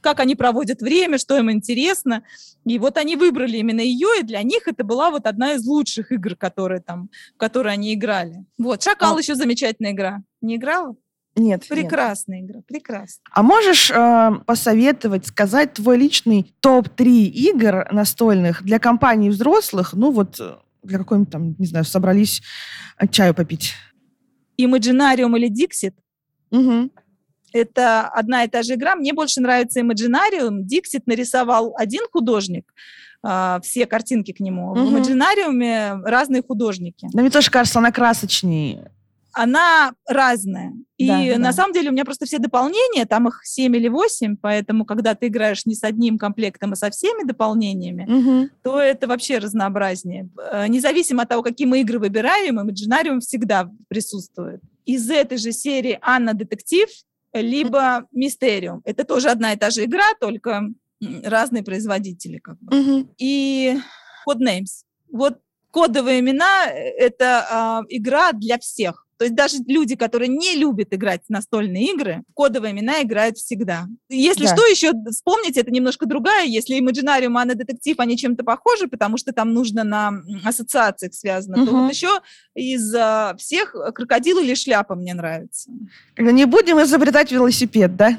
как 0.01 0.21
они 0.21 0.35
проводят 0.35 0.81
время, 0.81 1.19
что 1.19 1.37
им 1.37 1.51
интересно. 1.51 2.23
И 2.65 2.79
вот 2.79 2.97
они 2.99 3.17
выбрали 3.17 3.57
именно 3.57 3.81
ее, 3.81 4.21
и 4.21 4.23
для 4.23 4.43
них 4.43 4.69
это 4.69 4.85
была 4.85 5.11
вот 5.11 5.27
одна 5.27 5.55
из 5.55 5.65
лучших 5.67 6.13
игр, 6.13 6.37
которые 6.37 6.81
там, 6.81 7.11
в 7.35 7.39
которые 7.39 7.73
они 7.73 7.95
играли. 7.95 8.45
Вот, 8.59 8.83
«Шакал» 8.83 9.17
а... 9.17 9.19
еще 9.19 9.35
замечательная 9.35 9.93
игра. 9.93 10.23
Не 10.41 10.57
играла? 10.57 10.95
Нет. 11.35 11.67
Прекрасная 11.69 12.41
нет. 12.41 12.51
игра, 12.51 12.61
прекрасно. 12.67 13.23
А 13.31 13.43
можешь 13.43 13.91
э, 13.91 14.31
посоветовать, 14.45 15.27
сказать 15.27 15.75
твой 15.75 15.97
личный 15.97 16.55
топ-3 16.61 17.07
игр 17.07 17.89
настольных 17.91 18.63
для 18.63 18.79
компаний 18.79 19.31
взрослых, 19.31 19.95
ну 19.95 20.11
вот 20.11 20.39
э, 20.41 20.57
для 20.83 20.99
какой-нибудь 20.99 21.33
там, 21.33 21.55
не 21.59 21.67
знаю, 21.67 21.85
собрались 21.85 22.43
э, 22.99 23.07
чаю 23.09 23.35
попить? 23.35 23.75
Imaginarium 24.61 25.37
или 25.39 25.51
Dixit? 25.51 25.95
Угу. 26.51 26.91
Это 27.53 28.09
одна 28.09 28.45
и 28.45 28.49
та 28.49 28.63
же 28.63 28.75
игра. 28.75 28.97
Мне 28.97 29.13
больше 29.13 29.41
нравится 29.41 29.81
Imaginarium. 29.81 30.63
Dixit 30.63 31.03
нарисовал 31.07 31.75
один 31.77 32.03
художник, 32.11 32.73
э, 33.27 33.59
все 33.63 33.87
картинки 33.87 34.33
к 34.33 34.41
нему. 34.41 34.73
Угу. 34.73 34.81
В 34.81 34.95
Imaginarium 34.97 36.03
разные 36.03 36.43
художники. 36.43 37.09
Но 37.13 37.23
мне 37.23 37.31
тоже 37.31 37.51
кажется, 37.51 37.79
она 37.79 37.93
красочнее 37.93 38.91
она 39.33 39.95
разная. 40.07 40.75
И 40.99 41.07
да, 41.07 41.39
на 41.39 41.45
да. 41.47 41.53
самом 41.53 41.73
деле 41.73 41.91
у 41.91 41.93
меня 41.93 42.05
просто 42.05 42.27
все 42.27 42.39
дополнения, 42.39 43.07
там 43.07 43.29
их 43.29 43.41
7 43.45 43.75
или 43.77 43.89
8, 43.89 44.37
поэтому 44.41 44.85
когда 44.85 45.15
ты 45.15 45.29
играешь 45.29 45.67
не 45.67 45.75
с 45.75 45.83
одним 45.83 46.19
комплектом, 46.19 46.73
а 46.73 46.77
со 46.77 46.91
всеми 46.91 47.27
дополнениями, 47.27 48.05
угу. 48.05 48.51
то 48.63 48.81
это 48.81 49.07
вообще 49.07 49.39
разнообразнее. 49.39 50.29
Э, 50.39 50.67
независимо 50.69 51.23
от 51.23 51.29
того, 51.29 51.43
какие 51.43 51.67
мы 51.67 51.81
игры 51.81 51.99
выбираем, 51.99 52.61
Imaginarium 52.61 53.21
всегда 53.21 53.71
присутствует. 53.89 54.61
Из 54.85 55.11
этой 55.11 55.39
же 55.39 55.53
серии 55.53 55.99
Анна 56.03 56.35
Детектив, 56.35 56.89
либо 57.33 58.07
Мистериум. 58.13 58.83
Это 58.85 59.05
тоже 59.05 59.31
одна 59.31 59.53
и 59.53 59.57
та 59.57 59.71
же 59.71 59.85
игра, 59.85 60.05
только 60.21 60.63
разные 61.25 61.63
производители. 61.63 62.39
Как 62.39 62.59
бы. 62.61 62.79
Угу. 62.79 63.15
И 63.19 63.79
Codenames. 64.29 64.85
Вот 65.11 65.39
кодовые 65.71 66.21
имена 66.21 66.67
это 66.67 67.83
э, 67.89 67.97
игра 67.97 68.33
для 68.33 68.59
всех. 68.59 69.02
То 69.23 69.27
есть 69.27 69.37
даже 69.37 69.59
люди, 69.69 69.95
которые 69.95 70.27
не 70.27 70.57
любят 70.57 70.93
играть 70.93 71.21
в 71.29 71.31
настольные 71.31 71.93
игры, 71.93 72.25
кодовые 72.35 72.73
имена 72.73 73.03
играют 73.03 73.39
всегда. 73.39 73.87
Если 74.09 74.47
да. 74.47 74.57
что, 74.57 74.67
еще 74.67 74.91
вспомните, 75.13 75.61
это 75.61 75.71
немножко 75.71 76.07
другая. 76.07 76.45
Если 76.45 76.77
Imaginarium, 76.77 77.39
Анна 77.39 77.55
Детектив, 77.55 78.01
они 78.01 78.17
чем-то 78.17 78.43
похожи, 78.43 78.89
потому 78.89 79.19
что 79.19 79.33
там 79.33 79.55
нужно 79.55 79.85
на 79.85 80.13
ассоциациях 80.45 81.15
связано, 81.15 81.59
угу. 81.59 81.67
то 81.67 81.73
вот 81.73 81.93
еще 81.93 82.09
из 82.57 82.93
а, 82.97 83.37
всех 83.39 83.77
крокодил 83.95 84.41
или 84.41 84.55
шляпа 84.55 84.97
мне 84.97 85.15
нравится. 85.15 85.71
Не 86.19 86.45
будем 86.45 86.83
изобретать 86.83 87.31
велосипед, 87.31 87.95
да? 87.95 88.19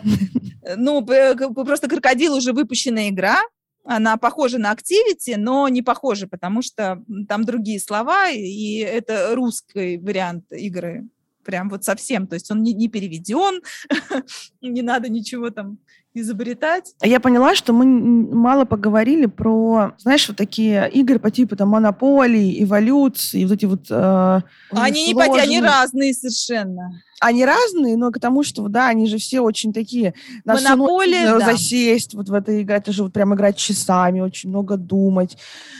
Ну, 0.77 1.05
просто 1.05 1.89
крокодил 1.89 2.33
уже 2.33 2.53
выпущенная 2.53 3.09
игра, 3.09 3.41
она 3.85 4.17
похожа 4.17 4.57
на 4.57 4.73
Activity, 4.73 5.35
но 5.37 5.67
не 5.67 5.81
похожа, 5.81 6.27
потому 6.27 6.61
что 6.61 7.03
там 7.27 7.43
другие 7.43 7.79
слова, 7.79 8.29
и 8.29 8.77
это 8.77 9.35
русский 9.35 9.97
вариант 9.97 10.45
игры. 10.51 11.07
Прям 11.43 11.69
вот 11.69 11.83
совсем. 11.83 12.25
То 12.25 12.35
есть 12.35 12.49
он 12.51 12.63
не, 12.63 12.73
не 12.73 12.87
переведен, 12.87 13.61
не 14.61 14.81
надо 14.81 15.09
ничего 15.09 15.49
там 15.49 15.77
изобретать. 16.13 16.95
Я 17.01 17.19
поняла, 17.19 17.55
что 17.55 17.73
мы 17.73 17.85
мало 17.85 18.63
поговорили 18.65 19.25
про, 19.25 19.93
знаешь, 19.97 20.27
вот 20.27 20.37
такие 20.37 20.89
игры 20.91 21.19
по 21.19 21.31
типу 21.31 21.57
там 21.57 21.69
монополии, 21.69 22.63
эволюции, 22.63 23.43
вот 23.43 23.53
эти 23.53 23.65
вот. 23.65 23.87
Э, 23.89 24.41
они 24.71 25.11
сложные. 25.11 25.47
не 25.47 25.57
они 25.57 25.61
разные 25.61 26.13
совершенно 26.13 26.91
они 27.19 27.45
разные, 27.45 27.95
но 27.97 28.11
к 28.11 28.19
тому, 28.19 28.43
что, 28.43 28.67
да, 28.67 28.87
они 28.87 29.07
же 29.07 29.17
все 29.17 29.41
очень 29.41 29.73
такие... 29.73 30.13
Монополия, 30.45 31.37
да. 31.37 31.51
Засесть 31.51 32.13
вот 32.13 32.29
в 32.29 32.33
этой 32.33 32.63
игре, 32.63 32.75
это 32.75 32.91
же 32.91 33.03
вот 33.03 33.13
прям 33.13 33.33
играть 33.33 33.57
часами, 33.57 34.19
очень 34.19 34.49
много 34.49 34.77
думать. 34.77 35.37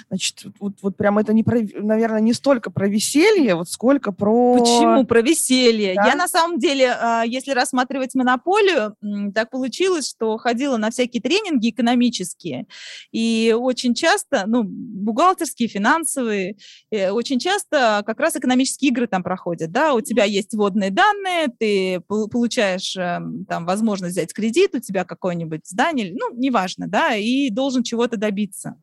Значит, 0.10 0.44
вот, 0.60 0.74
вот 0.82 0.96
прям 0.96 1.18
это, 1.18 1.34
не 1.34 1.44
про, 1.44 1.60
наверное, 1.74 2.22
не 2.22 2.34
столько 2.34 2.72
про 2.72 2.88
веселье, 2.88 3.56
вот 3.56 3.70
сколько 3.70 4.12
про... 4.12 4.58
Почему 4.60 5.06
про 5.06 5.22
веселье? 5.22 5.96
Да? 5.96 6.08
Я 6.08 6.16
на 6.16 6.28
самом 6.28 6.60
деле, 6.60 6.92
а, 6.92 7.24
если 7.24 7.52
рассматривать 7.52 8.16
монополию, 8.16 8.96
так 9.34 9.50
получилось, 9.50 10.10
что 10.10 10.38
ходила 10.38 10.78
на 10.78 10.92
всякие 10.92 11.22
тренинги 11.22 11.70
экономические, 11.70 12.68
и 13.12 13.56
очень 13.58 13.94
часто, 13.96 14.44
ну, 14.48 14.64
бухгалтерские, 14.64 15.68
финансовые, 15.68 16.58
э, 16.92 17.10
очень 17.10 17.40
часто 17.40 18.04
как 18.06 18.20
раз 18.20 18.36
экономические 18.36 18.92
игры 18.92 19.08
там 19.08 19.24
проходят, 19.24 19.72
да, 19.72 19.94
у 19.94 20.02
тебя 20.02 20.24
есть 20.24 20.54
вводные 20.54 20.92
данные, 20.92 21.33
ты 21.60 22.00
получаешь 22.00 22.96
эм, 22.96 23.46
там 23.46 23.66
возможность 23.66 24.14
взять 24.16 24.34
кредит, 24.34 24.76
у 24.76 24.80
тебя 24.80 25.04
какое-нибудь 25.04 25.68
здание, 25.68 26.14
ну, 26.14 26.36
неважно, 26.36 26.88
да, 26.88 27.16
и 27.16 27.50
должен 27.50 27.84
чего-то 27.84 28.18
добиться. 28.18 28.76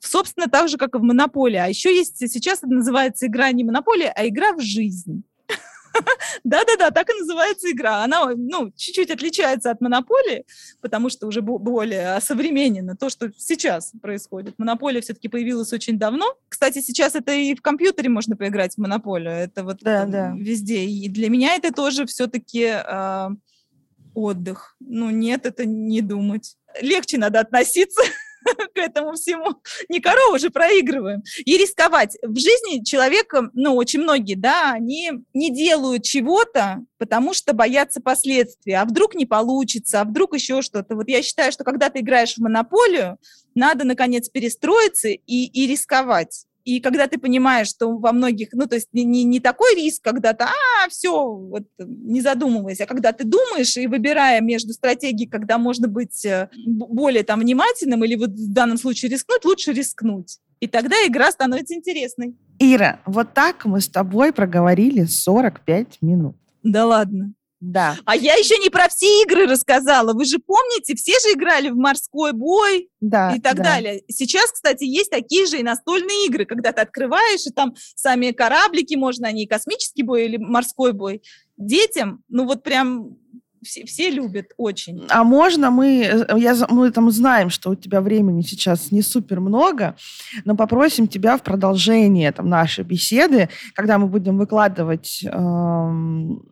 Собственно, 0.00 0.48
так 0.48 0.68
же, 0.68 0.76
как 0.76 0.94
и 0.94 0.98
в 0.98 1.02
монополии. 1.02 1.56
А 1.56 1.66
еще 1.66 1.94
есть, 1.94 2.18
сейчас 2.18 2.58
это 2.58 2.68
называется 2.68 3.26
игра 3.26 3.50
не 3.52 3.64
монополия, 3.64 4.12
а 4.14 4.26
игра 4.26 4.52
в 4.52 4.60
жизнь. 4.60 5.24
Да-да-да, 6.44 6.90
так 6.90 7.08
и 7.10 7.20
называется 7.20 7.70
игра. 7.70 8.04
Она, 8.04 8.32
ну, 8.36 8.72
чуть-чуть 8.76 9.10
отличается 9.10 9.70
от 9.70 9.80
монополии, 9.80 10.44
потому 10.80 11.08
что 11.08 11.26
уже 11.26 11.42
более 11.42 12.20
современно 12.20 12.96
то, 12.96 13.08
что 13.08 13.30
сейчас 13.36 13.92
происходит. 14.02 14.58
Монополия 14.58 15.00
все-таки 15.00 15.28
появилась 15.28 15.72
очень 15.72 15.98
давно. 15.98 16.36
Кстати, 16.48 16.80
сейчас 16.80 17.14
это 17.14 17.32
и 17.32 17.54
в 17.54 17.62
компьютере 17.62 18.08
можно 18.08 18.36
поиграть 18.36 18.74
в 18.74 18.78
монополию. 18.78 19.32
Это 19.32 19.64
вот 19.64 19.78
да, 19.80 20.04
да. 20.06 20.34
везде. 20.36 20.84
И 20.84 21.08
для 21.08 21.30
меня 21.30 21.54
это 21.54 21.72
тоже 21.72 22.06
все-таки 22.06 22.62
э, 22.62 22.82
а, 22.86 23.30
отдых. 24.14 24.76
Ну, 24.80 25.10
нет, 25.10 25.46
это 25.46 25.64
не 25.64 26.00
думать. 26.00 26.56
Легче 26.80 27.18
надо 27.18 27.40
относиться 27.40 28.02
к 28.74 28.78
этому 28.78 29.14
всему. 29.14 29.56
Не 29.88 30.00
корову 30.00 30.38
же 30.38 30.50
проигрываем. 30.50 31.22
И 31.44 31.56
рисковать. 31.56 32.16
В 32.22 32.36
жизни 32.38 32.84
человека, 32.84 33.50
ну, 33.54 33.74
очень 33.74 34.00
многие, 34.00 34.34
да, 34.34 34.72
они 34.72 35.12
не 35.32 35.50
делают 35.50 36.04
чего-то, 36.04 36.84
потому 36.98 37.34
что 37.34 37.52
боятся 37.52 38.00
последствий. 38.00 38.72
А 38.72 38.84
вдруг 38.84 39.14
не 39.14 39.26
получится, 39.26 40.00
а 40.00 40.04
вдруг 40.04 40.34
еще 40.34 40.62
что-то. 40.62 40.94
Вот 40.96 41.08
я 41.08 41.22
считаю, 41.22 41.52
что 41.52 41.64
когда 41.64 41.90
ты 41.90 42.00
играешь 42.00 42.34
в 42.34 42.38
монополию, 42.38 43.18
надо, 43.54 43.84
наконец, 43.84 44.28
перестроиться 44.28 45.08
и, 45.08 45.18
и 45.26 45.66
рисковать. 45.66 46.46
И 46.64 46.80
когда 46.80 47.06
ты 47.06 47.18
понимаешь, 47.18 47.68
что 47.68 47.96
во 47.96 48.12
многих, 48.12 48.48
ну, 48.52 48.66
то 48.66 48.74
есть 48.74 48.88
не, 48.92 49.04
не, 49.04 49.22
не 49.24 49.38
такой 49.38 49.74
риск, 49.74 50.02
когда 50.02 50.32
ты, 50.32 50.44
а, 50.44 50.88
все, 50.88 51.26
вот, 51.26 51.64
не 51.78 52.22
задумываясь, 52.22 52.80
а 52.80 52.86
когда 52.86 53.12
ты 53.12 53.24
думаешь 53.24 53.76
и 53.76 53.86
выбирая 53.86 54.40
между 54.40 54.72
стратегией, 54.72 55.28
когда 55.28 55.58
можно 55.58 55.88
быть 55.88 56.24
э, 56.24 56.48
более 56.66 57.22
там 57.22 57.40
внимательным 57.40 58.02
или 58.04 58.14
вот 58.14 58.30
в 58.30 58.52
данном 58.52 58.78
случае 58.78 59.10
рискнуть, 59.10 59.44
лучше 59.44 59.72
рискнуть. 59.72 60.38
И 60.60 60.66
тогда 60.66 60.96
игра 61.06 61.30
становится 61.30 61.74
интересной. 61.74 62.34
Ира, 62.58 63.00
вот 63.04 63.34
так 63.34 63.66
мы 63.66 63.80
с 63.80 63.88
тобой 63.88 64.32
проговорили 64.32 65.04
45 65.04 65.98
минут. 66.00 66.36
Да 66.62 66.86
ладно. 66.86 67.34
Да. 67.64 67.96
А 68.04 68.14
я 68.14 68.34
еще 68.34 68.58
не 68.58 68.68
про 68.68 68.88
все 68.88 69.06
игры 69.22 69.46
рассказала. 69.46 70.12
Вы 70.12 70.26
же 70.26 70.38
помните, 70.38 70.94
все 70.94 71.12
же 71.12 71.34
играли 71.34 71.70
в 71.70 71.76
морской 71.76 72.32
бой 72.32 72.90
да, 73.00 73.34
и 73.34 73.40
так 73.40 73.56
да. 73.56 73.62
далее. 73.62 74.02
Сейчас, 74.08 74.52
кстати, 74.52 74.84
есть 74.84 75.10
такие 75.10 75.46
же 75.46 75.58
и 75.58 75.62
настольные 75.62 76.26
игры, 76.26 76.44
когда 76.44 76.72
ты 76.72 76.82
открываешь, 76.82 77.46
и 77.46 77.50
там 77.50 77.74
сами 77.96 78.32
кораблики, 78.32 78.96
можно 78.96 79.28
они 79.28 79.44
и 79.44 79.48
космический 79.48 80.02
бой 80.02 80.26
или 80.26 80.36
морской 80.36 80.92
бой. 80.92 81.22
Детям, 81.56 82.22
ну 82.28 82.44
вот 82.44 82.62
прям 82.62 83.16
все, 83.62 83.86
все 83.86 84.10
любят 84.10 84.48
очень. 84.58 85.06
А 85.08 85.24
можно 85.24 85.70
мы, 85.70 86.02
э, 86.02 86.38
я, 86.38 86.54
мы 86.68 86.90
там 86.90 87.10
знаем, 87.10 87.48
что 87.48 87.70
у 87.70 87.74
тебя 87.74 88.02
времени 88.02 88.42
сейчас 88.42 88.92
не 88.92 89.00
супер 89.00 89.40
много, 89.40 89.96
но 90.44 90.54
попросим 90.54 91.08
тебя 91.08 91.38
в 91.38 91.42
продолжение 91.42 92.30
там, 92.30 92.50
нашей 92.50 92.84
беседы, 92.84 93.48
когда 93.74 93.98
мы 93.98 94.06
будем 94.06 94.36
выкладывать 94.36 95.24
эм, 95.24 96.44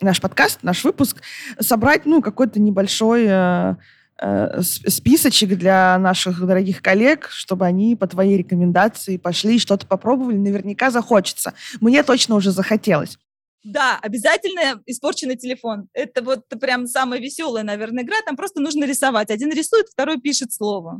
наш 0.00 0.20
подкаст, 0.20 0.60
наш 0.62 0.84
выпуск, 0.84 1.22
собрать, 1.58 2.06
ну, 2.06 2.22
какой-то 2.22 2.60
небольшой 2.60 3.26
э, 3.28 3.74
э, 4.20 4.62
списочек 4.62 5.56
для 5.58 5.98
наших 5.98 6.44
дорогих 6.44 6.82
коллег, 6.82 7.28
чтобы 7.30 7.66
они 7.66 7.96
по 7.96 8.06
твоей 8.06 8.36
рекомендации 8.36 9.16
пошли 9.16 9.56
и 9.56 9.60
что-то 9.60 9.86
попробовали. 9.86 10.36
Наверняка 10.36 10.90
захочется. 10.90 11.54
Мне 11.80 12.02
точно 12.02 12.34
уже 12.36 12.50
захотелось. 12.50 13.18
Да, 13.62 13.98
обязательно 14.00 14.82
испорченный 14.86 15.36
телефон. 15.36 15.88
Это 15.92 16.22
вот 16.22 16.48
прям 16.60 16.86
самая 16.86 17.20
веселая, 17.20 17.62
наверное, 17.62 18.04
игра. 18.04 18.16
Там 18.24 18.36
просто 18.36 18.60
нужно 18.60 18.84
рисовать. 18.84 19.30
Один 19.30 19.50
рисует, 19.52 19.86
второй 19.88 20.18
пишет 20.18 20.52
слово. 20.52 20.98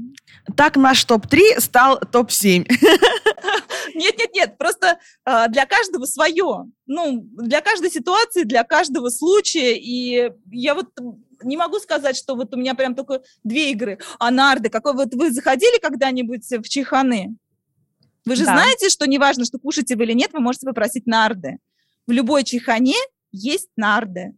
Так 0.57 0.77
наш 0.77 1.05
топ-3 1.05 1.61
стал 1.61 1.99
топ-7. 2.01 2.67
Нет, 3.95 4.15
нет, 4.19 4.31
нет, 4.35 4.59
просто 4.59 4.99
э, 5.27 5.49
для 5.49 5.67
каждого 5.67 6.05
свое. 6.05 6.67
Ну, 6.87 7.27
для 7.33 7.61
каждой 7.61 7.91
ситуации, 7.91 8.45
для 8.45 8.63
каждого 8.63 9.09
случая. 9.09 9.75
И 9.77 10.31
я 10.51 10.75
вот 10.75 10.87
не 11.43 11.57
могу 11.57 11.79
сказать, 11.81 12.17
что 12.17 12.37
вот 12.37 12.55
у 12.55 12.59
меня 12.59 12.75
прям 12.75 12.95
только 12.95 13.23
две 13.43 13.73
игры. 13.73 13.99
А 14.19 14.31
нарды, 14.31 14.69
какой 14.69 14.95
вот 14.95 15.15
вы 15.15 15.33
заходили 15.33 15.81
когда-нибудь 15.81 16.45
в 16.49 16.69
Чеханы? 16.69 17.37
Вы 18.25 18.37
же 18.37 18.45
Да. 18.45 18.53
знаете, 18.53 18.91
что 18.91 19.07
неважно, 19.09 19.45
что 19.45 19.59
кушаете 19.59 19.97
вы 19.97 20.05
или 20.05 20.13
нет, 20.13 20.33
вы 20.33 20.41
можете 20.41 20.67
попросить 20.67 21.07
нарды. 21.07 21.59
В 22.07 22.13
любой 22.13 22.45
чайхане 22.45 22.95
есть 23.33 23.71
нарды. 23.77 24.35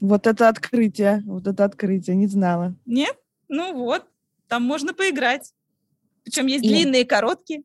Вот 0.00 0.26
это 0.26 0.48
открытие, 0.48 1.22
вот 1.26 1.46
это 1.46 1.64
открытие, 1.64 2.16
не 2.16 2.26
знала. 2.26 2.74
Нет? 2.84 3.16
Ну 3.48 3.74
вот, 3.74 4.04
там 4.48 4.62
можно 4.64 4.92
поиграть. 4.92 5.52
Причем 6.24 6.46
есть 6.46 6.64
И- 6.64 6.68
длинные 6.68 7.04
короткие. 7.04 7.62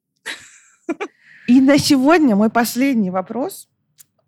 И 1.47 1.59
на 1.61 1.77
сегодня 1.79 2.35
мой 2.35 2.49
последний 2.49 3.09
вопрос, 3.09 3.67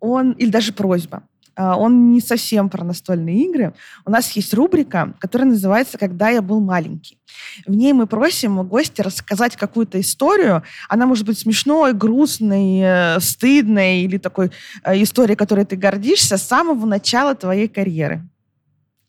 он, 0.00 0.32
или 0.32 0.50
даже 0.50 0.72
просьба, 0.72 1.28
он 1.56 2.12
не 2.12 2.20
совсем 2.20 2.68
про 2.68 2.84
настольные 2.84 3.44
игры. 3.44 3.74
У 4.04 4.10
нас 4.10 4.30
есть 4.32 4.54
рубрика, 4.54 5.14
которая 5.18 5.48
называется 5.48 5.98
«Когда 5.98 6.28
я 6.30 6.42
был 6.42 6.60
маленький». 6.60 7.18
В 7.66 7.74
ней 7.74 7.92
мы 7.92 8.06
просим 8.06 8.62
гостя 8.66 9.02
рассказать 9.02 9.56
какую-то 9.56 10.00
историю. 10.00 10.62
Она 10.88 11.06
может 11.06 11.26
быть 11.26 11.38
смешной, 11.38 11.92
грустной, 11.92 12.80
э, 12.80 13.20
стыдной 13.20 14.02
или 14.02 14.18
такой 14.18 14.50
э, 14.84 15.02
историей, 15.02 15.36
которой 15.36 15.64
ты 15.64 15.76
гордишься 15.76 16.36
с 16.36 16.42
самого 16.42 16.86
начала 16.86 17.34
твоей 17.34 17.68
карьеры. 17.68 18.22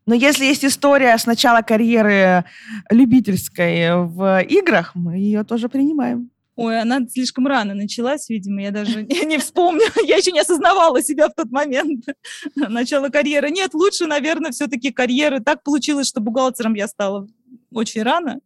Но 0.05 0.15
если 0.15 0.45
есть 0.45 0.65
история 0.65 1.17
с 1.17 1.25
начала 1.25 1.61
карьеры 1.61 2.43
любительской 2.89 4.05
в 4.05 4.41
играх, 4.41 4.95
мы 4.95 5.15
ее 5.15 5.43
тоже 5.43 5.69
принимаем. 5.69 6.29
Ой, 6.56 6.80
она 6.80 6.99
слишком 7.08 7.47
рано 7.47 7.74
началась, 7.74 8.30
видимо, 8.30 8.62
я 8.62 8.72
даже 8.72 9.04
не, 9.26 9.38
вспомню, 9.39 9.86
я 10.06 10.18
еще 10.18 10.32
не 10.32 10.39
осознавала 10.39 11.01
себя 11.01 11.30
в 11.30 11.34
тот 11.34 11.49
момент. 11.49 12.06
Начало 12.56 13.10
карьеры. 13.10 13.49
Нет, 13.49 13.74
лучше, 13.74 14.06
наверное, 14.06 14.51
все-таки 14.51 14.91
карьеры. 14.91 15.39
Так 15.39 15.64
получилось, 15.64 16.08
что 16.08 16.22
бухгалтером 16.22 16.76
я 16.76 16.88
стала 16.88 17.28
очень 17.72 18.04
рано, 18.04 18.39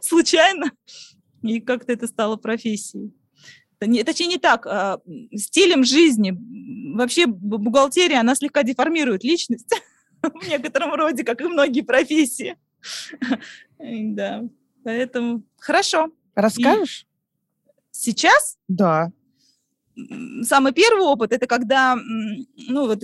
случайно, 0.00 0.72
и 1.42 1.60
как-то 1.60 1.92
это 1.92 2.06
стало 2.08 2.36
профессией. 2.36 3.12
Точнее, 3.78 4.26
не 4.26 4.38
так, 4.38 4.66
а, 4.66 5.00
стилем 5.34 5.82
жизни. 5.82 6.36
Вообще 6.94 7.24
бу- 7.24 7.58
бухгалтерия, 7.58 8.20
она 8.20 8.36
слегка 8.36 8.62
деформирует 8.62 9.24
личность 9.24 9.74
в 10.22 10.48
некотором 10.48 10.94
роде, 10.94 11.24
как 11.24 11.40
и 11.40 11.44
многие 11.44 11.80
профессии. 11.80 12.56
Да, 13.78 14.44
поэтому 14.84 15.42
хорошо. 15.58 16.12
Расскажешь? 16.34 17.06
Сейчас 17.90 18.56
Да. 18.68 19.10
самый 20.42 20.72
первый 20.72 21.02
опыт 21.04 21.32
это 21.32 21.46
когда, 21.46 21.96
ну 21.96 22.86
вот 22.86 23.02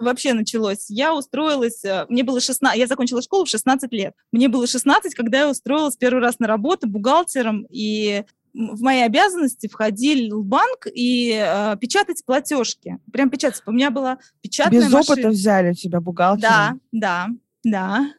вообще 0.00 0.34
началось. 0.34 0.90
Я 0.90 1.14
устроилась, 1.14 1.82
э, 1.84 2.04
мне 2.10 2.22
было 2.22 2.40
16, 2.40 2.78
я 2.78 2.86
закончила 2.86 3.22
школу 3.22 3.44
в 3.46 3.48
16 3.48 3.90
лет. 3.92 4.14
Мне 4.32 4.48
было 4.48 4.66
16, 4.66 5.14
когда 5.14 5.40
я 5.40 5.50
устроилась 5.50 5.96
первый 5.96 6.20
раз 6.20 6.38
на 6.38 6.46
работу 6.46 6.86
бухгалтером, 6.88 7.66
и 7.70 8.24
в 8.52 8.80
мои 8.82 9.00
обязанности 9.00 9.66
входил 9.68 10.42
банк 10.42 10.86
и 10.94 11.30
э, 11.42 11.76
печатать 11.80 12.22
платежки. 12.26 12.98
Прям 13.12 13.30
печатать. 13.30 13.62
У 13.66 13.72
меня 13.72 13.90
была 13.90 14.18
печатная 14.42 14.80
Без 14.82 14.90
машина. 14.92 15.12
опыта 15.14 15.28
взяли 15.30 15.72
тебя 15.72 16.00
бухгалтером. 16.00 16.50
Да, 16.52 16.76
да, 16.92 17.28
да. 17.64 18.12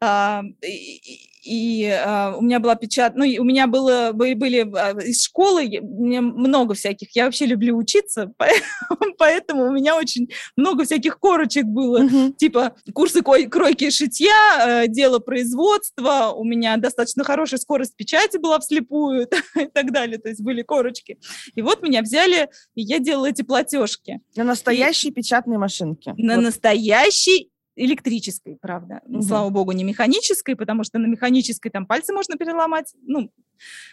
А, 0.00 0.42
И, 0.62 1.30
и- 1.46 1.56
и, 1.56 1.84
а, 1.86 2.34
у 2.36 2.42
меня 2.42 2.60
была 2.60 2.74
печат, 2.74 3.14
ну, 3.16 3.24
и 3.24 3.38
у 3.38 3.44
меня 3.44 3.66
было, 3.66 4.10
были, 4.12 4.34
были 4.34 4.70
а, 4.76 4.90
из 5.00 5.22
школы, 5.22 5.66
меня 5.66 6.20
много 6.22 6.74
всяких, 6.74 7.14
я 7.16 7.24
вообще 7.24 7.46
люблю 7.46 7.76
учиться, 7.76 8.32
поэтому, 9.18 9.66
у 9.66 9.72
меня 9.72 9.96
очень 9.96 10.28
много 10.56 10.84
всяких 10.84 11.18
корочек 11.18 11.64
было, 11.64 12.00
Мгм. 12.00 12.34
типа 12.34 12.74
курсы 12.92 13.22
кройки 13.22 13.84
и 13.84 13.90
шитья, 13.90 14.82
э, 14.84 14.88
дело 14.88 15.18
производства, 15.18 16.32
у 16.34 16.44
меня 16.44 16.76
достаточно 16.76 17.24
хорошая 17.24 17.58
скорость 17.60 17.96
печати 17.96 18.36
была 18.38 18.58
вслепую 18.58 19.28
и 19.56 19.66
так 19.66 19.92
далее, 19.92 20.18
то 20.18 20.28
есть 20.28 20.40
были 20.42 20.62
корочки. 20.62 21.18
И 21.54 21.62
вот 21.62 21.82
меня 21.82 22.02
взяли, 22.02 22.48
и 22.74 22.82
я 22.82 22.98
делала 22.98 23.26
эти 23.26 23.42
платежки 23.42 24.20
На 24.36 24.44
настоящей 24.44 25.10
печатной 25.10 25.58
машинке. 25.58 26.14
на 26.16 26.36
Вот. 26.36 26.42
настоящей 26.44 27.50
электрической, 27.76 28.56
правда. 28.60 29.00
Мгм. 29.06 29.22
Слава 29.22 29.50
богу, 29.50 29.72
не 29.72 29.84
механической, 29.84 30.56
потому 30.56 30.82
что 30.82 30.98
на 30.98 31.06
механической 31.06 31.70
там 31.70 31.86
пальцы 31.86 32.12
можно 32.12 32.36
переломать. 32.36 32.92
Ну, 33.02 33.30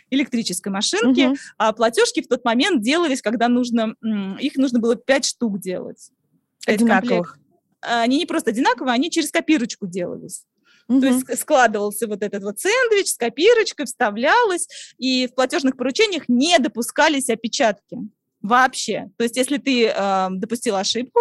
электрической 0.09 0.71
машинке. 0.71 1.27
Мгм. 1.29 1.37
А 1.57 1.73
платежки 1.73 2.21
в 2.21 2.27
тот 2.27 2.43
момент 2.45 2.81
делались, 2.81 3.21
когда 3.21 3.47
нужно... 3.47 3.95
Их 4.39 4.55
нужно 4.55 4.79
было 4.79 4.95
пять 4.95 5.25
штук 5.25 5.59
делать. 5.59 6.09
Пять 6.65 6.79
комплектов. 6.79 7.03
Одинаковых. 7.03 7.39
Они 7.81 8.17
не 8.19 8.25
просто 8.25 8.51
одинаковые, 8.51 8.93
они 8.93 9.11
через 9.11 9.29
копирочку 9.29 9.85
делались. 9.87 10.45
То 10.87 10.95
Мгм. 10.95 11.05
есть 11.05 11.23
ск- 11.29 11.35
складывался 11.37 12.07
вот 12.07 12.23
этот 12.23 12.43
вот 12.43 12.59
сэндвич 12.59 13.07
с 13.07 13.17
копирочкой, 13.17 13.85
вставлялось, 13.85 14.67
и 14.97 15.27
в 15.27 15.35
платежных 15.35 15.77
поручениях 15.77 16.27
не 16.27 16.57
допускались 16.59 17.29
опечатки 17.29 17.97
вообще. 18.43 19.09
То 19.17 19.23
есть 19.23 19.37
если 19.37 19.57
ты 19.57 19.87
э, 19.87 20.27
допустил 20.31 20.75
ошибку 20.75 21.19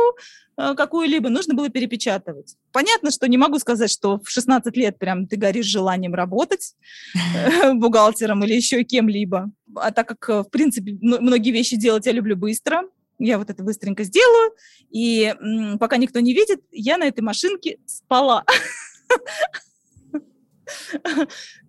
э, 0.58 0.74
какую-либо, 0.74 1.30
нужно 1.30 1.54
было 1.54 1.70
перепечатывать. 1.70 2.56
Понятно, 2.72 3.10
что 3.10 3.26
не 3.28 3.38
могу 3.38 3.58
сказать, 3.58 3.90
что 3.90 4.18
в 4.18 4.28
16 4.28 4.76
лет 4.76 4.98
прям 4.98 5.26
ты 5.26 5.36
горишь 5.36 5.66
желанием 5.66 6.14
работать 6.14 6.74
э, 7.14 7.72
бухгалтером 7.74 8.44
или 8.44 8.54
еще 8.54 8.82
кем-либо. 8.82 9.50
А 9.76 9.92
так 9.92 10.08
как, 10.08 10.28
э, 10.28 10.42
в 10.42 10.50
принципе, 10.50 10.98
мно- 11.00 11.20
многие 11.20 11.52
вещи 11.52 11.76
делать 11.76 12.04
я 12.04 12.12
люблю 12.12 12.36
быстро, 12.36 12.82
я 13.18 13.38
вот 13.38 13.50
это 13.50 13.62
быстренько 13.62 14.02
сделаю, 14.02 14.52
и 14.90 15.32
м, 15.40 15.78
пока 15.78 15.96
никто 15.96 16.18
не 16.18 16.34
видит, 16.34 16.60
я 16.72 16.98
на 16.98 17.04
этой 17.04 17.20
машинке 17.20 17.78
спала. 17.86 18.44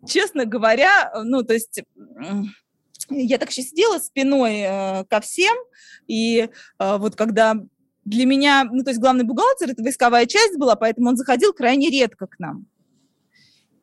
Честно 0.07 0.45
говоря, 0.45 1.11
ну, 1.23 1.43
то 1.43 1.53
есть 1.53 1.83
я 3.09 3.37
так 3.37 3.49
еще 3.49 3.61
сидела 3.63 3.99
спиной 3.99 4.61
э, 4.61 5.05
ко 5.05 5.19
всем, 5.21 5.55
и 6.07 6.49
э, 6.79 6.97
вот 6.97 7.15
когда 7.15 7.55
для 8.05 8.25
меня, 8.25 8.65
ну, 8.65 8.83
то 8.83 8.89
есть 8.89 8.99
главный 8.99 9.23
бухгалтер, 9.23 9.71
это 9.71 9.81
войсковая 9.81 10.25
часть 10.25 10.57
была, 10.57 10.75
поэтому 10.75 11.09
он 11.09 11.15
заходил 11.17 11.53
крайне 11.53 11.89
редко 11.89 12.27
к 12.27 12.37
нам. 12.39 12.65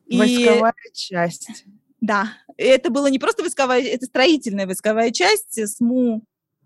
И- 0.05 0.17
Войсковая 0.17 0.73
часть. 0.93 1.65
да, 2.01 2.33
это 2.57 2.89
было 2.89 3.07
не 3.07 3.17
просто 3.19 3.41
войсковая, 3.43 3.81
это 3.81 4.05
строительная 4.05 4.65
войсковая 4.67 5.11
часть 5.11 5.57
э, 5.57 5.67
СМУ 5.67 6.23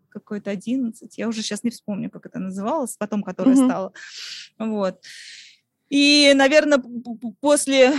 какой-то 0.10 0.50
11, 0.50 1.18
я 1.18 1.28
уже 1.28 1.42
сейчас 1.42 1.64
не 1.64 1.70
вспомню, 1.72 2.10
как 2.10 2.26
это 2.26 2.40
называлось, 2.40 2.96
потом 2.98 3.22
которая 3.22 3.56
Мгм. 3.56 3.66
стала. 3.70 3.94
Вот. 4.58 5.02
И, 5.90 6.32
наверное, 6.36 6.82
после 7.42 7.94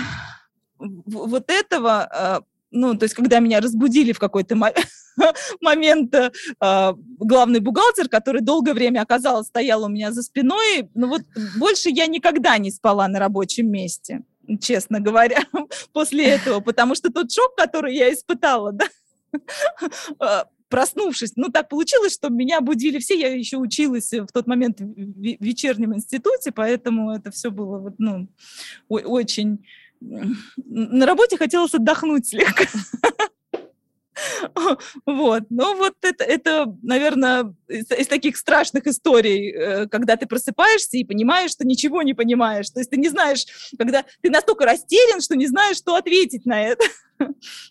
вот 0.78 1.50
этого, 1.50 2.08
э, 2.12 2.40
ну, 2.76 2.94
то 2.94 3.04
есть 3.04 3.14
когда 3.14 3.40
меня 3.40 3.60
разбудили 3.60 4.12
в 4.12 4.18
какой-то 4.18 4.54
мо- 4.54 4.74
момент 5.60 6.14
э, 6.14 6.30
э, 6.60 6.92
главный 7.18 7.60
бухгалтер, 7.60 8.08
который 8.08 8.42
долгое 8.42 8.74
время 8.74 9.00
оказалось 9.00 9.46
стоял 9.46 9.84
у 9.84 9.88
меня 9.88 10.12
за 10.12 10.22
спиной, 10.22 10.88
ну 10.94 11.08
вот 11.08 11.22
больше 11.58 11.88
я 11.88 12.06
никогда 12.06 12.58
не 12.58 12.70
спала 12.70 13.08
на 13.08 13.18
рабочем 13.18 13.70
месте, 13.70 14.22
честно 14.60 15.00
говоря, 15.00 15.42
после 15.92 16.26
этого, 16.26 16.60
потому 16.60 16.94
что 16.94 17.10
тот 17.10 17.32
шок, 17.32 17.56
который 17.56 17.96
я 17.96 18.12
испытала, 18.12 18.72
да, 18.72 18.86
э, 20.20 20.44
проснувшись, 20.68 21.32
ну 21.36 21.48
так 21.48 21.70
получилось, 21.70 22.12
что 22.12 22.28
меня 22.28 22.60
будили 22.60 22.98
все, 22.98 23.18
я 23.18 23.34
еще 23.34 23.56
училась 23.56 24.12
в 24.12 24.26
тот 24.26 24.46
момент 24.46 24.80
в 24.80 24.84
ве- 24.84 25.38
вечернем 25.40 25.94
институте, 25.94 26.52
поэтому 26.52 27.12
это 27.12 27.30
все 27.30 27.50
было 27.50 27.78
вот, 27.78 27.94
ну, 27.98 28.28
очень... 28.88 29.64
На 30.00 31.06
работе 31.06 31.36
хотелось 31.36 31.74
отдохнуть 31.74 32.28
слегка. 32.28 32.64
Вот, 35.04 35.44
ну 35.50 35.76
вот 35.76 35.94
это, 36.00 36.24
это 36.24 36.74
наверное, 36.82 37.54
из, 37.68 37.90
из 37.90 38.06
таких 38.06 38.38
страшных 38.38 38.86
историй, 38.86 39.52
э, 39.52 39.88
когда 39.88 40.16
ты 40.16 40.26
просыпаешься 40.26 40.96
и 40.96 41.04
понимаешь, 41.04 41.50
что 41.50 41.66
ничего 41.66 42.00
не 42.02 42.14
понимаешь. 42.14 42.70
То 42.70 42.80
есть 42.80 42.90
ты 42.90 42.96
не 42.96 43.08
знаешь, 43.08 43.44
когда 43.78 44.04
ты 44.22 44.30
настолько 44.30 44.64
растерян, 44.64 45.20
что 45.20 45.36
не 45.36 45.46
знаешь, 45.46 45.76
что 45.76 45.96
ответить 45.96 46.46
на 46.46 46.62
это. 46.62 46.84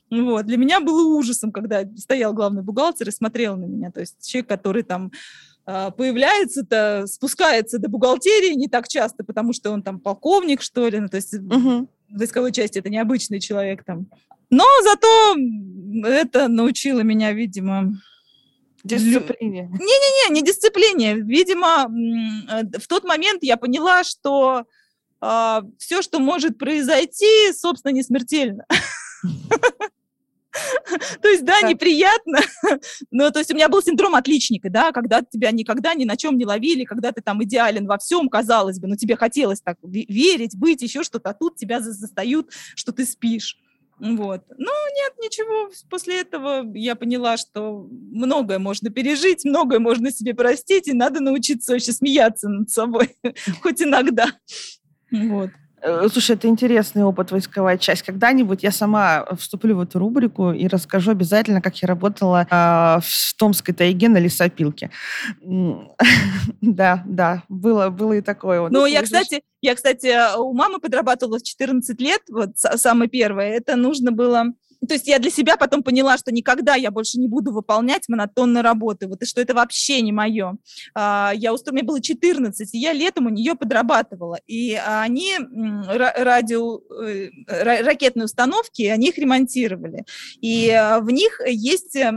Вот, 0.09 0.45
для 0.45 0.57
меня 0.57 0.79
было 0.79 1.15
ужасом, 1.15 1.51
когда 1.51 1.83
стоял 1.97 2.33
главный 2.33 2.63
бухгалтер 2.63 3.09
и 3.09 3.11
смотрел 3.11 3.57
на 3.57 3.65
меня. 3.65 3.91
То 3.91 3.99
есть 3.99 4.27
человек, 4.27 4.49
который 4.49 4.83
там 4.83 5.11
а, 5.65 5.91
появляется-то, 5.91 7.05
спускается 7.07 7.79
до 7.79 7.89
бухгалтерии 7.89 8.53
не 8.53 8.67
так 8.67 8.87
часто, 8.87 9.23
потому 9.23 9.53
что 9.53 9.71
он 9.71 9.81
там 9.81 9.99
полковник, 9.99 10.61
что 10.61 10.87
ли, 10.87 10.99
ну, 10.99 11.09
то 11.09 11.17
есть 11.17 11.33
Мгм. 11.33 11.89
Войсковой 12.09 12.51
части 12.51 12.79
это 12.79 12.89
необычный 12.89 13.39
человек 13.39 13.83
там. 13.83 14.07
Но 14.49 14.65
зато 14.83 15.35
это 16.05 16.47
научило 16.47 17.01
меня, 17.01 17.31
видимо, 17.33 17.93
Дисциплине. 18.83 19.69
не, 19.71 20.29
не 20.31 20.41
дисциплине. 20.43 21.15
Видимо, 21.15 21.89
э, 22.51 22.77
в 22.77 22.87
тот 22.87 23.03
момент 23.03 23.43
я 23.43 23.57
поняла, 23.57 24.03
что 24.03 24.65
все, 25.79 26.03
что 26.03 26.19
может 26.19 26.59
произойти, 26.59 27.51
собственно, 27.53 27.93
не 27.93 28.03
смертельно. 28.03 28.65
То 31.21 31.27
есть, 31.27 31.43
да, 31.43 31.61
неприятно, 31.61 32.39
но 33.11 33.29
то 33.31 33.39
есть 33.39 33.51
у 33.51 33.55
меня 33.55 33.69
был 33.69 33.81
синдром 33.81 34.15
отличника, 34.15 34.69
да, 34.69 34.91
когда 34.91 35.21
тебя 35.21 35.51
никогда 35.51 35.93
ни 35.93 36.05
на 36.05 36.17
чем 36.17 36.37
не 36.37 36.45
ловили, 36.45 36.83
когда 36.83 37.11
ты 37.11 37.21
там 37.21 37.43
идеален 37.43 37.87
во 37.87 37.97
всем, 37.97 38.29
казалось 38.29 38.79
бы, 38.79 38.87
но 38.87 38.95
тебе 38.95 39.15
хотелось 39.15 39.61
так 39.61 39.77
ве- 39.83 40.05
верить, 40.07 40.57
быть, 40.57 40.81
еще 40.81 41.03
что-то, 41.03 41.31
а 41.31 41.33
тут 41.33 41.55
тебя 41.55 41.81
за- 41.81 41.93
застают, 41.93 42.51
что 42.75 42.91
ты 42.91 43.05
спишь. 43.05 43.57
Вот. 43.97 44.43
Ну, 44.57 44.71
нет, 44.95 45.13
ничего. 45.21 45.69
После 45.89 46.19
этого 46.19 46.69
я 46.75 46.95
поняла, 46.95 47.37
что 47.37 47.87
многое 47.89 48.59
можно 48.59 48.89
пережить, 48.89 49.45
многое 49.45 49.79
можно 49.79 50.11
себе 50.11 50.33
простить, 50.33 50.87
и 50.87 50.93
надо 50.93 51.21
научиться 51.21 51.71
вообще 51.71 51.93
смеяться 51.93 52.49
над 52.49 52.69
собой, 52.69 53.15
хоть 53.61 53.81
иногда. 53.81 54.27
Вот. 55.11 55.51
Э, 55.85 56.07
слушай, 56.11 56.35
это 56.35 56.47
интересный 56.47 57.03
опыт 57.03 57.31
войсковая 57.31 57.77
часть. 57.77 58.01
Когда-нибудь 58.01 58.63
я 58.63 58.71
сама 58.71 59.25
вступлю 59.37 59.77
в 59.77 59.81
эту 59.81 59.99
рубрику 59.99 60.51
и 60.51 60.67
расскажу 60.67 61.11
обязательно, 61.11 61.61
как 61.61 61.79
я 61.81 61.87
работала 61.87 62.47
э, 62.49 62.99
в 63.01 63.33
Томской 63.37 63.73
тайге 63.73 64.09
на 64.09 64.17
лесопилке. 64.17 64.89
Да, 66.61 67.03
да, 67.05 67.43
было, 67.47 67.89
было 67.89 68.13
и 68.13 68.21
такое. 68.21 68.69
Ну, 68.69 68.85
я, 68.85 69.01
кстати, 69.03 69.41
я, 69.61 69.75
кстати, 69.75 70.37
у 70.37 70.53
мамы 70.53 70.79
подрабатывала 70.79 71.39
в 71.39 71.43
14 71.43 71.99
лет, 72.01 72.21
вот 72.29 72.51
самое 72.55 73.09
первое. 73.09 73.51
Это 73.51 73.75
нужно 73.75 74.11
было 74.11 74.45
то 74.87 74.93
есть 74.93 75.07
я 75.07 75.19
для 75.19 75.31
себя 75.31 75.57
потом 75.57 75.83
поняла, 75.83 76.17
что 76.17 76.31
никогда 76.31 76.75
я 76.75 76.91
больше 76.91 77.19
не 77.19 77.27
буду 77.27 77.51
выполнять 77.51 78.07
монотонные 78.07 78.61
работы, 78.61 79.07
вот, 79.07 79.21
и 79.21 79.25
что 79.25 79.41
это 79.41 79.53
вообще 79.53 80.01
не 80.01 80.11
мое. 80.11 80.57
А, 80.93 81.31
я 81.35 81.53
устро... 81.53 81.73
Мне 81.73 81.83
было 81.83 82.01
14, 82.01 82.73
и 82.73 82.77
я 82.77 82.93
летом 82.93 83.25
у 83.25 83.29
нее 83.29 83.55
подрабатывала. 83.55 84.39
И 84.47 84.79
они 84.85 85.33
радио, 85.37 86.79
э, 87.03 87.29
ракетные 87.47 88.25
установки, 88.25 88.83
они 88.83 89.09
их 89.09 89.17
ремонтировали. 89.17 90.05
И 90.41 90.69
а, 90.69 90.99
в 90.99 91.09
них 91.09 91.41
есть 91.45 91.95
э, 91.95 92.13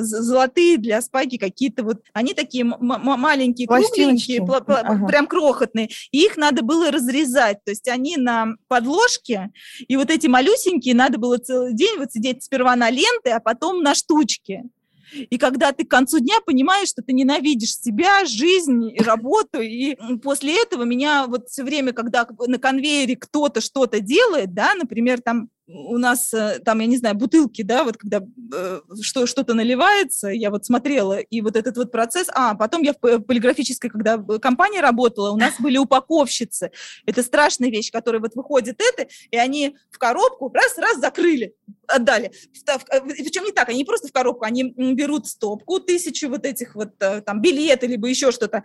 золотые 0.00 0.78
для 0.78 1.00
спайки 1.02 1.36
какие-то 1.36 1.84
вот, 1.84 2.02
они 2.12 2.34
такие 2.34 2.64
маленькие, 2.64 3.66
кругленькие, 3.66 4.42
ага. 4.42 5.06
прям 5.06 5.26
крохотные. 5.26 5.88
И 6.10 6.24
их 6.24 6.36
надо 6.36 6.62
было 6.62 6.90
разрезать. 6.90 7.64
То 7.64 7.70
есть 7.70 7.88
они 7.88 8.16
на 8.16 8.54
подложке, 8.68 9.50
и 9.86 9.96
вот 9.96 10.10
эти 10.10 10.26
малюсенькие 10.26 10.94
надо 10.94 11.18
было 11.18 11.38
целый 11.38 11.74
день 11.74 11.98
вот 12.04 12.12
сидеть 12.12 12.42
сперва 12.44 12.76
на 12.76 12.90
ленты, 12.90 13.30
а 13.30 13.40
потом 13.40 13.82
на 13.82 13.94
штучке. 13.94 14.64
И 15.12 15.38
когда 15.38 15.72
ты 15.72 15.84
к 15.84 15.90
концу 15.90 16.18
дня 16.18 16.36
понимаешь, 16.44 16.88
что 16.88 17.02
ты 17.02 17.12
ненавидишь 17.12 17.76
себя, 17.76 18.24
жизнь 18.24 18.90
и 18.90 19.00
работу, 19.02 19.60
и 19.60 19.96
после 20.22 20.60
этого 20.60 20.84
меня 20.84 21.26
вот 21.26 21.48
все 21.48 21.62
время, 21.62 21.92
когда 21.92 22.26
на 22.46 22.58
конвейере 22.58 23.16
кто-то 23.16 23.60
что-то 23.60 24.00
делает, 24.00 24.54
да, 24.54 24.74
например, 24.74 25.20
там 25.20 25.50
у 25.66 25.96
нас 25.96 26.32
э, 26.34 26.58
там, 26.64 26.80
я 26.80 26.86
не 26.86 26.98
знаю, 26.98 27.14
бутылки, 27.14 27.62
да, 27.62 27.84
вот 27.84 27.96
когда 27.96 28.20
э, 28.54 28.80
что, 29.00 29.26
что-то 29.26 29.54
наливается, 29.54 30.28
я 30.28 30.50
вот 30.50 30.66
смотрела, 30.66 31.18
и 31.18 31.40
вот 31.40 31.56
этот 31.56 31.76
вот 31.76 31.90
процесс, 31.90 32.28
а, 32.34 32.54
потом 32.54 32.82
я 32.82 32.92
в 32.92 33.20
полиграфической, 33.20 33.88
когда 33.88 34.18
компания 34.18 34.80
работала, 34.80 35.30
у 35.30 35.38
нас 35.38 35.54
были 35.58 35.78
упаковщицы, 35.78 36.70
это 37.06 37.22
страшная 37.22 37.70
вещь, 37.70 37.90
которая 37.90 38.20
вот 38.20 38.34
выходит 38.34 38.80
это, 38.80 39.08
и 39.30 39.36
они 39.38 39.76
в 39.90 39.98
коробку 39.98 40.52
раз-раз 40.52 40.98
закрыли, 40.98 41.54
отдали. 41.86 42.32
Э, 42.66 43.00
Причем 43.00 43.44
не 43.44 43.52
так, 43.52 43.70
они 43.70 43.84
просто 43.84 44.08
в 44.08 44.12
коробку, 44.12 44.44
они 44.44 44.64
берут 44.64 45.26
стопку, 45.26 45.80
тысячу 45.80 46.28
вот 46.28 46.44
этих 46.44 46.74
вот 46.74 46.90
э, 47.00 47.22
там 47.22 47.40
билеты, 47.40 47.86
либо 47.86 48.06
еще 48.06 48.32
что-то, 48.32 48.64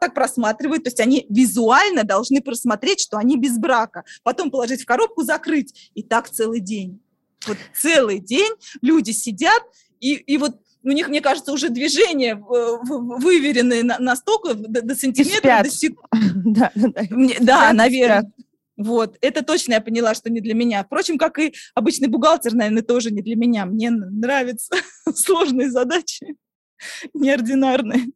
так 0.00 0.14
просматривают, 0.14 0.84
то 0.84 0.88
есть 0.88 1.00
они 1.00 1.26
визуально 1.30 2.04
должны 2.04 2.40
просмотреть, 2.40 3.00
что 3.00 3.16
они 3.16 3.36
без 3.36 3.58
брака, 3.58 4.04
потом 4.22 4.50
положить 4.50 4.82
в 4.82 4.86
коробку, 4.86 5.24
закрыть, 5.24 5.90
и 5.94 6.02
так 6.12 6.28
целый 6.28 6.60
день. 6.60 7.00
Вот 7.46 7.56
целый 7.74 8.18
день 8.18 8.52
люди 8.82 9.12
сидят, 9.12 9.62
и, 9.98 10.12
и 10.12 10.36
вот 10.36 10.60
у 10.82 10.90
них, 10.90 11.08
мне 11.08 11.22
кажется, 11.22 11.52
уже 11.52 11.70
движения 11.70 12.36
выверенные 12.36 13.82
настолько 13.82 14.52
до, 14.52 14.82
до 14.82 14.94
сантиметра, 14.94 15.62
до 15.62 15.70
секунд. 15.70 16.06
Да, 16.44 16.70
да, 16.74 16.92
да 17.40 17.72
наверное. 17.72 18.30
Вот, 18.76 19.16
это 19.22 19.42
точно 19.42 19.72
я 19.74 19.80
поняла, 19.80 20.14
что 20.14 20.28
не 20.28 20.42
для 20.42 20.52
меня. 20.52 20.84
Впрочем, 20.84 21.16
как 21.16 21.38
и 21.38 21.54
обычный 21.74 22.08
бухгалтер, 22.08 22.52
наверное, 22.52 22.82
тоже 22.82 23.10
не 23.10 23.22
для 23.22 23.36
меня. 23.36 23.64
Мне 23.64 23.90
нравятся 23.90 24.76
сложные 25.14 25.70
задачи, 25.70 26.36
неординарные. 27.14 28.08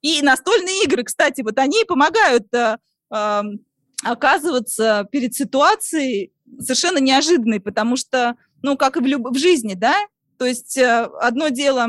И 0.00 0.22
настольные 0.22 0.84
игры, 0.84 1.04
кстати, 1.04 1.42
вот 1.42 1.58
они 1.58 1.84
помогают 1.86 2.46
э, 2.54 2.78
э, 3.14 3.42
оказываться 4.02 5.06
перед 5.12 5.34
ситуацией 5.34 6.32
совершенно 6.58 6.98
неожиданной, 6.98 7.60
потому 7.60 7.96
что, 7.96 8.36
ну, 8.62 8.76
как 8.76 8.96
и 8.96 9.00
в, 9.00 9.06
люб- 9.06 9.30
в 9.30 9.38
жизни, 9.38 9.74
да, 9.74 9.94
то 10.38 10.46
есть 10.46 10.76
э, 10.76 11.08
одно 11.20 11.48
дело, 11.48 11.88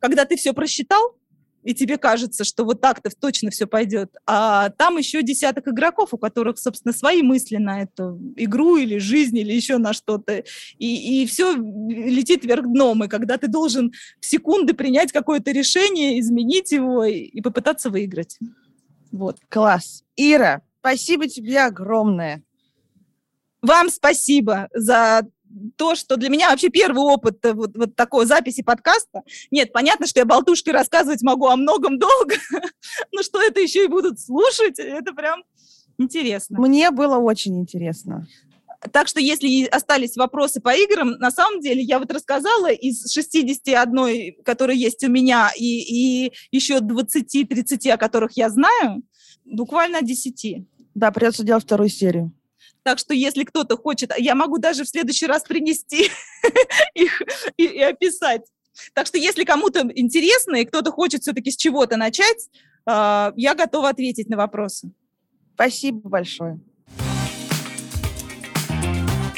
когда 0.00 0.24
ты 0.24 0.36
все 0.36 0.52
просчитал, 0.52 1.16
и 1.62 1.74
тебе 1.74 1.98
кажется, 1.98 2.44
что 2.44 2.64
вот 2.64 2.80
так-то 2.80 3.10
точно 3.10 3.50
все 3.50 3.66
пойдет. 3.66 4.14
А 4.26 4.70
там 4.70 4.96
еще 4.96 5.22
десяток 5.22 5.68
игроков, 5.68 6.14
у 6.14 6.18
которых, 6.18 6.58
собственно, 6.58 6.94
свои 6.94 7.22
мысли 7.22 7.56
на 7.56 7.82
эту 7.82 8.18
игру 8.36 8.76
или 8.76 8.98
жизнь, 8.98 9.36
или 9.36 9.52
еще 9.52 9.76
на 9.78 9.92
что-то. 9.92 10.44
И, 10.78 11.22
и 11.22 11.26
все 11.26 11.54
летит 11.54 12.44
вверх 12.44 12.64
дном. 12.64 13.04
И 13.04 13.08
когда 13.08 13.36
ты 13.36 13.48
должен 13.48 13.92
в 14.20 14.26
секунды 14.26 14.72
принять 14.72 15.12
какое-то 15.12 15.50
решение, 15.50 16.18
изменить 16.20 16.72
его 16.72 17.04
и, 17.04 17.18
и 17.18 17.42
попытаться 17.42 17.90
выиграть. 17.90 18.38
Вот. 19.12 19.36
Класс. 19.48 20.04
Ира, 20.16 20.62
спасибо 20.80 21.28
тебе 21.28 21.60
огромное. 21.60 22.42
Вам 23.62 23.90
спасибо 23.90 24.68
за 24.72 25.22
то, 25.76 25.94
что 25.94 26.16
для 26.16 26.28
меня 26.28 26.50
вообще 26.50 26.68
первый 26.68 27.02
опыт 27.02 27.44
э, 27.44 27.52
вот, 27.52 27.76
вот 27.76 27.96
такой 27.96 28.26
записи 28.26 28.62
подкаста. 28.62 29.22
Нет, 29.50 29.72
понятно, 29.72 30.06
что 30.06 30.20
я 30.20 30.24
болтушки 30.24 30.70
рассказывать 30.70 31.22
могу 31.22 31.46
о 31.46 31.56
многом 31.56 31.98
долго, 31.98 32.36
но 33.12 33.22
что 33.22 33.42
это 33.42 33.60
еще 33.60 33.84
и 33.84 33.88
будут 33.88 34.20
слушать, 34.20 34.78
это 34.78 35.12
прям 35.12 35.42
интересно. 35.98 36.60
Мне 36.60 36.90
было 36.90 37.16
очень 37.16 37.58
интересно. 37.58 38.26
Так 38.92 39.08
что, 39.08 39.20
если 39.20 39.66
остались 39.66 40.16
вопросы 40.16 40.60
по 40.60 40.74
играм, 40.74 41.10
на 41.18 41.30
самом 41.30 41.60
деле 41.60 41.82
я 41.82 41.98
вот 41.98 42.10
рассказала 42.10 42.70
из 42.70 43.12
61, 43.12 44.42
которые 44.42 44.80
есть 44.80 45.04
у 45.04 45.10
меня, 45.10 45.50
и, 45.54 46.26
и 46.26 46.32
еще 46.50 46.78
20-30, 46.78 47.90
о 47.90 47.98
которых 47.98 48.38
я 48.38 48.48
знаю, 48.48 49.02
буквально 49.44 50.00
10. 50.00 50.66
Да, 50.94 51.10
придется 51.10 51.44
делать 51.44 51.64
вторую 51.64 51.90
серию. 51.90 52.32
Так 52.82 52.98
что 52.98 53.14
если 53.14 53.44
кто-то 53.44 53.76
хочет, 53.76 54.12
я 54.18 54.34
могу 54.34 54.58
даже 54.58 54.84
в 54.84 54.88
следующий 54.88 55.26
раз 55.26 55.42
принести 55.42 56.10
их 56.94 57.22
и, 57.56 57.64
и 57.64 57.82
описать. 57.82 58.42
Так 58.94 59.06
что 59.06 59.18
если 59.18 59.44
кому-то 59.44 59.90
интересно 59.94 60.56
и 60.56 60.64
кто-то 60.64 60.90
хочет 60.92 61.22
все-таки 61.22 61.50
с 61.50 61.56
чего-то 61.56 61.96
начать, 61.96 62.48
э, 62.86 63.32
я 63.36 63.54
готова 63.54 63.90
ответить 63.90 64.28
на 64.28 64.36
вопросы. 64.36 64.92
Спасибо 65.54 66.08
большое. 66.08 66.60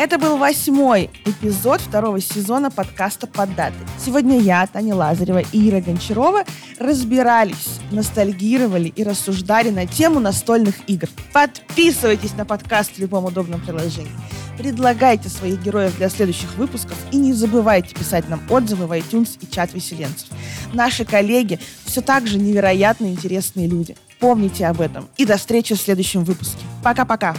Это 0.02 0.18
был 0.18 0.36
восьмой 0.36 1.10
эпизод 1.24 1.80
второго 1.80 2.20
сезона 2.20 2.72
подкаста 2.72 3.28
«Под 3.28 3.54
датой». 3.54 3.86
Сегодня 4.04 4.40
я, 4.40 4.66
Таня 4.66 4.96
Лазарева 4.96 5.44
и 5.52 5.70
Ира 5.70 5.80
Гончарова 5.80 6.42
разбирались, 6.80 7.78
ностальгировали 7.92 8.88
и 8.88 9.04
рассуждали 9.04 9.70
на 9.70 9.86
тему 9.86 10.18
настольных 10.18 10.74
игр. 10.88 11.08
Подписывайтесь 11.32 12.34
на 12.34 12.44
подкаст 12.44 12.96
в 12.96 12.98
любом 12.98 13.26
удобном 13.26 13.60
приложении. 13.60 14.10
Предлагайте 14.58 15.28
своих 15.28 15.62
героев 15.62 15.96
для 15.96 16.08
следующих 16.08 16.56
выпусков 16.56 16.96
и 17.12 17.16
не 17.16 17.32
забывайте 17.32 17.94
писать 17.94 18.28
нам 18.28 18.42
отзывы 18.50 18.88
в 18.88 18.92
iTunes 18.92 19.38
и 19.40 19.48
чат 19.48 19.72
веселенцев. 19.72 20.30
Наши 20.72 21.04
коллеги 21.04 21.60
все 21.84 22.00
так 22.00 22.26
же 22.26 22.38
невероятно 22.38 23.06
интересные 23.06 23.68
люди. 23.68 23.96
Помните 24.18 24.66
об 24.66 24.80
этом. 24.80 25.08
И 25.16 25.24
до 25.24 25.36
встречи 25.36 25.76
в 25.76 25.80
следующем 25.80 26.24
выпуске. 26.24 26.64
Пока-пока. 26.82 27.36